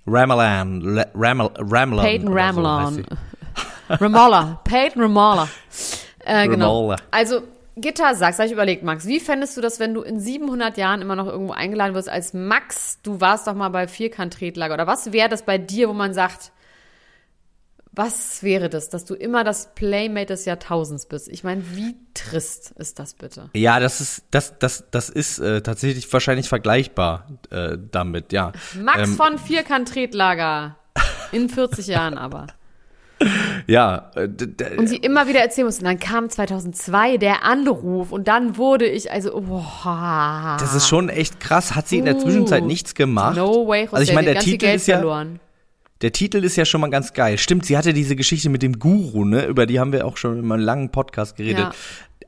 Ramelan. 0.07 0.81
Le- 0.81 1.11
Ramel, 1.15 1.51
Ramelon. 1.59 2.05
Peyton 2.05 2.29
oder 2.29 2.91
so 2.91 3.03
Ramolla. 3.89 4.61
Peyton 4.65 5.03
Ramolla. 5.03 5.49
Äh, 6.25 6.49
genau. 6.49 6.81
Ramolla. 6.81 6.97
Also, 7.11 7.43
Gittersachs, 7.77 8.39
hab 8.39 8.47
ich 8.47 8.53
überlegt, 8.53 8.83
Max, 8.83 9.07
wie 9.07 9.21
fändest 9.21 9.57
du 9.57 9.61
das, 9.61 9.79
wenn 9.79 9.95
du 9.95 10.03
in 10.03 10.19
700 10.19 10.77
Jahren 10.77 11.01
immer 11.01 11.17
noch 11.17 11.27
irgendwo 11.27 11.53
eingeladen 11.53 11.95
wirst 11.95 12.09
als 12.09 12.35
Max, 12.35 12.99
du 13.03 13.21
warst 13.21 13.47
doch 13.47 13.55
mal 13.55 13.69
bei 13.69 13.87
Vierkant-Tretlager 13.87 14.75
oder 14.75 14.87
was 14.87 15.13
wäre 15.13 15.29
das 15.29 15.45
bei 15.45 15.59
dir, 15.59 15.89
wo 15.89 15.93
man 15.93 16.13
sagt, 16.13 16.53
was 17.93 18.43
wäre 18.45 18.69
das, 18.69 18.91
dass 18.91 19.05
du 19.05 19.15
immer 19.15 19.43
das 19.43 19.75
Playmate 19.75 20.27
des 20.27 20.45
Jahrtausends 20.45 21.07
bist? 21.07 21.29
Ich 21.29 21.43
meine, 21.43 21.65
wie 21.75 21.97
trist 22.15 22.73
ist 22.79 22.99
das 22.99 23.15
bitte? 23.15 23.51
Ja, 23.55 23.81
das 23.81 24.01
ist, 24.01 24.23
das, 24.31 24.59
das, 24.59 24.85
das 24.91 25.09
ist 25.11 25.39
äh, 25.41 25.63
tatsächlich 25.63 26.13
wahrscheinlich 26.13 26.49
vergleichbar 26.49 27.27
äh, 27.51 27.77
damit, 27.91 28.33
ja. 28.33 28.53
Max 28.81 29.09
Ähm, 29.09 29.17
von 29.17 29.39
Vierkant-Tretlager. 29.39 30.77
In 31.33 31.49
40 31.49 31.87
Jahren 31.89 32.19
aber. 32.19 32.47
Ja, 33.67 34.11
äh, 34.15 34.29
Und 34.77 34.87
sie 34.89 34.97
immer 34.97 35.27
wieder 35.29 35.41
erzählen 35.41 35.67
mussten. 35.67 35.85
Dann 35.85 35.99
kam 35.99 36.31
2002 36.31 37.17
der 37.19 37.45
Anruf 37.45 38.13
und 38.13 38.29
dann 38.29 38.57
wurde 38.57 38.87
ich, 38.87 39.11
also, 39.11 39.41
boah. 39.41 40.57
das 40.61 40.75
ist 40.75 40.89
schon 40.89 41.09
echt 41.09 41.41
krass. 41.41 41.75
Hat 41.75 41.89
sie 41.89 41.99
in 41.99 42.05
der 42.05 42.19
Zwischenzeit 42.19 42.63
Uh, 42.63 42.67
nichts 42.67 42.95
gemacht? 42.95 43.37
No 43.37 43.67
way, 43.67 43.83
Jose, 43.85 43.97
also 43.97 44.09
ich 44.11 44.15
meine, 44.15 44.33
der 44.33 44.43
viel 44.43 44.53
Titel 44.53 44.67
Geld 44.67 44.77
ist 44.77 44.87
ja, 44.87 44.97
verloren. 44.99 45.41
der 46.01 46.13
Titel 46.13 46.45
ist 46.45 46.57
ja 46.57 46.65
schon 46.65 46.81
mal 46.81 46.91
ganz 46.91 47.13
geil. 47.13 47.39
Stimmt, 47.39 47.67
sie 47.67 47.77
hatte 47.77 47.93
diese 47.93 48.17
Geschichte 48.17 48.49
mit 48.49 48.63
dem 48.63 48.79
Guru, 48.79 49.25
ne? 49.25 49.47
Über 49.47 49.67
die 49.67 49.81
haben 49.81 49.93
wir 49.93 50.07
auch 50.07 50.17
schon 50.17 50.39
in 50.39 50.51
einem 50.51 50.63
langen 50.63 50.91
Podcast 50.91 51.37
geredet. 51.37 51.59
Ja. 51.59 51.73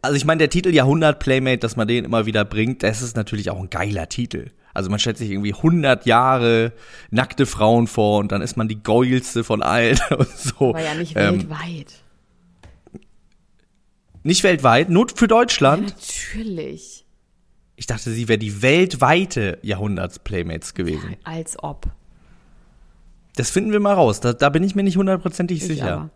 Also 0.03 0.17
ich 0.17 0.25
meine, 0.25 0.39
der 0.39 0.51
Titel 0.51 0.75
Jahrhundert 0.75 1.21
Playmate, 1.21 1.59
dass 1.59 1.77
man 1.77 1.87
den 1.87 2.05
immer 2.05 2.27
wieder 2.27 2.45
bringt, 2.45 2.83
das 2.83 3.03
ist 3.03 3.17
natürlich 3.17 3.51
auch 3.51 3.59
ein 3.61 3.71
geiler 3.71 4.09
Titel. 4.09 4.51
Also 4.75 4.91
man 4.91 4.99
stellt 4.99 5.19
sich 5.19 5.31
irgendwie 5.31 5.55
100 5.55 6.07
Jahre 6.07 6.73
nackte 7.11 7.47
Frauen 7.47 7.87
vor 7.87 8.19
und 8.21 8.31
dann 8.33 8.41
ist 8.43 8.57
man 8.57 8.69
die 8.69 8.83
geilste 8.83 9.43
von 9.45 9.63
allen 9.63 9.99
und 10.17 10.29
so. 10.37 10.75
War 10.75 10.81
ja 10.83 10.95
nicht 10.95 11.17
Ähm, 11.17 11.41
weltweit. 11.51 11.95
nicht 14.23 14.43
weltweit, 14.45 14.89
nur 14.91 15.07
für 15.15 15.29
Deutschland. 15.29 15.95
Natürlich. 15.99 17.05
Ich 17.77 17.87
dachte, 17.87 18.11
sie 18.11 18.29
wäre 18.29 18.39
die 18.39 18.61
weltweite 18.63 19.59
Jahrhunderts-Playmates 19.63 20.75
gewesen. 20.75 21.17
Als 21.25 21.59
ob. 21.63 21.87
Das 23.37 23.51
finden 23.51 23.73
wir 23.73 23.81
mal 23.81 23.95
raus. 23.95 24.21
Da, 24.21 24.35
da 24.35 24.51
bin 24.51 24.63
ich 24.63 24.75
mir 24.75 24.83
nicht 24.83 24.97
hundertprozentig 24.99 25.59
Ich 25.59 25.67
sicher. 25.67 26.11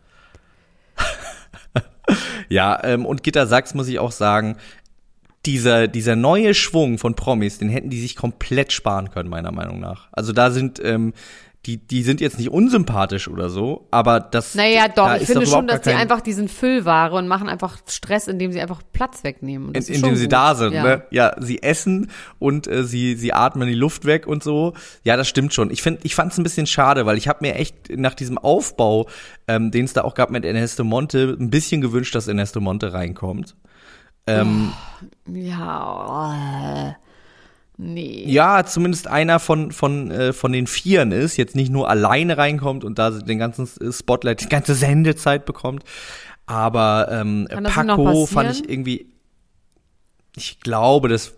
Ja, 2.50 2.84
ähm, 2.84 3.06
und 3.06 3.22
Gitter 3.22 3.46
Sachs 3.46 3.72
muss 3.72 3.88
ich 3.88 3.98
auch 3.98 4.12
sagen, 4.12 4.56
dieser, 5.46 5.88
dieser 5.88 6.16
neue 6.16 6.54
Schwung 6.54 6.98
von 6.98 7.14
Promis, 7.14 7.58
den 7.58 7.68
hätten 7.68 7.90
die 7.90 8.00
sich 8.00 8.16
komplett 8.16 8.72
sparen 8.72 9.10
können, 9.10 9.28
meiner 9.28 9.52
Meinung 9.52 9.80
nach. 9.80 10.08
Also 10.12 10.32
da 10.32 10.50
sind, 10.50 10.80
ähm, 10.82 11.12
die, 11.66 11.78
die 11.78 12.02
sind 12.02 12.20
jetzt 12.20 12.38
nicht 12.38 12.50
unsympathisch 12.50 13.26
oder 13.26 13.48
so, 13.48 13.86
aber 13.90 14.20
das. 14.20 14.54
Naja, 14.54 14.88
doch, 14.88 15.06
da 15.06 15.16
ich 15.16 15.26
finde 15.26 15.46
schon, 15.46 15.66
dass 15.66 15.80
die 15.80 15.90
einfach 15.90 16.20
diesen 16.20 16.48
Füllware 16.48 17.16
und 17.16 17.26
machen 17.26 17.48
einfach 17.48 17.78
Stress, 17.86 18.28
indem 18.28 18.52
sie 18.52 18.60
einfach 18.60 18.82
Platz 18.92 19.24
wegnehmen. 19.24 19.74
In, 19.74 19.82
indem 19.82 20.16
sie 20.16 20.24
gut. 20.24 20.32
da 20.32 20.54
sind, 20.54 20.72
ja. 20.74 20.82
ne? 20.82 21.02
Ja, 21.10 21.34
sie 21.40 21.62
essen 21.62 22.10
und 22.38 22.66
äh, 22.66 22.84
sie 22.84 23.14
sie 23.14 23.32
atmen 23.32 23.66
die 23.66 23.74
Luft 23.74 24.04
weg 24.04 24.26
und 24.26 24.42
so. 24.42 24.74
Ja, 25.04 25.16
das 25.16 25.26
stimmt 25.26 25.54
schon. 25.54 25.70
Ich 25.70 25.82
finde, 25.82 26.00
ich 26.02 26.14
fand 26.14 26.32
es 26.32 26.38
ein 26.38 26.42
bisschen 26.42 26.66
schade, 26.66 27.06
weil 27.06 27.16
ich 27.16 27.28
habe 27.28 27.38
mir 27.40 27.54
echt 27.54 27.96
nach 27.96 28.14
diesem 28.14 28.36
Aufbau, 28.36 29.08
ähm, 29.48 29.70
den 29.70 29.86
es 29.86 29.94
da 29.94 30.02
auch 30.02 30.14
gab 30.14 30.30
mit 30.30 30.44
Ernesto 30.44 30.84
Monte, 30.84 31.34
ein 31.40 31.48
bisschen 31.48 31.80
gewünscht, 31.80 32.14
dass 32.14 32.28
Ernesto 32.28 32.60
Monte 32.60 32.92
reinkommt. 32.92 33.56
Ähm, 34.26 34.72
Ja, 35.26 36.88
äh, 36.88 36.92
nee. 37.76 38.24
ja, 38.26 38.64
zumindest 38.64 39.08
einer 39.08 39.38
von 39.38 39.72
von 39.72 40.10
äh, 40.10 40.32
von 40.32 40.52
den 40.52 40.66
Vieren 40.66 41.12
ist, 41.12 41.36
jetzt 41.36 41.54
nicht 41.54 41.70
nur 41.70 41.88
alleine 41.88 42.38
reinkommt 42.38 42.84
und 42.84 42.98
da 42.98 43.10
den 43.10 43.38
ganzen 43.38 43.68
Spotlight, 43.92 44.40
die 44.40 44.48
ganze 44.48 44.74
Sendezeit 44.74 45.44
bekommt. 45.44 45.84
Aber 46.46 47.08
ähm, 47.10 47.48
Paco 47.64 48.26
fand 48.26 48.50
ich 48.52 48.68
irgendwie, 48.68 49.06
ich 50.36 50.60
glaube, 50.60 51.08
das, 51.08 51.34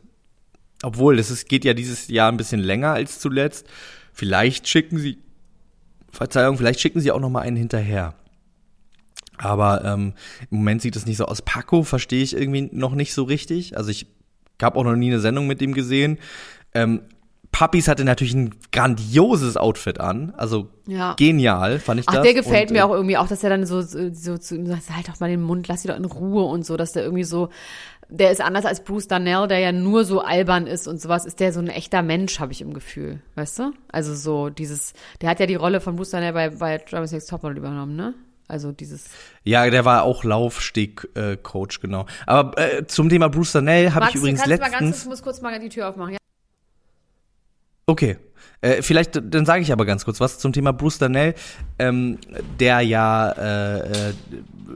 obwohl 0.82 1.16
das 1.16 1.30
ist, 1.30 1.48
geht 1.48 1.64
ja 1.64 1.74
dieses 1.74 2.08
Jahr 2.08 2.30
ein 2.30 2.36
bisschen 2.36 2.60
länger 2.60 2.92
als 2.92 3.20
zuletzt. 3.20 3.66
Vielleicht 4.12 4.66
schicken 4.66 4.98
sie, 4.98 5.18
Verzeihung, 6.10 6.56
vielleicht 6.56 6.80
schicken 6.80 7.00
sie 7.00 7.12
auch 7.12 7.20
noch 7.20 7.30
mal 7.30 7.42
einen 7.42 7.56
hinterher. 7.56 8.14
Aber 9.38 9.84
ähm, 9.84 10.14
im 10.50 10.58
Moment 10.58 10.82
sieht 10.82 10.96
es 10.96 11.06
nicht 11.06 11.16
so 11.16 11.26
aus. 11.26 11.42
Paco 11.42 11.82
verstehe 11.82 12.22
ich 12.22 12.36
irgendwie 12.36 12.68
noch 12.72 12.94
nicht 12.94 13.12
so 13.14 13.24
richtig. 13.24 13.76
Also 13.76 13.90
ich 13.90 14.06
habe 14.62 14.78
auch 14.78 14.84
noch 14.84 14.96
nie 14.96 15.10
eine 15.10 15.20
Sendung 15.20 15.46
mit 15.46 15.60
ihm 15.62 15.74
gesehen. 15.74 16.18
Ähm, 16.74 17.02
Puppies 17.52 17.88
hatte 17.88 18.04
natürlich 18.04 18.34
ein 18.34 18.54
grandioses 18.70 19.56
Outfit 19.56 19.98
an. 20.00 20.34
Also 20.36 20.68
Ja. 20.86 21.14
genial, 21.14 21.78
fand 21.78 22.00
ich 22.00 22.06
Ach, 22.08 22.14
das. 22.14 22.22
der 22.22 22.34
gefällt 22.34 22.68
Und, 22.70 22.74
mir 22.74 22.80
äh, 22.80 22.82
auch 22.82 22.90
irgendwie 22.92 23.16
auch, 23.16 23.28
dass 23.28 23.42
er 23.42 23.50
dann 23.50 23.64
so, 23.64 23.80
so, 23.80 24.12
so 24.12 24.36
zu 24.36 24.56
ihm 24.56 24.66
sagt, 24.66 24.90
halt 24.94 25.08
doch 25.08 25.20
mal 25.20 25.30
den 25.30 25.40
Mund, 25.40 25.66
lass 25.68 25.82
sie 25.82 25.88
doch 25.88 25.96
in 25.96 26.04
Ruhe 26.04 26.44
und 26.44 26.66
so, 26.66 26.76
dass 26.76 26.92
der 26.92 27.04
irgendwie 27.04 27.24
so, 27.24 27.48
der 28.08 28.30
ist 28.30 28.40
anders 28.42 28.66
als 28.66 28.84
Bruce 28.84 29.08
Darnell, 29.08 29.48
der 29.48 29.58
ja 29.60 29.72
nur 29.72 30.04
so 30.04 30.20
albern 30.20 30.66
ist 30.66 30.86
und 30.86 31.00
sowas, 31.00 31.24
ist 31.24 31.40
der 31.40 31.52
so 31.52 31.60
ein 31.60 31.68
echter 31.68 32.02
Mensch, 32.02 32.40
habe 32.40 32.52
ich 32.52 32.60
im 32.60 32.74
Gefühl, 32.74 33.20
weißt 33.36 33.58
du? 33.60 33.72
Also 33.90 34.14
so 34.14 34.50
dieses, 34.50 34.92
der 35.22 35.30
hat 35.30 35.40
ja 35.40 35.46
die 35.46 35.54
Rolle 35.54 35.80
von 35.80 35.96
Bruce 35.96 36.10
Darnell 36.10 36.34
bei, 36.34 36.50
bei 36.50 36.76
Travis 36.78 37.12
Next 37.12 37.30
Topmodel 37.30 37.56
übernommen, 37.56 37.96
ne? 37.96 38.12
Also 38.48 38.72
dieses. 38.72 39.06
Ja, 39.42 39.68
der 39.68 39.84
war 39.84 40.04
auch 40.04 40.22
Laufsteg-Coach, 40.22 41.80
genau. 41.80 42.06
Aber 42.26 42.56
äh, 42.58 42.86
zum 42.86 43.08
Thema 43.08 43.28
Bruce 43.28 43.52
Darnell 43.52 43.92
habe 43.92 44.06
ich 44.08 44.14
übrigens 44.14 44.40
kannst 44.40 44.56
du 44.56 44.60
mal 44.60 44.70
ganz, 44.70 44.80
letztens. 44.80 45.02
ich 45.02 45.08
muss 45.08 45.22
kurz 45.22 45.40
mal 45.40 45.58
die 45.58 45.68
Tür 45.68 45.88
aufmachen, 45.88 46.12
ja? 46.12 46.18
Okay. 47.86 48.18
Äh, 48.62 48.82
vielleicht, 48.82 49.20
dann 49.22 49.44
sage 49.44 49.62
ich 49.62 49.72
aber 49.72 49.84
ganz 49.84 50.04
kurz 50.04 50.18
was 50.20 50.38
zum 50.38 50.52
Thema 50.52 50.72
Bruce 50.72 50.98
Darnell, 50.98 51.34
ähm, 51.78 52.18
der 52.58 52.80
ja, 52.80 53.30
äh, 53.30 54.08
äh, 54.08 54.12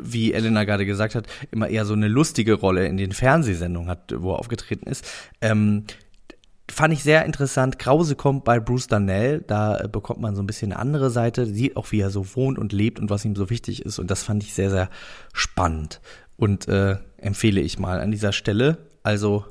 wie 0.03 0.33
Elena 0.33 0.65
gerade 0.65 0.85
gesagt 0.85 1.15
hat, 1.15 1.27
immer 1.51 1.69
eher 1.69 1.87
so 1.87 1.95
eine 1.95 2.09
lustige 2.09 2.55
Rolle 2.55 2.87
in 2.87 2.97
den 2.97 3.13
Fernsehsendungen 3.13 3.89
hat, 3.89 4.15
wo 4.17 4.33
er 4.33 4.39
aufgetreten 4.39 4.89
ist. 4.89 5.07
Ähm, 5.41 5.85
fand 6.73 6.93
ich 6.93 7.03
sehr 7.03 7.25
interessant. 7.25 7.79
Krause 7.79 8.17
kommt 8.17 8.45
bei 8.45 8.61
Bruce 8.61 8.87
Darnell, 8.87 9.43
da 9.47 9.79
äh, 9.79 9.89
bekommt 9.89 10.21
man 10.21 10.35
so 10.35 10.43
ein 10.43 10.47
bisschen 10.47 10.73
eine 10.73 10.81
andere 10.81 11.11
Seite, 11.11 11.47
sieht 11.47 11.77
auch, 11.77 11.93
wie 11.93 12.01
er 12.01 12.11
so 12.11 12.35
wohnt 12.35 12.59
und 12.59 12.73
lebt 12.73 12.99
und 12.99 13.11
was 13.11 13.25
ihm 13.25 13.37
so 13.37 13.51
wichtig 13.51 13.85
ist. 13.85 13.99
Und 13.99 14.11
das 14.11 14.23
fand 14.23 14.43
ich 14.43 14.55
sehr, 14.55 14.71
sehr 14.71 14.91
spannend. 15.33 16.01
Und 16.37 16.69
äh, 16.69 16.97
empfehle 17.19 17.61
ich 17.61 17.79
mal 17.79 18.01
an 18.01 18.11
dieser 18.11 18.33
Stelle. 18.33 18.79
Also 19.03 19.45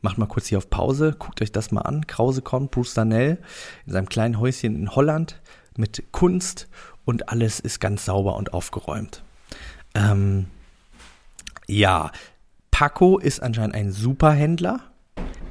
macht 0.00 0.18
mal 0.18 0.26
kurz 0.26 0.46
hier 0.46 0.58
auf 0.58 0.68
Pause, 0.68 1.14
guckt 1.18 1.40
euch 1.40 1.52
das 1.52 1.72
mal 1.72 1.82
an. 1.82 2.06
Krause 2.06 2.42
kommt, 2.42 2.70
Bruce 2.70 2.94
Darnell 2.94 3.38
in 3.86 3.92
seinem 3.92 4.08
kleinen 4.08 4.38
Häuschen 4.38 4.76
in 4.76 4.94
Holland 4.94 5.40
mit 5.76 6.04
Kunst 6.12 6.68
und 7.04 7.28
alles 7.30 7.60
ist 7.60 7.80
ganz 7.80 8.04
sauber 8.04 8.36
und 8.36 8.52
aufgeräumt. 8.52 9.22
Ähm, 9.94 10.46
ja, 11.66 12.12
Paco 12.70 13.18
ist 13.18 13.42
anscheinend 13.42 13.74
ein 13.74 13.92
Superhändler. 13.92 14.80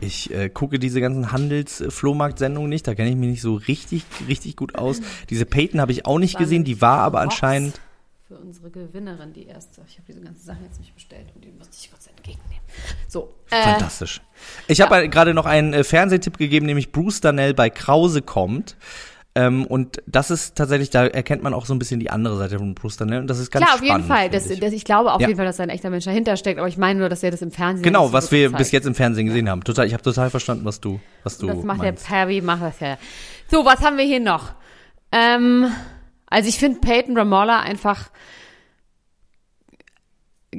Ich 0.06 0.34
äh, 0.34 0.50
gucke 0.50 0.80
diese 0.80 1.00
ganzen 1.00 1.32
Handels-Flohmarkt-Sendungen 1.32 2.70
nicht, 2.70 2.88
da 2.88 2.94
kenne 2.94 3.10
ich 3.10 3.16
mich 3.16 3.30
nicht 3.30 3.42
so 3.42 3.56
richtig, 3.56 4.04
richtig 4.28 4.58
gut 4.58 4.76
aus. 4.76 5.02
Diese 5.30 5.46
Peyton 5.46 5.80
habe 5.80 5.92
ich 5.92 6.06
auch 6.06 6.20
nicht 6.20 6.38
gesehen, 6.38 6.64
die 6.66 6.82
war 6.82 7.00
aber 7.00 7.22
anscheinend. 7.22 7.80
Für 8.28 8.36
unsere 8.36 8.70
Gewinnerin, 8.70 9.32
die 9.34 9.46
erste. 9.46 9.82
Ich 9.88 9.96
habe 9.96 10.06
diese 10.08 10.22
ganzen 10.22 10.44
Sachen 10.44 10.64
jetzt 10.66 10.80
nicht 10.80 10.94
bestellt 10.94 11.28
und 11.36 11.44
die 11.46 11.52
musste 11.52 11.78
ich 11.80 11.90
kurz 11.90 12.08
entgegennehmen. 12.08 12.64
So, 13.08 13.34
äh, 13.50 13.64
Fantastisch. 13.64 14.22
Ich 14.68 14.82
habe 14.82 15.08
gerade 15.08 15.34
noch 15.34 15.46
einen 15.46 15.74
äh, 15.74 15.84
Fernsehtipp 15.84 16.38
gegeben, 16.38 16.66
nämlich 16.66 16.92
Bruce 16.92 17.22
Darnell 17.22 17.54
bei 17.54 17.70
Krause 17.70 18.22
kommt. 18.22 18.76
Ähm, 19.36 19.66
und 19.66 20.02
das 20.06 20.30
ist 20.30 20.56
tatsächlich, 20.56 20.92
da 20.92 21.08
erkennt 21.08 21.42
man 21.42 21.56
auch 21.56 21.66
so 21.66 21.74
ein 21.74 21.80
bisschen 21.80 22.00
die 22.00 22.12
andere 22.12 22.38
Seite 22.38 22.60
von 22.60 22.76
Bruce 22.76 22.98
Darnell. 22.98 23.22
Und 23.22 23.28
das 23.28 23.40
ist 23.40 23.50
ganz 23.50 23.66
Klar, 23.66 23.76
auf 23.80 23.84
spannend. 23.84 24.06
jeden 24.06 24.16
Fall. 24.20 24.30
Das, 24.30 24.48
ich. 24.50 24.60
das, 24.60 24.74
ich 24.74 24.86
glaube 24.86 25.12
auf 25.12 25.20
Ja. 25.22 25.28
jeden 25.28 25.38
Fall, 25.38 25.48
dass 25.48 25.58
da 25.58 25.64
ein 25.64 25.70
echter 25.70 25.90
Mensch 25.90 26.06
dahinter 26.06 26.38
steckt, 26.38 26.60
aber 26.60 26.68
ich 26.68 26.78
meine 26.78 27.00
nur, 27.00 27.10
dass 27.10 27.24
er 27.24 27.32
das 27.32 27.42
im 27.42 27.50
Fernsehen 27.52 27.82
genau, 27.84 28.02
nicht 28.04 28.10
so 28.10 28.14
was 28.14 28.32
wir 28.32 28.44
gezeigt. 28.44 28.58
bis 28.60 28.72
jetzt 28.72 28.86
im 28.86 28.94
Fernsehen 28.94 29.26
gesehen 29.26 29.50
haben. 29.50 29.64
Total, 29.64 29.88
ich 29.88 29.94
habe 29.94 30.04
total 30.04 30.30
verstanden, 30.30 30.66
was 30.66 30.80
du, 30.82 31.00
was 31.24 31.40
du 31.40 31.48
Das 31.48 31.64
macht 31.64 31.80
meinst. 31.80 32.04
der 32.04 32.08
Perry, 32.16 32.42
macht 32.42 32.62
das 32.62 32.80
ja. 32.80 32.98
So, 33.50 33.66
was 33.66 33.80
haben 33.82 33.98
wir 33.98 34.06
hier 34.06 34.20
noch? 34.20 34.54
Ähm, 35.12 35.66
also 36.28 36.48
ich 36.48 36.60
finde 36.60 36.80
Peyton 36.80 37.18
Ramolla 37.18 37.60
einfach 37.62 38.10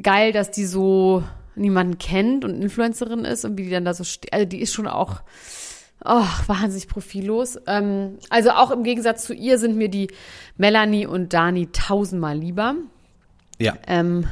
geil, 0.02 0.32
dass 0.32 0.50
die 0.50 0.64
so 0.66 1.22
niemanden 1.56 1.98
kennt 1.98 2.44
und 2.44 2.60
Influencerin 2.60 3.24
ist 3.24 3.44
und 3.44 3.56
wie 3.58 3.64
die 3.64 3.70
dann 3.70 3.84
da 3.84 3.94
so 3.94 4.02
steht. 4.04 4.32
Also 4.32 4.46
die 4.46 4.60
ist 4.60 4.72
schon 4.74 4.88
auch 4.88 5.20
oh, 6.04 6.26
wahnsinnig 6.46 6.88
profillos. 6.88 7.58
Ähm, 7.66 8.18
also 8.30 8.50
auch 8.50 8.70
im 8.70 8.84
Gegensatz 8.84 9.24
zu 9.24 9.34
ihr 9.34 9.58
sind 9.58 9.76
mir 9.76 9.88
die 9.88 10.08
Melanie 10.56 11.06
und 11.06 11.32
Dani 11.32 11.68
tausendmal 11.72 12.38
lieber. 12.38 12.74
ja. 13.58 13.74
Ähm, 13.86 14.26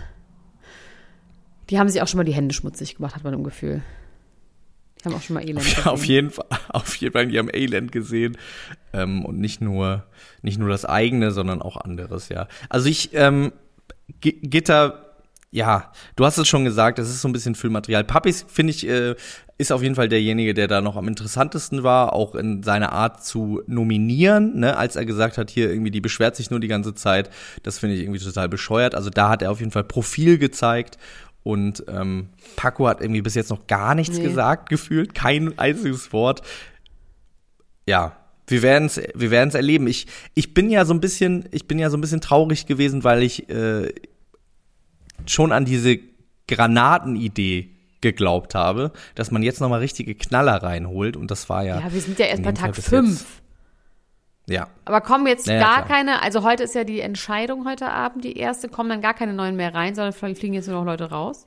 die 1.70 1.78
haben 1.78 1.88
sich 1.88 2.02
auch 2.02 2.08
schon 2.08 2.18
mal 2.18 2.24
die 2.24 2.34
Hände 2.34 2.54
schmutzig 2.54 2.96
gemacht, 2.96 3.14
hat 3.14 3.24
man 3.24 3.32
im 3.32 3.44
Gefühl. 3.44 3.82
Die 5.00 5.08
haben 5.08 5.14
auch 5.14 5.22
schon 5.22 5.34
mal 5.34 5.42
Elend 5.42 5.64
gesehen. 5.64 5.84
Auf 5.86 6.04
jeden 6.04 6.30
Fall, 6.30 6.46
auf 6.68 6.94
jeden 6.96 7.12
Fall, 7.12 7.26
die 7.28 7.38
haben 7.38 7.48
Elend 7.52 7.92
gesehen. 7.92 8.36
Ähm, 8.92 9.24
und 9.24 9.38
nicht 9.38 9.60
nur, 9.60 10.04
nicht 10.42 10.58
nur 10.58 10.68
das 10.68 10.84
eigene, 10.84 11.30
sondern 11.30 11.62
auch 11.62 11.76
anderes, 11.76 12.28
ja. 12.28 12.46
Also 12.68 12.88
ich, 12.88 13.10
ähm, 13.14 13.52
Gitter, 14.20 15.11
ja, 15.54 15.92
du 16.16 16.24
hast 16.24 16.38
es 16.38 16.48
schon 16.48 16.64
gesagt, 16.64 16.98
das 16.98 17.10
ist 17.10 17.20
so 17.20 17.28
ein 17.28 17.32
bisschen 17.32 17.54
Füllmaterial. 17.54 18.04
Papis, 18.04 18.46
finde 18.48 18.70
ich, 18.70 18.88
äh, 18.88 19.14
ist 19.58 19.70
auf 19.70 19.82
jeden 19.82 19.94
Fall 19.94 20.08
derjenige, 20.08 20.54
der 20.54 20.66
da 20.66 20.80
noch 20.80 20.96
am 20.96 21.06
interessantesten 21.08 21.82
war, 21.82 22.14
auch 22.14 22.34
in 22.34 22.62
seiner 22.62 22.92
Art 22.92 23.22
zu 23.22 23.62
nominieren, 23.66 24.58
ne, 24.58 24.78
als 24.78 24.96
er 24.96 25.04
gesagt 25.04 25.36
hat, 25.36 25.50
hier 25.50 25.70
irgendwie, 25.70 25.90
die 25.90 26.00
beschwert 26.00 26.36
sich 26.36 26.50
nur 26.50 26.58
die 26.58 26.68
ganze 26.68 26.94
Zeit. 26.94 27.28
Das 27.62 27.78
finde 27.78 27.96
ich 27.96 28.02
irgendwie 28.02 28.18
total 28.18 28.48
bescheuert. 28.48 28.94
Also 28.94 29.10
da 29.10 29.28
hat 29.28 29.42
er 29.42 29.50
auf 29.50 29.60
jeden 29.60 29.72
Fall 29.72 29.84
Profil 29.84 30.38
gezeigt 30.38 30.96
und 31.42 31.84
ähm, 31.86 32.30
Paco 32.56 32.88
hat 32.88 33.02
irgendwie 33.02 33.20
bis 33.22 33.34
jetzt 33.34 33.50
noch 33.50 33.66
gar 33.66 33.94
nichts 33.94 34.16
Nee. 34.16 34.24
gesagt, 34.24 34.70
gefühlt. 34.70 35.14
Kein 35.14 35.58
einziges 35.58 36.14
Wort. 36.14 36.40
Ja, 37.86 38.16
wir 38.46 38.62
werden 38.62 38.86
es 38.86 39.00
wir 39.14 39.30
werden's 39.30 39.54
erleben. 39.54 39.86
Ich, 39.86 40.06
ich 40.34 40.54
bin 40.54 40.70
ja 40.70 40.86
so 40.86 40.94
ein 40.94 41.00
bisschen, 41.00 41.46
ich 41.52 41.68
bin 41.68 41.78
ja 41.78 41.90
so 41.90 41.98
ein 41.98 42.00
bisschen 42.00 42.22
traurig 42.22 42.66
gewesen, 42.66 43.04
weil 43.04 43.22
ich 43.22 43.50
äh, 43.50 43.92
schon 45.26 45.52
an 45.52 45.64
diese 45.64 45.98
Granatenidee 46.48 47.70
geglaubt 48.00 48.54
habe, 48.54 48.90
dass 49.14 49.30
man 49.30 49.42
jetzt 49.42 49.60
nochmal 49.60 49.80
richtige 49.80 50.14
Knaller 50.14 50.62
reinholt 50.62 51.16
und 51.16 51.30
das 51.30 51.48
war 51.48 51.62
ja. 51.64 51.80
Ja, 51.80 51.92
wir 51.92 52.00
sind 52.00 52.18
ja 52.18 52.26
erst 52.26 52.42
bei 52.42 52.52
Tag 52.52 52.74
bis 52.74 52.88
5. 52.88 53.08
jetzt- 53.10 53.26
Ja. 54.48 54.66
Aber 54.84 55.00
kommen 55.00 55.26
jetzt 55.28 55.46
Ja, 55.46 55.54
ja, 55.54 55.60
gar 55.60 55.74
klar. 55.84 55.88
keine, 55.98 56.22
also 56.22 56.42
heute 56.42 56.64
ist 56.64 56.74
ja 56.74 56.82
die 56.84 57.00
Entscheidung 57.00 57.64
heute 57.66 57.88
Abend, 57.90 58.24
die 58.24 58.36
erste, 58.36 58.68
kommen 58.68 58.90
dann 58.90 59.00
gar 59.00 59.14
keine 59.14 59.34
neuen 59.34 59.54
mehr 59.54 59.72
rein, 59.72 59.94
sondern 59.94 60.12
fliegen 60.12 60.54
jetzt 60.54 60.66
nur 60.68 60.78
noch 60.80 60.84
Leute 60.84 61.10
raus. 61.10 61.46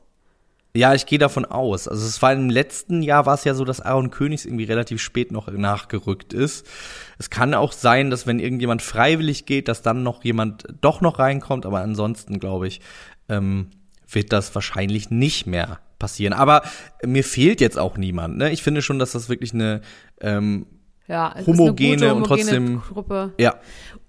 Ja, 0.73 0.93
ich 0.93 1.06
gehe 1.06 1.19
davon 1.19 1.45
aus. 1.45 1.88
Also 1.88 2.06
es 2.06 2.21
war 2.21 2.34
im 2.34 2.49
letzten 2.49 3.01
Jahr 3.01 3.25
war 3.25 3.34
es 3.36 3.45
ja 3.45 3.54
so, 3.54 3.63
dass 3.63 3.80
Aaron 3.80 4.12
Königs 4.12 4.43
irgendwie 4.45 4.65
relativ 4.65 5.01
spät 5.01 5.32
noch 5.32 5.47
nachgerückt 5.49 6.34
ist. 6.34 6.65
Es 7.17 7.30
kann 7.30 7.54
auch 7.54 7.71
sein, 7.71 8.10
dass 8.10 8.28
wenn 8.28 8.39
irgendjemand 8.39 8.82
freiwillig 8.82 9.45
geht, 9.45 9.69
dass 9.69 9.82
dann 9.82 10.04
noch 10.04 10.23
jemand 10.25 10.65
doch 10.82 10.99
noch 10.99 11.17
reinkommt, 11.19 11.65
aber 11.65 11.80
ansonsten 11.80 12.39
glaube 12.41 12.67
ich, 12.67 12.82
ähm, 13.29 13.67
wird 14.07 14.31
das 14.33 14.53
wahrscheinlich 14.55 15.09
nicht 15.09 15.47
mehr 15.47 15.79
passieren. 15.99 16.33
Aber 16.33 16.61
mir 17.03 17.23
fehlt 17.23 17.61
jetzt 17.61 17.77
auch 17.77 17.97
niemand. 17.97 18.38
Ne? 18.38 18.51
Ich 18.51 18.61
finde 18.63 18.81
schon, 18.81 18.99
dass 18.99 19.13
das 19.13 19.29
wirklich 19.29 19.53
eine 19.53 19.81
ähm, 20.21 20.65
Ja, 21.07 21.33
Homogene 21.45 22.13
und 22.13 22.23
gute, 22.23 22.31
homogene 22.31 22.45
trotzdem- 22.45 22.81
Gruppe. 22.81 23.33
ja 23.39 23.55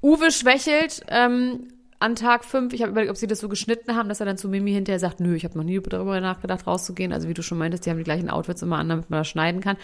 Uwe 0.03 0.31
schwächelt 0.31 1.03
ähm, 1.09 1.69
an 1.99 2.15
Tag 2.15 2.45
5. 2.45 2.75
Ich 2.75 2.83
habe 2.83 2.91
überlegt, 2.93 3.11
ob 3.11 3.17
sie 3.17 3.27
das 3.27 3.41
so 3.41 3.49
geschnitten 3.49 3.97
haben, 3.97 4.09
dass 4.09 4.21
er 4.21 4.27
dann 4.27 4.37
zu 4.37 4.49
Mimi 4.49 4.71
hinterher 4.73 4.99
sagt, 5.01 5.19
nö, 5.19 5.35
ich 5.35 5.45
habe 5.45 5.57
noch 5.57 5.65
nie 5.65 5.81
darüber 5.81 6.21
nachgedacht, 6.21 6.67
rauszugehen. 6.67 7.13
Also 7.13 7.29
wie 7.29 7.35
du 7.35 7.43
schon 7.43 7.57
meintest, 7.59 7.87
die 7.87 7.91
haben 7.91 7.97
die 7.99 8.05
gleichen 8.05 8.29
Outfits 8.29 8.61
immer 8.63 8.77
an, 8.77 8.89
damit 8.91 9.09
man 9.09 9.21
das 9.21 9.29
schneiden 9.29 9.63
kann. 9.63 9.77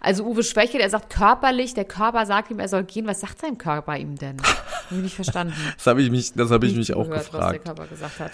Also 0.00 0.24
Uwe 0.24 0.44
schwächelt, 0.44 0.82
er 0.82 0.90
sagt 0.90 1.10
körperlich, 1.10 1.74
der 1.74 1.84
Körper 1.84 2.24
sagt 2.24 2.50
ihm, 2.52 2.60
er 2.60 2.68
soll 2.68 2.84
gehen. 2.84 3.06
Was 3.08 3.20
sagt 3.20 3.40
sein 3.40 3.58
Körper 3.58 3.96
ihm 3.96 4.14
denn? 4.16 4.36
Hab 4.40 4.92
ich 4.92 4.98
nicht 4.98 5.14
verstanden. 5.16 5.54
das 5.76 5.86
habe 5.88 6.00
ich 6.02 6.10
mich, 6.10 6.32
das 6.34 6.50
habe 6.50 6.66
ich 6.66 6.76
mich 6.76 6.94
auch 6.94 7.02
zugehört, 7.04 7.26
Was 7.26 7.30
der 7.32 7.58
gefragt. 7.58 7.64
Körper 7.64 7.86
gesagt 7.88 8.20
hat. 8.20 8.30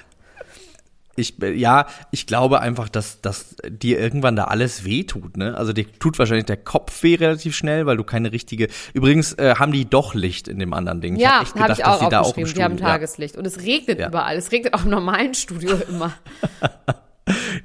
Ich, 1.14 1.34
ja, 1.40 1.86
ich 2.10 2.26
glaube 2.26 2.60
einfach, 2.60 2.88
dass, 2.88 3.20
dass 3.20 3.54
dir 3.68 3.98
irgendwann 4.00 4.34
da 4.34 4.44
alles 4.44 4.84
wehtut, 4.84 5.36
ne? 5.36 5.54
Also 5.56 5.72
dir 5.74 5.86
tut 5.98 6.18
wahrscheinlich 6.18 6.46
der 6.46 6.56
Kopf 6.56 7.02
weh 7.02 7.16
relativ 7.16 7.54
schnell, 7.54 7.84
weil 7.84 7.98
du 7.98 8.04
keine 8.04 8.32
richtige. 8.32 8.68
Übrigens 8.94 9.34
äh, 9.34 9.56
haben 9.58 9.72
die 9.72 9.84
doch 9.84 10.14
Licht 10.14 10.48
in 10.48 10.58
dem 10.58 10.72
anderen 10.72 11.00
Ding. 11.02 11.16
Ja, 11.16 11.34
hab 11.36 11.42
echt 11.42 11.50
habe 11.54 11.62
gedacht, 11.74 11.78
ich 11.80 11.84
auch 11.84 11.98
dass 11.98 12.00
die 12.00 12.10
da 12.10 12.20
auch 12.20 12.24
im 12.24 12.28
aufgeschrieben. 12.30 12.54
Die 12.54 12.62
haben 12.64 12.72
Studio- 12.72 12.86
ja. 12.86 12.92
Tageslicht. 12.92 13.36
Und 13.36 13.46
es 13.46 13.60
regnet 13.60 13.98
Ja. 14.00 14.08
überall. 14.08 14.36
Es 14.36 14.50
regnet 14.52 14.72
auch 14.72 14.84
im 14.84 14.90
normalen 14.90 15.34
Studio 15.34 15.72
immer. 15.88 16.14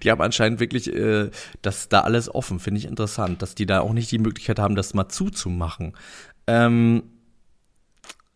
Die 0.03 0.11
haben 0.11 0.21
anscheinend 0.21 0.59
wirklich 0.59 0.93
äh, 0.93 1.31
das 1.61 1.89
da 1.89 2.01
alles 2.01 2.33
offen, 2.33 2.59
finde 2.59 2.79
ich 2.79 2.85
interessant, 2.85 3.41
dass 3.41 3.55
die 3.55 3.65
da 3.65 3.79
auch 3.79 3.93
nicht 3.93 4.11
die 4.11 4.19
Möglichkeit 4.19 4.59
haben, 4.59 4.75
das 4.75 4.93
mal 4.93 5.09
zuzumachen. 5.09 5.95
Ähm, 6.45 7.03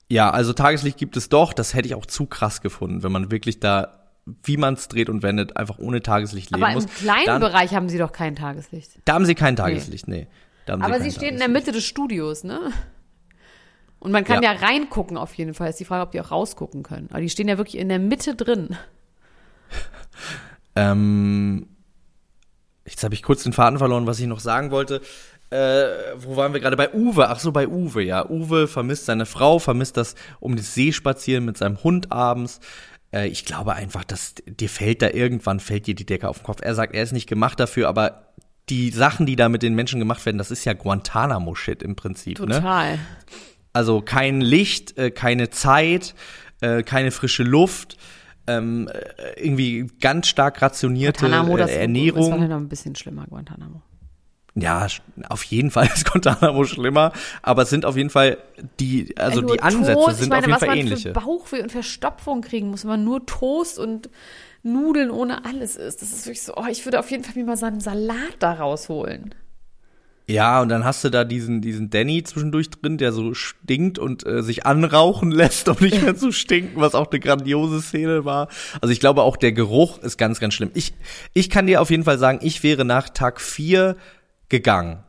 ja, 0.10 0.30
also 0.32 0.52
Tageslicht 0.54 0.98
gibt 0.98 1.16
es 1.18 1.30
doch, 1.30 1.54
das 1.54 1.74
hätte 1.74 1.88
ich 1.88 1.96
auch 1.96 2.06
zu 2.06 2.26
krass 2.26 2.62
gefunden, 2.62 3.04
wenn 3.04 3.12
man 3.12 3.30
wirklich 3.32 3.60
da, 3.60 4.01
wie 4.26 4.58
man 4.58 4.76
es 4.76 4.88
dreht 4.88 5.10
und 5.10 5.24
wendet, 5.24 5.58
einfach 5.58 5.80
ohne 5.80 6.02
Tageslicht 6.02 6.52
leben 6.52 6.64
Aber 6.64 6.74
muss. 6.74 6.86
im 6.86 6.92
kleinen 6.92 7.26
Dann, 7.26 7.42
Bereich 7.42 7.74
haben 7.74 7.90
sie 7.90 7.98
doch 7.98 8.12
kein 8.12 8.36
Tageslicht. 8.36 9.00
Da 9.06 9.14
haben 9.14 9.26
sie 9.26 9.36
kein 9.36 9.56
Tageslicht, 9.56 10.08
nee. 10.08 10.28
Haben 10.68 10.82
Aber 10.84 10.94
kein 10.94 11.04
sie 11.04 11.12
stehen 11.12 11.34
in 11.34 11.40
der. 11.40 11.50
Mitte 11.50 11.72
des 11.72 11.84
Studios, 11.84 12.44
ne? 12.44 12.72
Und 14.00 14.12
man 14.12 14.24
kann 14.24 14.42
ja. 14.42 14.54
Ja. 14.54 14.60
reingucken 14.60 15.18
auf 15.18 15.34
jeden 15.34 15.54
Fall. 15.54 15.70
Ist 15.70 15.80
die 15.80 15.86
Frage, 15.86 16.04
ob 16.04 16.12
die 16.12 16.22
auch 16.22 16.32
rausgucken 16.32 16.82
können. 16.82 17.08
Aber 17.12 17.20
die 17.20 17.30
stehen 17.30 17.48
ja 17.48 17.58
wirklich 17.58 17.78
in 17.78 17.90
der 17.90 18.00
Mitte 18.00 18.36
drin. 18.36 18.78
Ähm, 20.76 21.68
jetzt 22.86 23.04
habe 23.04 23.14
ich 23.14 23.24
kurz 23.24 23.44
den 23.44 23.52
Faden 23.52 23.78
verloren, 23.78 24.08
was 24.08 24.20
ich 24.22 24.28
noch 24.28 24.40
sagen 24.40 24.72
wollte. 24.72 25.02
Äh, 25.50 25.84
wo 26.16 26.38
waren 26.38 26.54
wir 26.54 26.62
gerade? 26.62 26.78
Bei 26.78 26.94
Uwe. 26.94 27.28
Ach 27.28 27.40
so, 27.40 27.52
bei 27.52 27.68
Uwe, 27.68 28.02
ja. 28.04 28.26
Uwe 28.30 28.70
vermisst 28.70 29.06
seine 29.06 29.26
Frau, 29.26 29.60
vermisst 29.60 29.98
das 29.98 30.16
um 30.40 30.56
das 30.56 30.74
See 30.74 30.94
spazieren 30.94 31.44
mit 31.44 31.58
seinem 31.58 31.84
Hund 31.84 32.12
abends. 32.14 32.62
Äh, 33.14 33.28
ich 33.28 33.46
glaube 33.46 33.74
einfach, 33.74 34.04
dass 34.04 34.36
dir 34.46 34.70
fällt 34.70 35.02
da 35.02 35.10
irgendwann, 35.10 35.60
fällt 35.60 35.88
dir 35.88 35.96
die 35.96 36.06
Decke 36.06 36.30
auf 36.30 36.40
den 36.40 36.44
Kopf. 36.44 36.60
Er 36.62 36.76
sagt, 36.76 36.94
er 36.94 37.04
ist 37.04 37.12
nicht 37.12 37.28
gemacht 37.28 37.60
dafür, 37.60 37.88
aber 37.88 38.34
die 38.70 38.90
Sachen, 38.92 39.26
die 39.26 39.36
da 39.36 39.50
mit 39.50 39.64
den 39.64 39.76
Menschen 39.76 40.00
gemacht 40.00 40.26
werden, 40.26 40.38
das 40.38 40.52
ist 40.52 40.66
ja 40.66 40.74
Guantanamo-Shit 40.74 41.84
im 41.84 41.96
Prinzip, 41.96 42.40
ne? 42.40 42.56
Total. 42.56 43.00
Also 43.74 44.02
kein 44.02 44.42
Licht, 44.42 44.98
äh, 44.98 45.12
keine 45.12 45.50
Zeit, 45.50 46.14
äh, 46.62 46.84
keine 46.84 47.12
frische 47.12 47.44
Luft, 47.44 47.98
ähm, 48.48 48.88
äh, 48.88 49.42
irgendwie 49.42 49.88
ganz 50.00 50.28
stark 50.28 50.62
rationierte 50.62 51.22
Guantanamo, 51.22 51.58
das 51.58 51.70
äh, 51.70 51.74
ist 51.74 51.80
Ernährung. 51.80 52.24
wahrscheinlich 52.24 52.50
noch 52.50 52.58
ein 52.58 52.70
bisschen 52.70 52.96
schlimmer, 52.96 53.26
Guantanamo. 53.28 53.82
Ja, 54.54 54.88
auf 55.30 55.44
jeden 55.44 55.72
Fall 55.72 55.86
ist 55.94 56.12
Guantanamo 56.12 56.66
schlimmer, 56.66 57.14
aber 57.42 57.62
es 57.64 57.70
sind 57.70 57.86
auf 57.86 57.96
jeden 57.96 58.10
Fall 58.10 58.38
die, 58.80 59.16
also 59.18 59.42
Nur 59.42 59.54
die 59.56 59.62
Ansätze 59.62 59.94
Toast, 59.94 60.20
sind 60.20 60.30
meine, 60.30 60.42
auf 60.42 60.48
jeden 60.48 60.54
was 60.54 60.60
Fall 60.60 60.70
man 60.70 60.78
ähnliche. 60.78 61.14
für 61.14 61.14
Bauchweh 61.14 61.62
und 61.62 61.72
Verstopfung 61.72 62.42
kriegen 62.42 62.70
muss, 62.70 62.84
wenn 62.84 62.92
man 62.92 63.04
nur 63.04 63.26
Toast 63.26 63.80
und 63.80 64.10
Nudeln 64.64 65.10
ohne 65.10 65.46
alles 65.46 65.76
isst. 65.76 66.02
Das 66.02 66.12
ist 66.12 66.26
wirklich 66.26 66.44
so, 66.44 66.54
oh, 66.56 66.66
ich 66.70 66.86
würde 66.86 67.00
auf 67.00 67.10
jeden 67.10 67.24
Fall 67.24 67.34
mir 67.36 67.46
mal 67.46 67.58
so 67.58 67.66
einen 67.66 67.80
Salat 67.80 68.36
da 68.40 68.54
rausholen. 68.54 69.34
Ja, 70.28 70.62
und 70.62 70.70
dann 70.70 70.86
hast 70.86 71.04
du 71.04 71.10
da 71.10 71.26
diesen, 71.26 71.62
diesen 71.62 71.90
Danny 71.90 72.24
zwischendurch 72.24 72.70
drin, 72.70 72.98
der 72.98 73.12
so 73.12 73.34
stinkt 73.34 74.00
und 74.00 74.26
äh, 74.26 74.44
sich 74.44 74.66
anrauchen 74.66 75.32
lässt, 75.32 75.68
um 75.68 75.78
nicht 75.80 76.02
mehr 76.02 76.16
zu 76.16 76.32
stinken, 76.32 76.80
was 76.80 76.94
auch 76.94 77.10
eine 77.10 77.20
grandiose 77.20 77.82
Szene 77.82 78.24
war. 78.24 78.48
Also 78.82 78.94
ich 78.94 79.00
glaube 79.00 79.24
auch 79.24 79.36
der 79.36 79.52
Geruch 79.52 79.98
ist 80.00 80.18
ganz, 80.18 80.40
ganz 80.40 80.54
schlimm. 80.54 80.72
Ich, 80.74 80.94
ich 81.34 81.50
kann 81.50 81.68
dir 81.68 81.82
auf 81.82 81.90
jeden 81.90 82.04
Fall 82.04 82.18
sagen, 82.18 82.40
ich 82.44 82.64
wäre 82.64 82.86
nach 82.86 83.10
Tag 83.10 83.42
vier 83.42 83.98
gegangen. 84.52 85.04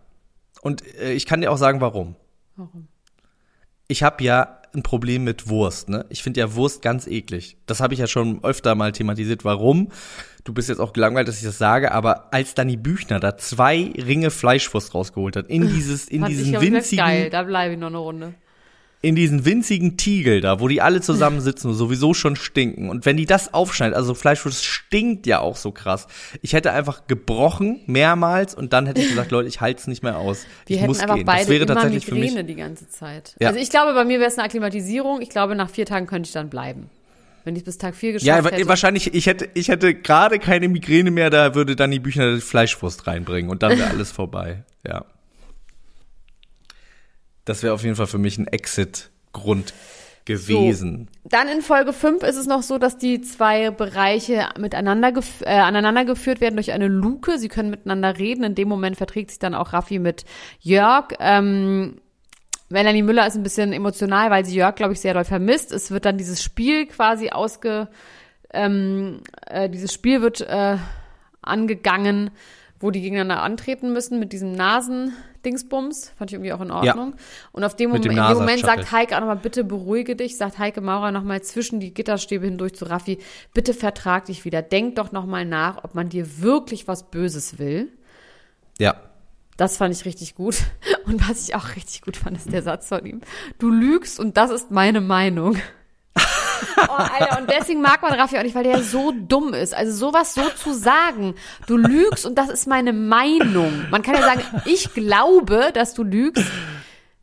Und 0.63 0.83
äh, 0.97 1.13
ich 1.13 1.27
kann 1.27 1.43
dir 1.43 1.53
auch 1.53 1.59
sagen, 1.59 1.83
warum. 1.83 2.17
Warum? 2.57 2.89
Ich 3.89 4.03
habe 4.03 4.25
ja 4.25 4.61
ein 4.75 4.83
Problem 4.83 5.25
mit 5.25 5.49
Wurst, 5.49 5.91
ne? 5.91 6.07
Ich 6.09 6.23
finde 6.23 6.41
ja 6.41 6.55
Wurst 6.55 6.81
ganz 6.81 7.07
eklig. 7.07 7.59
Das 7.67 7.81
habe 7.81 7.93
ich 7.93 8.01
ja 8.01 8.07
schon 8.07 8.43
öfter 8.43 8.75
mal 8.75 8.93
thematisiert. 8.93 9.45
Warum? 9.45 9.89
Du 10.45 10.55
bist 10.55 10.71
jetzt 10.71 10.79
auch 10.79 10.95
gelangweilt, 10.95 11.29
dass 11.29 11.37
ich 11.37 11.45
das 11.45 11.59
sage, 11.59 11.93
aber 11.93 12.33
als 12.33 12.55
Danny 12.55 12.77
Büchner 12.77 13.21
da 13.21 13.37
zwei 13.37 13.93
Ringe 13.99 14.31
Fleischwurst 14.31 14.95
rausgeholt 14.95 15.37
hat, 15.37 15.49
in 15.49 15.69
dieses, 15.69 16.09
in 16.09 16.21
Fand 16.21 16.33
ich 16.33 16.39
diesen 16.39 16.53
geil, 16.55 16.63
winzigen, 16.63 17.31
da 17.31 17.43
bleibe 17.43 17.75
ich 17.75 17.81
noch 17.81 17.89
eine 17.89 17.99
Runde. 17.99 18.35
In 19.03 19.17
diesen 19.17 19.45
winzigen 19.45 19.97
Tiegel 19.97 20.41
da, 20.41 20.61
wo 20.61 20.69
die 20.69 20.81
alle 20.81 21.01
zusammensitzen 21.01 21.69
und 21.71 21.77
sowieso 21.77 22.15
schon 22.15 22.37
stinken. 22.37 22.89
Und 22.89 23.05
wenn 23.05 23.17
die 23.17 23.27
das 23.27 23.53
aufschneidet, 23.53 23.97
also 23.97 24.15
Fleischwurst 24.15 24.65
stinkt 24.65 25.27
ja 25.27 25.41
auch 25.41 25.57
so 25.57 25.73
krass. 25.73 26.07
Ich 26.41 26.53
hätte 26.53 26.73
einfach 26.73 27.09
gebrochen, 27.09 27.81
mehrmals, 27.87 28.55
und 28.55 28.73
dann 28.73 28.87
hätte 28.87 29.01
ich 29.01 29.09
gesagt, 29.09 29.33
Leute, 29.33 29.49
ich 29.49 29.61
halte 29.61 29.81
es 29.81 29.87
nicht 29.89 30.05
mehr 30.05 30.19
aus. 30.19 30.47
Wir 30.67 30.77
ich 30.77 30.81
hätten 30.83 30.89
muss 30.89 31.01
einfach 31.01 31.17
gehen. 31.17 31.27
beide 31.27 31.41
das 31.41 31.49
wäre 31.49 31.65
immer 31.65 31.75
tatsächlich 31.75 32.07
für 32.07 32.15
Migräne 32.15 32.45
mich. 32.45 32.47
die 32.47 32.55
ganze 32.55 32.89
Zeit. 32.89 33.35
Ja. 33.41 33.49
Also 33.49 33.59
ich 33.61 33.71
glaube, 33.71 33.93
bei 33.93 34.05
mir 34.05 34.21
wäre 34.21 34.29
es 34.31 34.39
eine 34.39 34.45
Akklimatisierung. 34.47 35.21
Ich 35.21 35.31
glaube, 35.31 35.57
nach 35.57 35.69
vier 35.69 35.85
Tagen 35.85 36.07
könnte 36.07 36.29
ich 36.29 36.33
dann 36.33 36.49
bleiben. 36.49 36.89
Wenn 37.45 37.57
ich 37.57 37.65
bis 37.65 37.77
Tag 37.79 37.97
vier 37.97 38.13
geschafft 38.13 38.29
Ja, 38.29 38.37
hätte. 38.37 38.69
wahrscheinlich, 38.69 39.15
ich 39.15 39.27
hätte, 39.27 39.49
ich 39.55 39.67
hätte 39.67 39.95
gerade 39.95 40.39
keine 40.39 40.69
Migräne 40.69 41.11
mehr, 41.11 41.29
da 41.29 41.57
würde 41.57 41.75
dann 41.75 41.91
die 41.91 41.99
Büchner 41.99 42.37
die 42.37 42.41
Fleischwurst 42.41 43.05
reinbringen 43.09 43.51
und 43.51 43.65
dann 43.65 43.77
wäre 43.77 43.91
alles 43.91 44.13
vorbei. 44.13 44.63
Ja. 44.87 45.05
Das 47.45 47.63
wäre 47.63 47.75
auf 47.75 47.83
jeden 47.83 47.97
Fall 47.97 48.07
für 48.07 48.19
mich 48.19 48.39
ein 48.39 48.47
Exit-Grund 48.47 49.75
gewesen. 50.25 51.09
Dann 51.25 51.49
in 51.49 51.63
Folge 51.63 51.93
5 51.93 52.23
ist 52.23 52.37
es 52.37 52.47
noch 52.47 52.63
so, 52.63 52.79
dass 52.79 52.97
die 52.99 53.21
zwei 53.23 53.71
Bereiche 53.71 54.49
miteinander 54.59 55.13
gef 55.13 55.41
äh, 55.43 55.59
aneinander 55.59 56.05
geführt 56.05 56.41
werden 56.41 56.55
durch 56.55 56.73
eine 56.73 56.87
Luke. 56.87 57.39
Sie 57.39 57.49
können 57.49 57.71
miteinander 57.71 58.19
reden. 58.19 58.45
In 58.45 58.55
dem 58.55 58.69
Moment 58.69 58.97
verträgt 58.97 59.31
sich 59.31 59.39
dann 59.39 59.55
auch 59.55 59.73
Raffi 59.73 59.99
mit 59.99 60.25
Jörg. 60.61 61.09
Ähm, 61.19 62.01
Melanie 62.69 63.03
Müller 63.03 63.27
ist 63.27 63.37
ein 63.37 63.43
bisschen 63.43 63.73
emotional, 63.73 64.31
weil 64.31 64.45
sie 64.45 64.55
Jörg, 64.55 64.77
glaube 64.77 64.93
ich, 64.93 65.01
sehr 65.01 65.15
doll 65.15 65.25
vermisst. 65.25 65.73
Es 65.73 65.91
wird 65.91 66.05
dann 66.05 66.19
dieses 66.19 66.43
Spiel 66.43 66.87
quasi 66.87 67.31
ausge, 67.31 67.89
ähm, 68.53 69.21
äh, 69.47 69.69
dieses 69.69 69.93
Spiel 69.93 70.23
wird 70.23 70.41
äh, 70.41 70.77
angegangen, 71.43 72.31
wo 72.81 72.91
die 72.91 73.03
gegeneinander 73.03 73.43
antreten 73.43 73.93
müssen 73.93 74.19
mit 74.19 74.33
diesem 74.33 74.53
Nasendingsbums. 75.43 76.13
Fand 76.17 76.31
ich 76.31 76.35
irgendwie 76.35 76.53
auch 76.53 76.61
in 76.61 76.71
Ordnung. 76.71 77.15
Und 77.53 77.65
auf 77.65 77.77
dem 77.77 77.91
Moment, 77.91 78.05
dem 78.05 78.13
in 78.13 78.17
dem 78.17 78.39
Moment 78.39 78.61
sagt 78.61 78.93
Heike 78.93 79.17
auch 79.17 79.21
nochmal, 79.21 79.37
bitte 79.37 79.65
beruhige 79.65 80.17
dich, 80.17 80.37
sagt 80.37 80.59
Heike 80.59 80.81
Maurer 80.81 81.13
nochmal 81.13 81.43
zwischen 81.43 81.81
die 81.81 81.93
Gitterstäbe 81.93 82.47
hindurch 82.47 82.75
zu 82.75 82.85
Raffi, 82.85 83.19
bitte 83.53 83.75
vertrag 83.75 84.27
dich 84.27 84.45
wieder. 84.45 84.63
Denk 84.63 84.97
doch 84.97 85.13
nochmal 85.13 85.45
nach, 85.45 85.85
ob 85.85 85.95
man 85.95 86.09
dir 86.09 86.41
wirklich 86.41 86.89
was 86.89 87.11
Böses 87.11 87.59
will. 87.59 87.89
Ja. 88.79 88.97
Das 89.57 89.77
fand 89.77 89.95
ich 89.95 90.05
richtig 90.05 90.35
gut. 90.35 90.57
Und 91.07 91.29
was 91.29 91.49
ich 91.49 91.55
auch 91.55 91.77
richtig 91.77 92.03
gut 92.03 92.17
fand, 92.17 92.37
ist 92.37 92.53
der 92.53 92.63
Satz 92.63 92.89
von 92.89 93.05
ihm. 93.05 93.21
Du 93.59 93.71
lügst 93.71 94.21
und 94.21 94.37
das 94.37 94.51
ist 94.51 94.71
meine 94.71 95.01
Meinung. 95.01 95.57
Oh, 96.89 96.93
Alter, 96.93 97.41
und 97.41 97.51
deswegen 97.51 97.81
mag 97.81 98.03
man 98.03 98.13
Raffi 98.13 98.39
auch 98.39 98.43
nicht, 98.43 98.55
weil 98.55 98.65
der 98.65 98.83
so 98.83 99.13
dumm 99.13 99.55
ist. 99.55 99.75
Also 99.75 99.93
sowas 99.93 100.35
so 100.35 100.43
zu 100.51 100.73
sagen, 100.75 101.35
du 101.67 101.77
lügst 101.77 102.27
und 102.27 102.37
das 102.37 102.49
ist 102.49 102.67
meine 102.67 102.93
Meinung. 102.93 103.87
Man 103.91 104.03
kann 104.03 104.15
ja 104.15 104.23
sagen, 104.23 104.43
ich 104.65 104.93
glaube, 104.95 105.71
dass 105.75 105.95
du 105.95 106.03
lügst, 106.03 106.45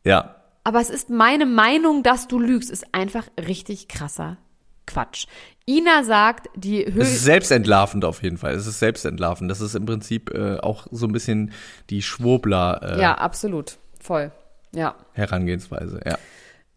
Ja. 0.04 0.36
aber 0.64 0.80
es 0.80 0.90
ist 0.90 1.10
meine 1.10 1.46
Meinung, 1.46 2.02
dass 2.02 2.28
du 2.28 2.38
lügst, 2.38 2.70
ist 2.70 2.86
einfach 2.94 3.26
richtig 3.38 3.88
krasser 3.88 4.38
Quatsch. 4.86 5.26
Ina 5.68 6.02
sagt, 6.02 6.48
die 6.56 6.84
Es 6.84 7.12
ist 7.12 7.24
selbstentlarvend 7.24 8.04
auf 8.04 8.22
jeden 8.24 8.38
Fall. 8.38 8.54
Es 8.54 8.66
ist 8.66 8.80
selbstentlarvend. 8.80 9.48
Das 9.48 9.60
ist 9.60 9.76
im 9.76 9.86
Prinzip 9.86 10.34
äh, 10.34 10.58
auch 10.58 10.88
so 10.90 11.06
ein 11.06 11.12
bisschen 11.12 11.52
die 11.90 12.02
Schwurbler 12.02 12.96
äh, 12.96 13.00
Ja, 13.00 13.14
absolut. 13.14 13.78
Voll. 14.00 14.32
Ja. 14.74 14.96
Herangehensweise. 15.12 16.00
Ja. 16.04 16.18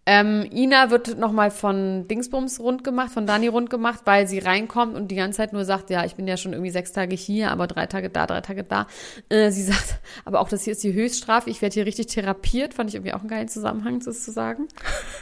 Ähm, 0.05 0.45
Ina 0.51 0.89
wird 0.89 1.17
nochmal 1.17 1.49
von 1.49 2.07
Dingsbums 2.09 2.59
rund 2.59 2.83
gemacht, 2.83 3.11
von 3.11 3.25
Dani 3.25 3.47
rund 3.47 3.69
gemacht, 3.69 4.01
weil 4.03 4.27
sie 4.27 4.39
reinkommt 4.39 4.95
und 4.95 5.09
die 5.09 5.15
ganze 5.15 5.37
Zeit 5.37 5.53
nur 5.53 5.63
sagt, 5.63 5.89
ja, 5.89 6.03
ich 6.03 6.15
bin 6.15 6.27
ja 6.27 6.35
schon 6.35 6.51
irgendwie 6.51 6.71
sechs 6.71 6.91
Tage 6.91 7.15
hier, 7.15 7.51
aber 7.51 7.67
drei 7.67 7.85
Tage 7.85 8.09
da, 8.09 8.27
drei 8.27 8.41
Tage 8.41 8.65
da. 8.65 8.87
Äh, 9.29 9.51
sie 9.51 9.63
sagt, 9.71 9.99
aber 10.25 10.41
auch 10.41 10.49
das 10.49 10.63
hier 10.63 10.73
ist 10.73 10.83
die 10.83 10.93
Höchststrafe, 10.93 11.49
ich 11.49 11.61
werde 11.61 11.73
hier 11.73 11.85
richtig 11.85 12.07
therapiert, 12.07 12.73
fand 12.73 12.89
ich 12.89 12.95
irgendwie 12.95 13.13
auch 13.13 13.21
einen 13.21 13.29
geilen 13.29 13.47
Zusammenhang, 13.47 14.01
das 14.03 14.25
zu 14.25 14.31
sagen. 14.31 14.67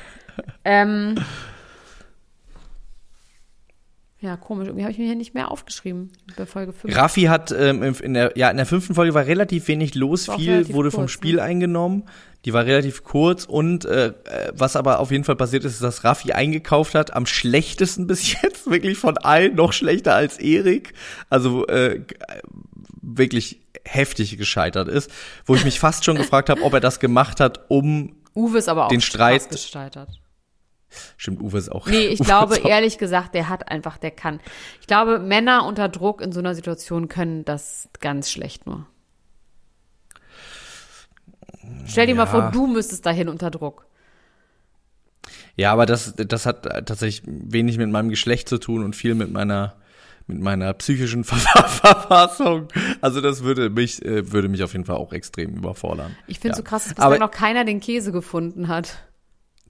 ähm, 0.65 1.15
ja, 4.21 4.37
komisch, 4.37 4.67
irgendwie 4.67 4.83
habe 4.83 4.91
ich 4.91 4.99
mir 4.99 5.05
hier 5.05 5.15
nicht 5.15 5.33
mehr 5.33 5.49
aufgeschrieben 5.49 6.11
bei 6.37 6.45
Folge 6.45 6.73
5. 6.73 6.95
Raffi 6.95 7.23
hat 7.23 7.51
ähm, 7.51 7.81
in 7.81 8.13
der 8.13 8.33
ja 8.35 8.51
in 8.51 8.57
der 8.57 8.67
fünften 8.67 8.93
Folge 8.93 9.15
war 9.15 9.25
relativ 9.25 9.67
wenig 9.67 9.95
los, 9.95 10.29
viel 10.35 10.71
wurde 10.73 10.91
vom 10.91 11.01
kurz, 11.01 11.11
Spiel 11.11 11.35
ne? 11.37 11.41
eingenommen. 11.41 12.03
Die 12.45 12.53
war 12.53 12.65
relativ 12.65 13.03
kurz 13.03 13.45
und 13.45 13.85
äh, 13.85 14.13
was 14.53 14.75
aber 14.75 14.99
auf 14.99 15.09
jeden 15.11 15.23
Fall 15.23 15.35
passiert 15.35 15.63
ist, 15.63 15.73
ist, 15.73 15.83
dass 15.83 16.03
Raffi 16.03 16.33
eingekauft 16.33 16.93
hat, 16.93 17.13
am 17.13 17.25
schlechtesten 17.25 18.05
bis 18.07 18.39
jetzt, 18.39 18.69
wirklich 18.69 18.99
von 18.99 19.17
allen, 19.17 19.55
noch 19.55 19.73
schlechter 19.73 20.15
als 20.15 20.37
Erik. 20.39 20.93
Also 21.29 21.65
äh, 21.65 22.01
wirklich 23.01 23.61
heftig 23.83 24.37
gescheitert 24.37 24.87
ist, 24.87 25.09
wo 25.45 25.55
ich 25.55 25.65
mich 25.65 25.79
fast 25.79 26.05
schon 26.05 26.17
gefragt 26.17 26.49
habe, 26.49 26.61
ob 26.61 26.73
er 26.73 26.79
das 26.79 26.99
gemacht 26.99 27.39
hat, 27.39 27.61
um 27.69 28.15
Uwe 28.35 28.59
ist 28.59 28.69
aber 28.69 28.85
auch 28.85 28.89
den 28.89 29.01
Streit- 29.01 29.49
gescheitert. 29.49 30.20
Stimmt 31.17 31.41
Uwe 31.41 31.57
ist 31.57 31.71
auch. 31.71 31.87
Nee, 31.87 32.07
ich 32.07 32.19
Uwe 32.19 32.25
glaube 32.25 32.57
ehrlich 32.57 32.97
gesagt, 32.97 33.33
der 33.33 33.49
hat 33.49 33.69
einfach, 33.69 33.97
der 33.97 34.11
kann. 34.11 34.39
Ich 34.79 34.87
glaube, 34.87 35.19
Männer 35.19 35.65
unter 35.65 35.89
Druck 35.89 36.21
in 36.21 36.31
so 36.31 36.39
einer 36.39 36.55
Situation 36.55 37.07
können 37.07 37.45
das 37.45 37.89
ganz 37.99 38.29
schlecht 38.31 38.65
nur. 38.65 38.85
Stell 41.85 42.07
dir 42.07 42.15
mal 42.15 42.23
Ja. 42.25 42.29
vor, 42.29 42.51
du 42.51 42.67
müsstest 42.67 43.05
dahin 43.05 43.29
unter 43.29 43.51
Druck. 43.51 43.85
Ja, 45.55 45.71
aber 45.73 45.85
das, 45.85 46.13
das 46.15 46.45
hat 46.45 46.63
tatsächlich 46.63 47.23
wenig 47.25 47.77
mit 47.77 47.89
meinem 47.89 48.09
Geschlecht 48.09 48.49
zu 48.49 48.57
tun 48.57 48.83
und 48.83 48.95
viel 48.95 49.15
mit 49.15 49.31
meiner, 49.31 49.75
mit 50.27 50.39
meiner 50.39 50.73
psychischen 50.73 51.23
Ver 51.23 51.37
Verfassung. 51.67 52.67
Also 53.01 53.21
das 53.21 53.43
würde 53.43 53.69
mich, 53.69 54.03
äh, 54.03 54.31
würde 54.31 54.47
mich 54.47 54.63
auf 54.63 54.73
jeden 54.73 54.85
Fall 54.85 54.95
auch 54.95 55.13
extrem 55.13 55.53
überfordern. 55.55 56.15
Ich 56.27 56.39
finde 56.39 56.53
ja. 56.53 56.57
so 56.57 56.63
krass, 56.63 56.85
dass 56.85 56.95
bislang 56.95 57.19
noch 57.19 57.31
keiner 57.31 57.65
den 57.65 57.79
Käse 57.79 58.11
gefunden 58.11 58.67
hat. 58.67 59.03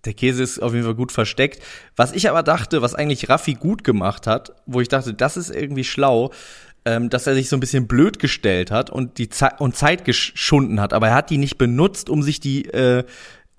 Der 0.06 0.14
Käse 0.14 0.43
ist 0.43 0.60
auf 0.60 0.74
jeden 0.74 0.86
Fall 0.86 0.95
gut 0.95 1.12
versteckt. 1.12 1.62
Was 1.95 2.12
ich 2.12 2.30
aber 2.30 2.43
dachte, 2.43 2.82
was 2.82 2.95
eigentlich 2.95 3.30
Raffi 3.30 3.54
gut 3.54 3.84
gemacht 3.84 4.28
hat, 4.28 4.54
wo 4.66 4.82
ich 4.82 4.88
dachte, 4.88 5.14
das 5.14 5.38
ist 5.38 5.49
irgendwie 5.49 5.84
schlau, 5.84 6.32
ähm, 6.86 7.10
dass 7.10 7.28
er 7.28 7.36
sich 7.36 7.49
so 7.49 7.56
ein 7.56 7.60
bisschen 7.60 7.88
blöd 7.88 8.18
gestellt 8.18 8.72
hat 8.72 8.89
und 8.89 9.18
die 9.20 9.30
Zeit 9.30 9.62
und 9.62 9.76
Zeit 9.76 10.04
geschunden 10.04 10.82
hat, 10.82 10.93
aber 10.93 11.10
er 11.10 11.16
hat 11.16 11.30
die 11.30 11.38
nicht 11.38 11.58
benutzt, 11.58 12.10
um 12.10 12.24
sich 12.24 12.39
die 12.39 12.66
äh, 12.66 13.04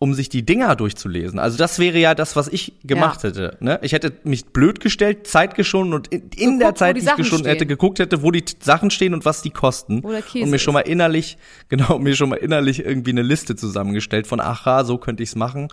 um 0.03 0.15
sich 0.15 0.29
die 0.29 0.45
Dinger 0.45 0.75
durchzulesen. 0.75 1.39
Also 1.39 1.57
das 1.57 1.79
wäre 1.79 1.97
ja 1.97 2.17
das, 2.17 2.35
was 2.35 2.49
ich 2.49 2.73
gemacht 2.83 3.23
Ja. 3.23 3.29
hätte. 3.29 3.57
Ne? 3.61 3.79
Ich 3.83 3.93
hätte 3.93 4.13
mich 4.25 4.47
blöd 4.47 4.81
gestellt, 4.81 5.29
Zeit 5.29 5.55
geschunden 5.55 5.95
und 5.95 6.09
in, 6.09 6.29
in 6.37 6.59
der 6.59 6.75
Zeit, 6.75 6.97
die 6.97 7.03
die 7.03 7.07
ich 7.07 7.15
geschunden 7.15 7.47
hätte, 7.47 7.67
geguckt 7.67 8.01
hätte, 8.01 8.21
wo 8.25 8.33
die 8.33 8.45
Sachen 8.59 8.91
stehen 8.91 9.15
und 9.15 9.25
was 9.25 9.43
die 9.43 9.51
kosten. 9.51 10.01
Und 10.01 10.11
mir 10.51 10.59
schon 10.59 10.73
ist. 10.73 10.73
mal 10.73 10.81
innerlich, 10.81 11.39
genau, 11.69 12.01
mir 12.01 12.17
schon 12.17 12.31
mal 12.31 12.35
innerlich 12.35 12.85
irgendwie 12.85 13.13
eine 13.13 13.23
Liste 13.23 13.55
zusammengestellt 13.55 14.27
von, 14.27 14.41
aha, 14.41 14.83
so 14.83 14.99
könnte 14.99 15.23
ich's 15.23 15.37
machen. 15.37 15.69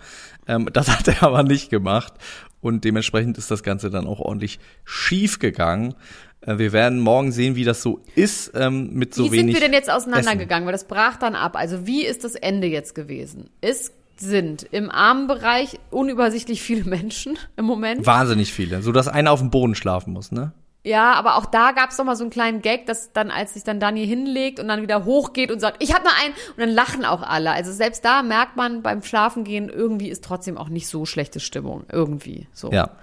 Ähm, 0.46 0.68
das 0.72 0.88
hat 0.96 1.08
er 1.08 1.24
aber 1.24 1.42
nicht 1.42 1.68
gemacht. 1.68 2.12
Und 2.60 2.84
dementsprechend 2.84 3.36
ist 3.36 3.50
das 3.50 3.64
Ganze 3.64 3.90
dann 3.90 4.06
auch 4.06 4.20
ordentlich 4.20 4.60
schief 4.84 5.40
gegangen. 5.40 5.96
Äh, 6.42 6.58
wir 6.58 6.72
werden 6.72 7.00
morgen 7.00 7.32
sehen, 7.32 7.56
wie 7.56 7.64
das 7.64 7.82
so 7.82 8.00
ist, 8.14 8.52
ähm, 8.54 8.90
mit 8.92 9.12
so 9.12 9.24
wie 9.24 9.38
wenig. 9.38 9.54
sind 9.56 9.60
wir 9.60 9.68
denn 9.68 9.72
jetzt 9.74 9.90
auseinandergegangen? 9.90 10.66
Weil 10.66 10.72
das 10.72 10.86
brach 10.86 11.16
dann 11.16 11.34
ab. 11.34 11.56
Also 11.56 11.84
wie 11.84 12.04
ist 12.06 12.22
das 12.22 12.36
Ende 12.36 12.68
jetzt 12.68 12.94
gewesen? 12.94 13.50
Es 13.60 13.90
sind 14.20 14.62
im 14.70 14.90
Armenbereich 14.90 15.78
unübersichtlich 15.90 16.62
viele 16.62 16.84
Menschen 16.84 17.38
im 17.56 17.64
Moment. 17.64 18.06
Wahnsinnig 18.06 18.52
viele, 18.52 18.82
so 18.82 18.92
dass 18.92 19.08
einer 19.08 19.32
auf 19.32 19.40
dem 19.40 19.50
Boden 19.50 19.74
schlafen 19.74 20.12
muss, 20.12 20.32
ne? 20.32 20.52
Ja, 20.82 21.12
aber 21.12 21.36
auch 21.36 21.44
da 21.44 21.72
gab's 21.72 21.98
doch 21.98 22.04
mal 22.04 22.16
so 22.16 22.24
einen 22.24 22.30
kleinen 22.30 22.62
Gag, 22.62 22.86
dass 22.86 23.12
dann, 23.12 23.30
als 23.30 23.52
sich 23.52 23.64
dann 23.64 23.80
Dani 23.80 24.06
hinlegt 24.06 24.58
und 24.60 24.68
dann 24.68 24.80
wieder 24.80 25.04
hochgeht 25.04 25.50
und 25.50 25.60
sagt, 25.60 25.82
ich 25.82 25.92
hab 25.92 26.04
nur 26.04 26.12
einen, 26.22 26.32
und 26.32 26.58
dann 26.58 26.70
lachen 26.70 27.04
auch 27.04 27.20
alle. 27.20 27.50
Also 27.50 27.70
selbst 27.70 28.02
da 28.02 28.22
merkt 28.22 28.56
man 28.56 28.82
beim 28.82 29.02
Schlafengehen, 29.02 29.68
irgendwie 29.68 30.08
ist 30.08 30.24
trotzdem 30.24 30.56
auch 30.56 30.70
nicht 30.70 30.88
so 30.88 31.04
schlechte 31.04 31.38
Stimmung. 31.38 31.84
Irgendwie. 31.92 32.48
So. 32.54 32.72
Ja. 32.72 32.96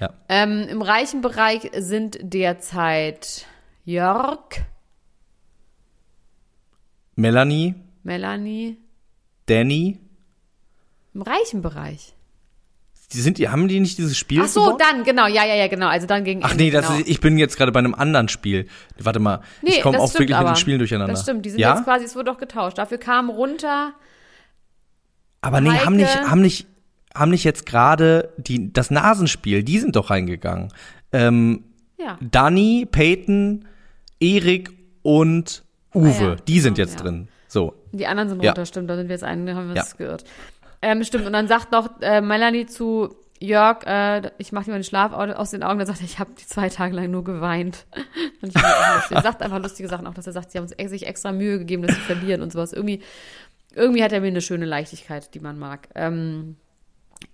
Ja. 0.00 0.14
Ähm, 0.30 0.66
Im 0.66 0.80
reichen 0.80 1.20
Bereich 1.20 1.70
sind 1.76 2.18
derzeit 2.22 3.44
Jörg, 3.84 4.62
Melanie, 7.16 7.74
Melanie. 8.02 8.78
Danny, 9.44 9.98
Im 11.14 11.22
reichen 11.22 11.62
Bereich. 11.62 12.14
die 13.12 13.20
sind 13.20 13.38
die, 13.38 13.48
haben 13.48 13.66
die 13.68 13.80
nicht 13.80 13.98
dieses 13.98 14.16
Spiel 14.16 14.42
Ach 14.44 14.48
so, 14.48 14.60
gewonnen? 14.62 14.78
dann, 14.78 15.04
genau, 15.04 15.26
ja, 15.26 15.44
ja, 15.44 15.54
ja, 15.54 15.66
genau. 15.68 15.88
Also 15.88 16.06
dann 16.06 16.22
gegen 16.24 16.44
Ach 16.44 16.52
Ende, 16.52 16.64
nee, 16.64 16.70
das 16.70 16.86
genau. 16.86 17.00
ist, 17.00 17.08
ich 17.08 17.20
bin 17.20 17.38
jetzt 17.38 17.56
gerade 17.56 17.72
bei 17.72 17.80
einem 17.80 17.94
anderen 17.94 18.28
Spiel. 18.28 18.66
Warte 18.98 19.18
mal, 19.18 19.40
Nee, 19.62 19.70
ich 19.72 19.82
komme 19.82 19.98
auch 19.98 20.08
stimmt 20.08 20.20
wirklich 20.20 20.36
mit 20.38 20.46
aber. 20.46 20.52
den 20.52 20.56
Spielen 20.56 20.78
durcheinander. 20.78 21.12
Das 21.14 21.22
stimmt, 21.22 21.44
die 21.44 21.50
sind 21.50 21.58
ja? 21.60 21.74
jetzt 21.74 21.84
quasi, 21.84 22.04
es 22.04 22.14
wurde 22.14 22.26
doch 22.26 22.38
getauscht. 22.38 22.78
Dafür 22.78 22.98
kam 22.98 23.28
runter, 23.30 23.92
Aber 25.40 25.60
nee, 25.60 25.70
haben 25.70 25.96
nicht, 25.96 26.22
haben 26.22 26.40
nicht, 26.42 26.66
haben 27.14 27.30
nicht 27.32 27.42
jetzt 27.44 27.66
gerade 27.66 28.32
die 28.36 28.72
das 28.72 28.90
Nasenspiel, 28.92 29.64
die 29.64 29.78
sind 29.80 29.96
doch 29.96 30.10
reingegangen. 30.10 30.72
Ähm, 31.12 31.64
ja. 31.98 32.16
Dani, 32.20 32.86
Peyton, 32.90 33.66
Erik 34.20 34.70
und 35.02 35.64
Uwe, 35.92 36.08
Ah 36.08 36.22
ja, 36.22 36.34
die 36.36 36.60
sind 36.60 36.74
genau, 36.76 36.86
jetzt 36.86 36.98
ja. 37.00 37.04
drin. 37.04 37.28
So. 37.48 37.74
Die 37.90 38.06
anderen 38.06 38.28
sind 38.28 38.40
runter, 38.46 38.64
stimmt, 38.64 38.88
da 38.88 38.94
sind 38.96 39.08
wir 39.08 39.14
jetzt 39.14 39.24
einen, 39.24 39.44
da 39.46 39.54
haben 39.56 39.74
wir 39.74 39.80
uns 39.82 39.96
geirrt. 39.96 40.22
Ähm, 40.82 41.04
stimmt, 41.04 41.26
und 41.26 41.32
dann 41.32 41.46
sagt 41.48 41.72
noch 41.72 42.00
äh, 42.00 42.20
Melanie 42.20 42.66
zu 42.66 43.14
Jörg, 43.38 43.84
äh, 43.86 44.30
ich 44.38 44.52
mach 44.52 44.64
dir 44.64 44.70
mal 44.70 44.78
den 44.78 44.84
Schlaf 44.84 45.12
au- 45.12 45.32
aus 45.34 45.50
den 45.50 45.62
Augen, 45.62 45.78
da 45.78 45.86
sagt 45.86 46.00
er, 46.00 46.04
ich 46.04 46.18
habe 46.18 46.30
die 46.38 46.46
zwei 46.46 46.68
Tage 46.68 46.94
lang 46.94 47.10
nur 47.10 47.24
geweint. 47.24 47.86
Und 48.42 48.48
ich. 48.54 48.62
Er 49.10 49.22
sagt 49.22 49.42
einfach 49.42 49.58
lustige 49.60 49.88
Sachen, 49.88 50.06
auch 50.06 50.14
dass 50.14 50.26
er 50.26 50.32
sagt, 50.32 50.52
sie 50.52 50.58
haben 50.58 50.68
sich 50.68 51.06
extra 51.06 51.32
Mühe 51.32 51.58
gegeben, 51.58 51.82
dass 51.82 51.94
sie 51.94 52.00
verlieren 52.02 52.40
und 52.42 52.52
sowas. 52.52 52.72
Irgendwie, 52.72 53.00
irgendwie 53.74 54.02
hat 54.02 54.12
er 54.12 54.20
mir 54.20 54.28
eine 54.28 54.40
schöne 54.40 54.64
Leichtigkeit, 54.66 55.34
die 55.34 55.40
man 55.40 55.58
mag. 55.58 55.88
Ähm, 55.94 56.56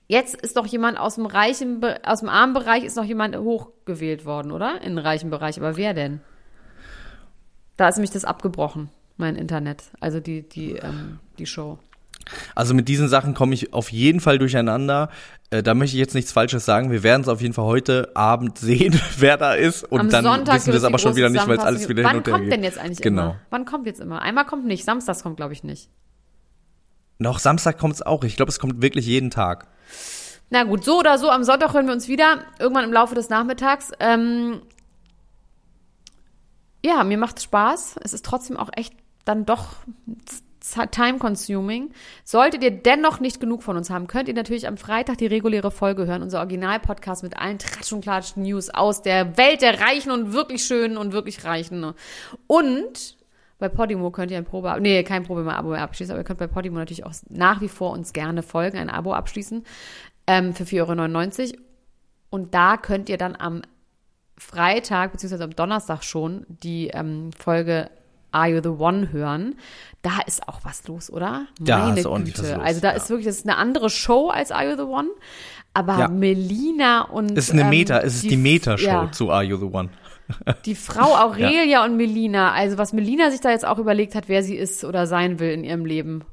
jetzt 0.09 0.35
ist 0.37 0.57
doch 0.57 0.67
jemand 0.67 0.99
aus 0.99 1.15
dem 1.17 1.27
reichen, 1.27 1.85
aus 2.05 2.21
dem 2.21 2.29
armen 2.29 2.55
Bereich 2.55 2.83
ist 2.85 2.97
noch 2.97 3.05
jemand 3.05 3.37
hochgewählt 3.37 4.25
worden, 4.25 4.51
oder? 4.53 4.81
In 4.83 4.97
den 4.97 4.99
reichen 4.99 5.31
Bereich. 5.31 5.59
Aber 5.59 5.77
wer 5.77 5.95
denn? 5.95 6.21
Da 7.77 7.89
ist 7.89 7.97
nämlich 7.97 8.11
das 8.11 8.25
abgebrochen, 8.25 8.91
mein 9.17 9.37
Internet. 9.37 9.85
Also 10.01 10.19
die, 10.21 10.49
die, 10.49 10.73
ähm, 10.73 11.19
die 11.39 11.47
Show. 11.47 11.79
Also 12.55 12.75
mit 12.75 12.89
diesen 12.89 13.09
Sachen 13.09 13.35
komme 13.35 13.55
ich 13.55 13.73
auf 13.73 13.93
jeden 13.93 14.21
Fall 14.21 14.39
durcheinander. 14.39 15.11
Äh, 15.51 15.63
da 15.63 15.75
möchte 15.75 15.97
ich 15.97 16.01
jetzt 16.01 16.15
nichts 16.15 16.33
Falsches 16.33 16.65
sagen. 16.65 16.91
Wir 16.91 17.03
werden 17.03 17.23
es 17.23 17.29
auf 17.29 17.41
jeden 17.41 17.55
Fall 17.55 17.65
heute 17.67 18.11
Abend 18.15 18.59
sehen, 18.59 19.01
wer 19.19 19.37
da 19.37 19.55
ist. 19.55 19.85
Und 19.85 20.01
Am 20.01 20.11
dann 20.11 20.25
Sonntag 20.25 20.57
wissen 20.57 20.73
wir 20.73 20.79
es 20.79 20.85
aber 20.85 20.99
schon 20.99 21.15
wieder 21.17 21.29
nicht, 21.31 21.47
weil 21.47 21.59
es 21.59 21.65
alles 21.65 21.89
wieder 21.89 22.03
Wann 22.05 22.11
hin 22.11 22.19
und 22.19 22.27
her 22.27 22.35
kommt 22.35 22.53
denn 22.53 22.65
jetzt 22.65 22.79
eigentlich 22.79 23.01
Genau. 23.01 23.23
immer? 23.23 23.41
Wann 23.51 23.65
kommt 23.65 23.87
jetzt 23.87 24.01
immer? 24.01 24.23
Einmal 24.23 24.45
kommt 24.45 24.67
nicht. 24.67 24.85
Samstags 24.85 25.23
kommt, 25.23 25.37
glaube 25.37 25.53
ich, 25.53 25.63
nicht. 25.63 25.89
Noch 27.19 27.39
Samstag 27.39 27.79
kommt 27.79 27.95
es 27.95 28.03
auch. 28.03 28.25
Ich 28.25 28.37
glaube, 28.37 28.51
es 28.51 28.59
kommt 28.59 28.83
wirklich 28.83 29.07
jeden 29.07 29.31
Tag. 29.31 29.69
Na 30.51 30.65
gut, 30.65 30.85
so 30.85 30.99
oder 30.99 31.19
so, 31.19 31.31
am 31.31 31.45
Sonntag 31.45 31.73
hören 31.75 31.87
wir 31.87 31.93
uns 31.93 32.09
wieder. 32.09 32.45
Irgendwann 32.59 32.85
im 32.85 32.93
Laufe 32.93 33.15
des 33.15 33.29
Nachmittags. 33.31 33.91
Ähm, 34.01 34.61
ja, 36.85 37.03
mir 37.05 37.19
macht 37.19 37.41
Spaß. 37.43 37.97
Es 38.03 38.13
ist 38.13 38.25
trotzdem 38.25 38.57
auch 38.57 38.71
echt 38.77 38.95
dann 39.25 39.45
doch 39.47 39.69
time-consuming. 40.73 41.93
Solltet 42.25 42.63
ihr 42.63 42.71
dennoch 42.71 43.21
nicht 43.21 43.41
genug 43.41 43.63
von 43.63 43.77
uns 43.77 43.91
haben, 43.91 44.07
könnt 44.07 44.29
ihr 44.29 44.35
natürlich 44.35 44.67
am 44.67 44.77
Freitag 44.77 45.19
die 45.19 45.27
reguläre 45.27 45.71
Folge 45.71 46.07
hören, 46.07 46.23
unser 46.23 46.39
Original-Podcast 46.39 47.23
mit 47.23 47.39
allen 47.39 47.59
Tratsch 47.59 47.93
und 47.93 48.03
Klatsch 48.03 48.37
News 48.37 48.71
aus 48.71 49.03
der 49.03 49.37
Welt 49.37 49.63
der 49.63 49.81
Reichen 49.81 50.11
und 50.11 50.33
wirklich 50.33 50.65
Schönen 50.65 50.97
und 50.97 51.13
wirklich 51.13 51.45
Reichen. 51.45 51.95
Und 52.47 53.17
bei 53.59 53.69
Podimo 53.69 54.11
könnt 54.11 54.31
ihr 54.31 54.37
ein 54.37 54.45
Probe, 54.45 54.77
nee, 54.81 55.03
kein 55.03 55.23
Probe-Abo 55.25 55.71
mehr 55.71 55.83
abschließen, 55.83 56.13
aber 56.13 56.21
ihr 56.21 56.25
könnt 56.25 56.39
bei 56.39 56.47
Podimo 56.47 56.79
natürlich 56.79 57.07
auch 57.07 57.15
nach 57.29 57.61
wie 57.61 57.69
vor 57.69 57.93
uns 57.93 58.13
gerne 58.13 58.43
folgen, 58.43 58.77
ein 58.77 58.91
Abo 58.91 59.15
abschließen 59.15 59.65
ähm, 60.27 60.55
für 60.55 60.65
4,99 60.65 61.53
Euro. 61.53 61.63
Und 62.29 62.55
da 62.55 62.77
könnt 62.77 63.09
ihr 63.09 63.17
dann 63.17 63.37
am 63.37 63.63
Freitag 64.37 65.13
beziehungsweise 65.13 65.45
am 65.45 65.57
Donnerstag 65.57 66.03
schon 66.03 66.45
die 66.49 66.89
ähm, 66.89 67.31
Folge 67.33 67.89
Are 68.31 68.49
You 68.49 68.61
the 68.63 68.69
One 68.69 69.13
hören. 69.13 69.57
Da 70.03 70.21
ist 70.27 70.47
auch 70.49 70.61
was 70.63 70.87
los, 70.87 71.11
oder? 71.11 71.47
Da 71.59 71.79
Meine 71.79 72.03
Güte. 72.03 72.61
Also 72.61 72.81
da 72.81 72.91
ja. 72.91 72.97
ist 72.97 73.11
wirklich, 73.11 73.27
das 73.27 73.37
ist 73.39 73.49
eine 73.49 73.57
andere 73.57 73.91
Show 73.91 74.29
als 74.29 74.53
Are 74.53 74.71
You 74.71 74.77
the 74.77 74.83
One. 74.83 75.09
Aber 75.75 75.99
Ja. 75.99 76.09
Melina 76.09 77.03
und 77.03 77.37
Ist 77.37 77.53
eine 77.53 77.63
ähm, 77.63 77.71
Meta, 77.71 77.99
es 78.01 78.15
ist 78.15 78.31
die, 78.31 78.37
Meta-Show 78.37 78.87
ja. 78.87 79.13
zu 79.13 79.31
Are 79.31 79.43
You 79.43 79.59
the 79.59 79.65
One. 79.65 79.91
Die 80.65 80.75
Frau 80.75 81.15
Aurelia 81.15 81.85
und 81.85 81.97
Melina, 81.97 82.53
also 82.53 82.79
was 82.79 82.93
Melina 82.93 83.31
sich 83.31 83.41
da 83.41 83.51
jetzt 83.51 83.65
auch 83.65 83.79
überlegt 83.79 84.15
hat, 84.15 84.29
wer 84.29 84.43
sie 84.43 84.57
ist 84.57 84.85
oder 84.85 85.07
sein 85.07 85.39
will 85.39 85.51
in 85.51 85.63
ihrem 85.63 85.85
Leben. 85.85 86.25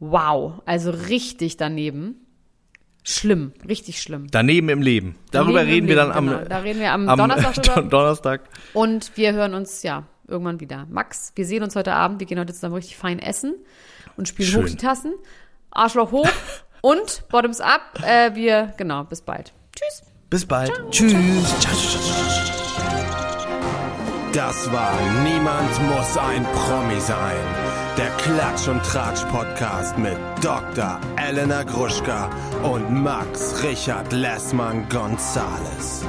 Wow, 0.00 0.60
also 0.66 0.90
richtig 0.90 1.56
daneben. 1.56 2.26
Schlimm, 3.04 3.52
richtig 3.66 4.02
schlimm. 4.02 4.26
Daneben 4.30 4.68
im 4.68 4.82
Leben. 4.82 5.16
Darüber 5.30 5.60
Daneben 5.60 5.68
im 5.68 5.74
reden 5.74 5.88
wir 5.88 5.96
dann 5.96 6.08
Leben, 6.08 6.18
am, 6.18 6.26
genau. 6.26 6.48
Da 6.48 6.58
reden 6.58 6.80
wir 6.80 6.92
am, 6.92 7.08
am 7.08 7.18
Donnerstag. 7.18 7.64
Donnerstag. 7.90 8.42
Und 8.74 9.16
wir 9.16 9.32
hören 9.32 9.54
uns, 9.54 9.82
ja, 9.82 10.04
irgendwann 10.28 10.60
wieder. 10.60 10.86
Max, 10.90 11.32
wir 11.34 11.44
sehen 11.44 11.62
uns 11.62 11.74
heute 11.74 11.94
Abend. 11.94 12.20
Wir 12.20 12.26
gehen 12.26 12.38
heute 12.38 12.52
zusammen 12.52 12.74
richtig 12.74 12.96
fein 12.96 13.18
essen 13.18 13.54
und 14.16 14.28
spielen 14.28 14.48
Schön. 14.48 14.62
hoch 14.64 14.68
die 14.68 14.76
Tassen. 14.76 15.14
Arschloch 15.70 16.12
hoch 16.12 16.28
und 16.82 17.24
Bottoms 17.28 17.60
up. 17.60 17.80
Äh, 18.02 18.34
wir, 18.34 18.74
genau, 18.76 19.04
bis 19.04 19.22
bald. 19.22 19.52
Tschüss. 19.74 20.02
Bis 20.30 20.46
bald. 20.46 20.72
Tschüss. 20.90 21.54
Das 24.32 24.70
war 24.70 24.92
Niemand 25.24 25.82
muss 25.88 26.16
ein 26.18 26.44
Promi 26.44 27.00
sein. 27.00 27.36
Der 27.96 28.10
Klatsch 28.18 28.68
und 28.68 28.82
Tratsch 28.84 29.24
Podcast 29.32 29.98
mit 29.98 30.16
Dr. 30.42 31.00
Elena 31.16 31.64
Gruschka 31.64 32.30
und 32.62 33.02
Max 33.02 33.62
Richard 33.64 34.12
Lessmann 34.12 34.88
Gonzales. 34.88 36.04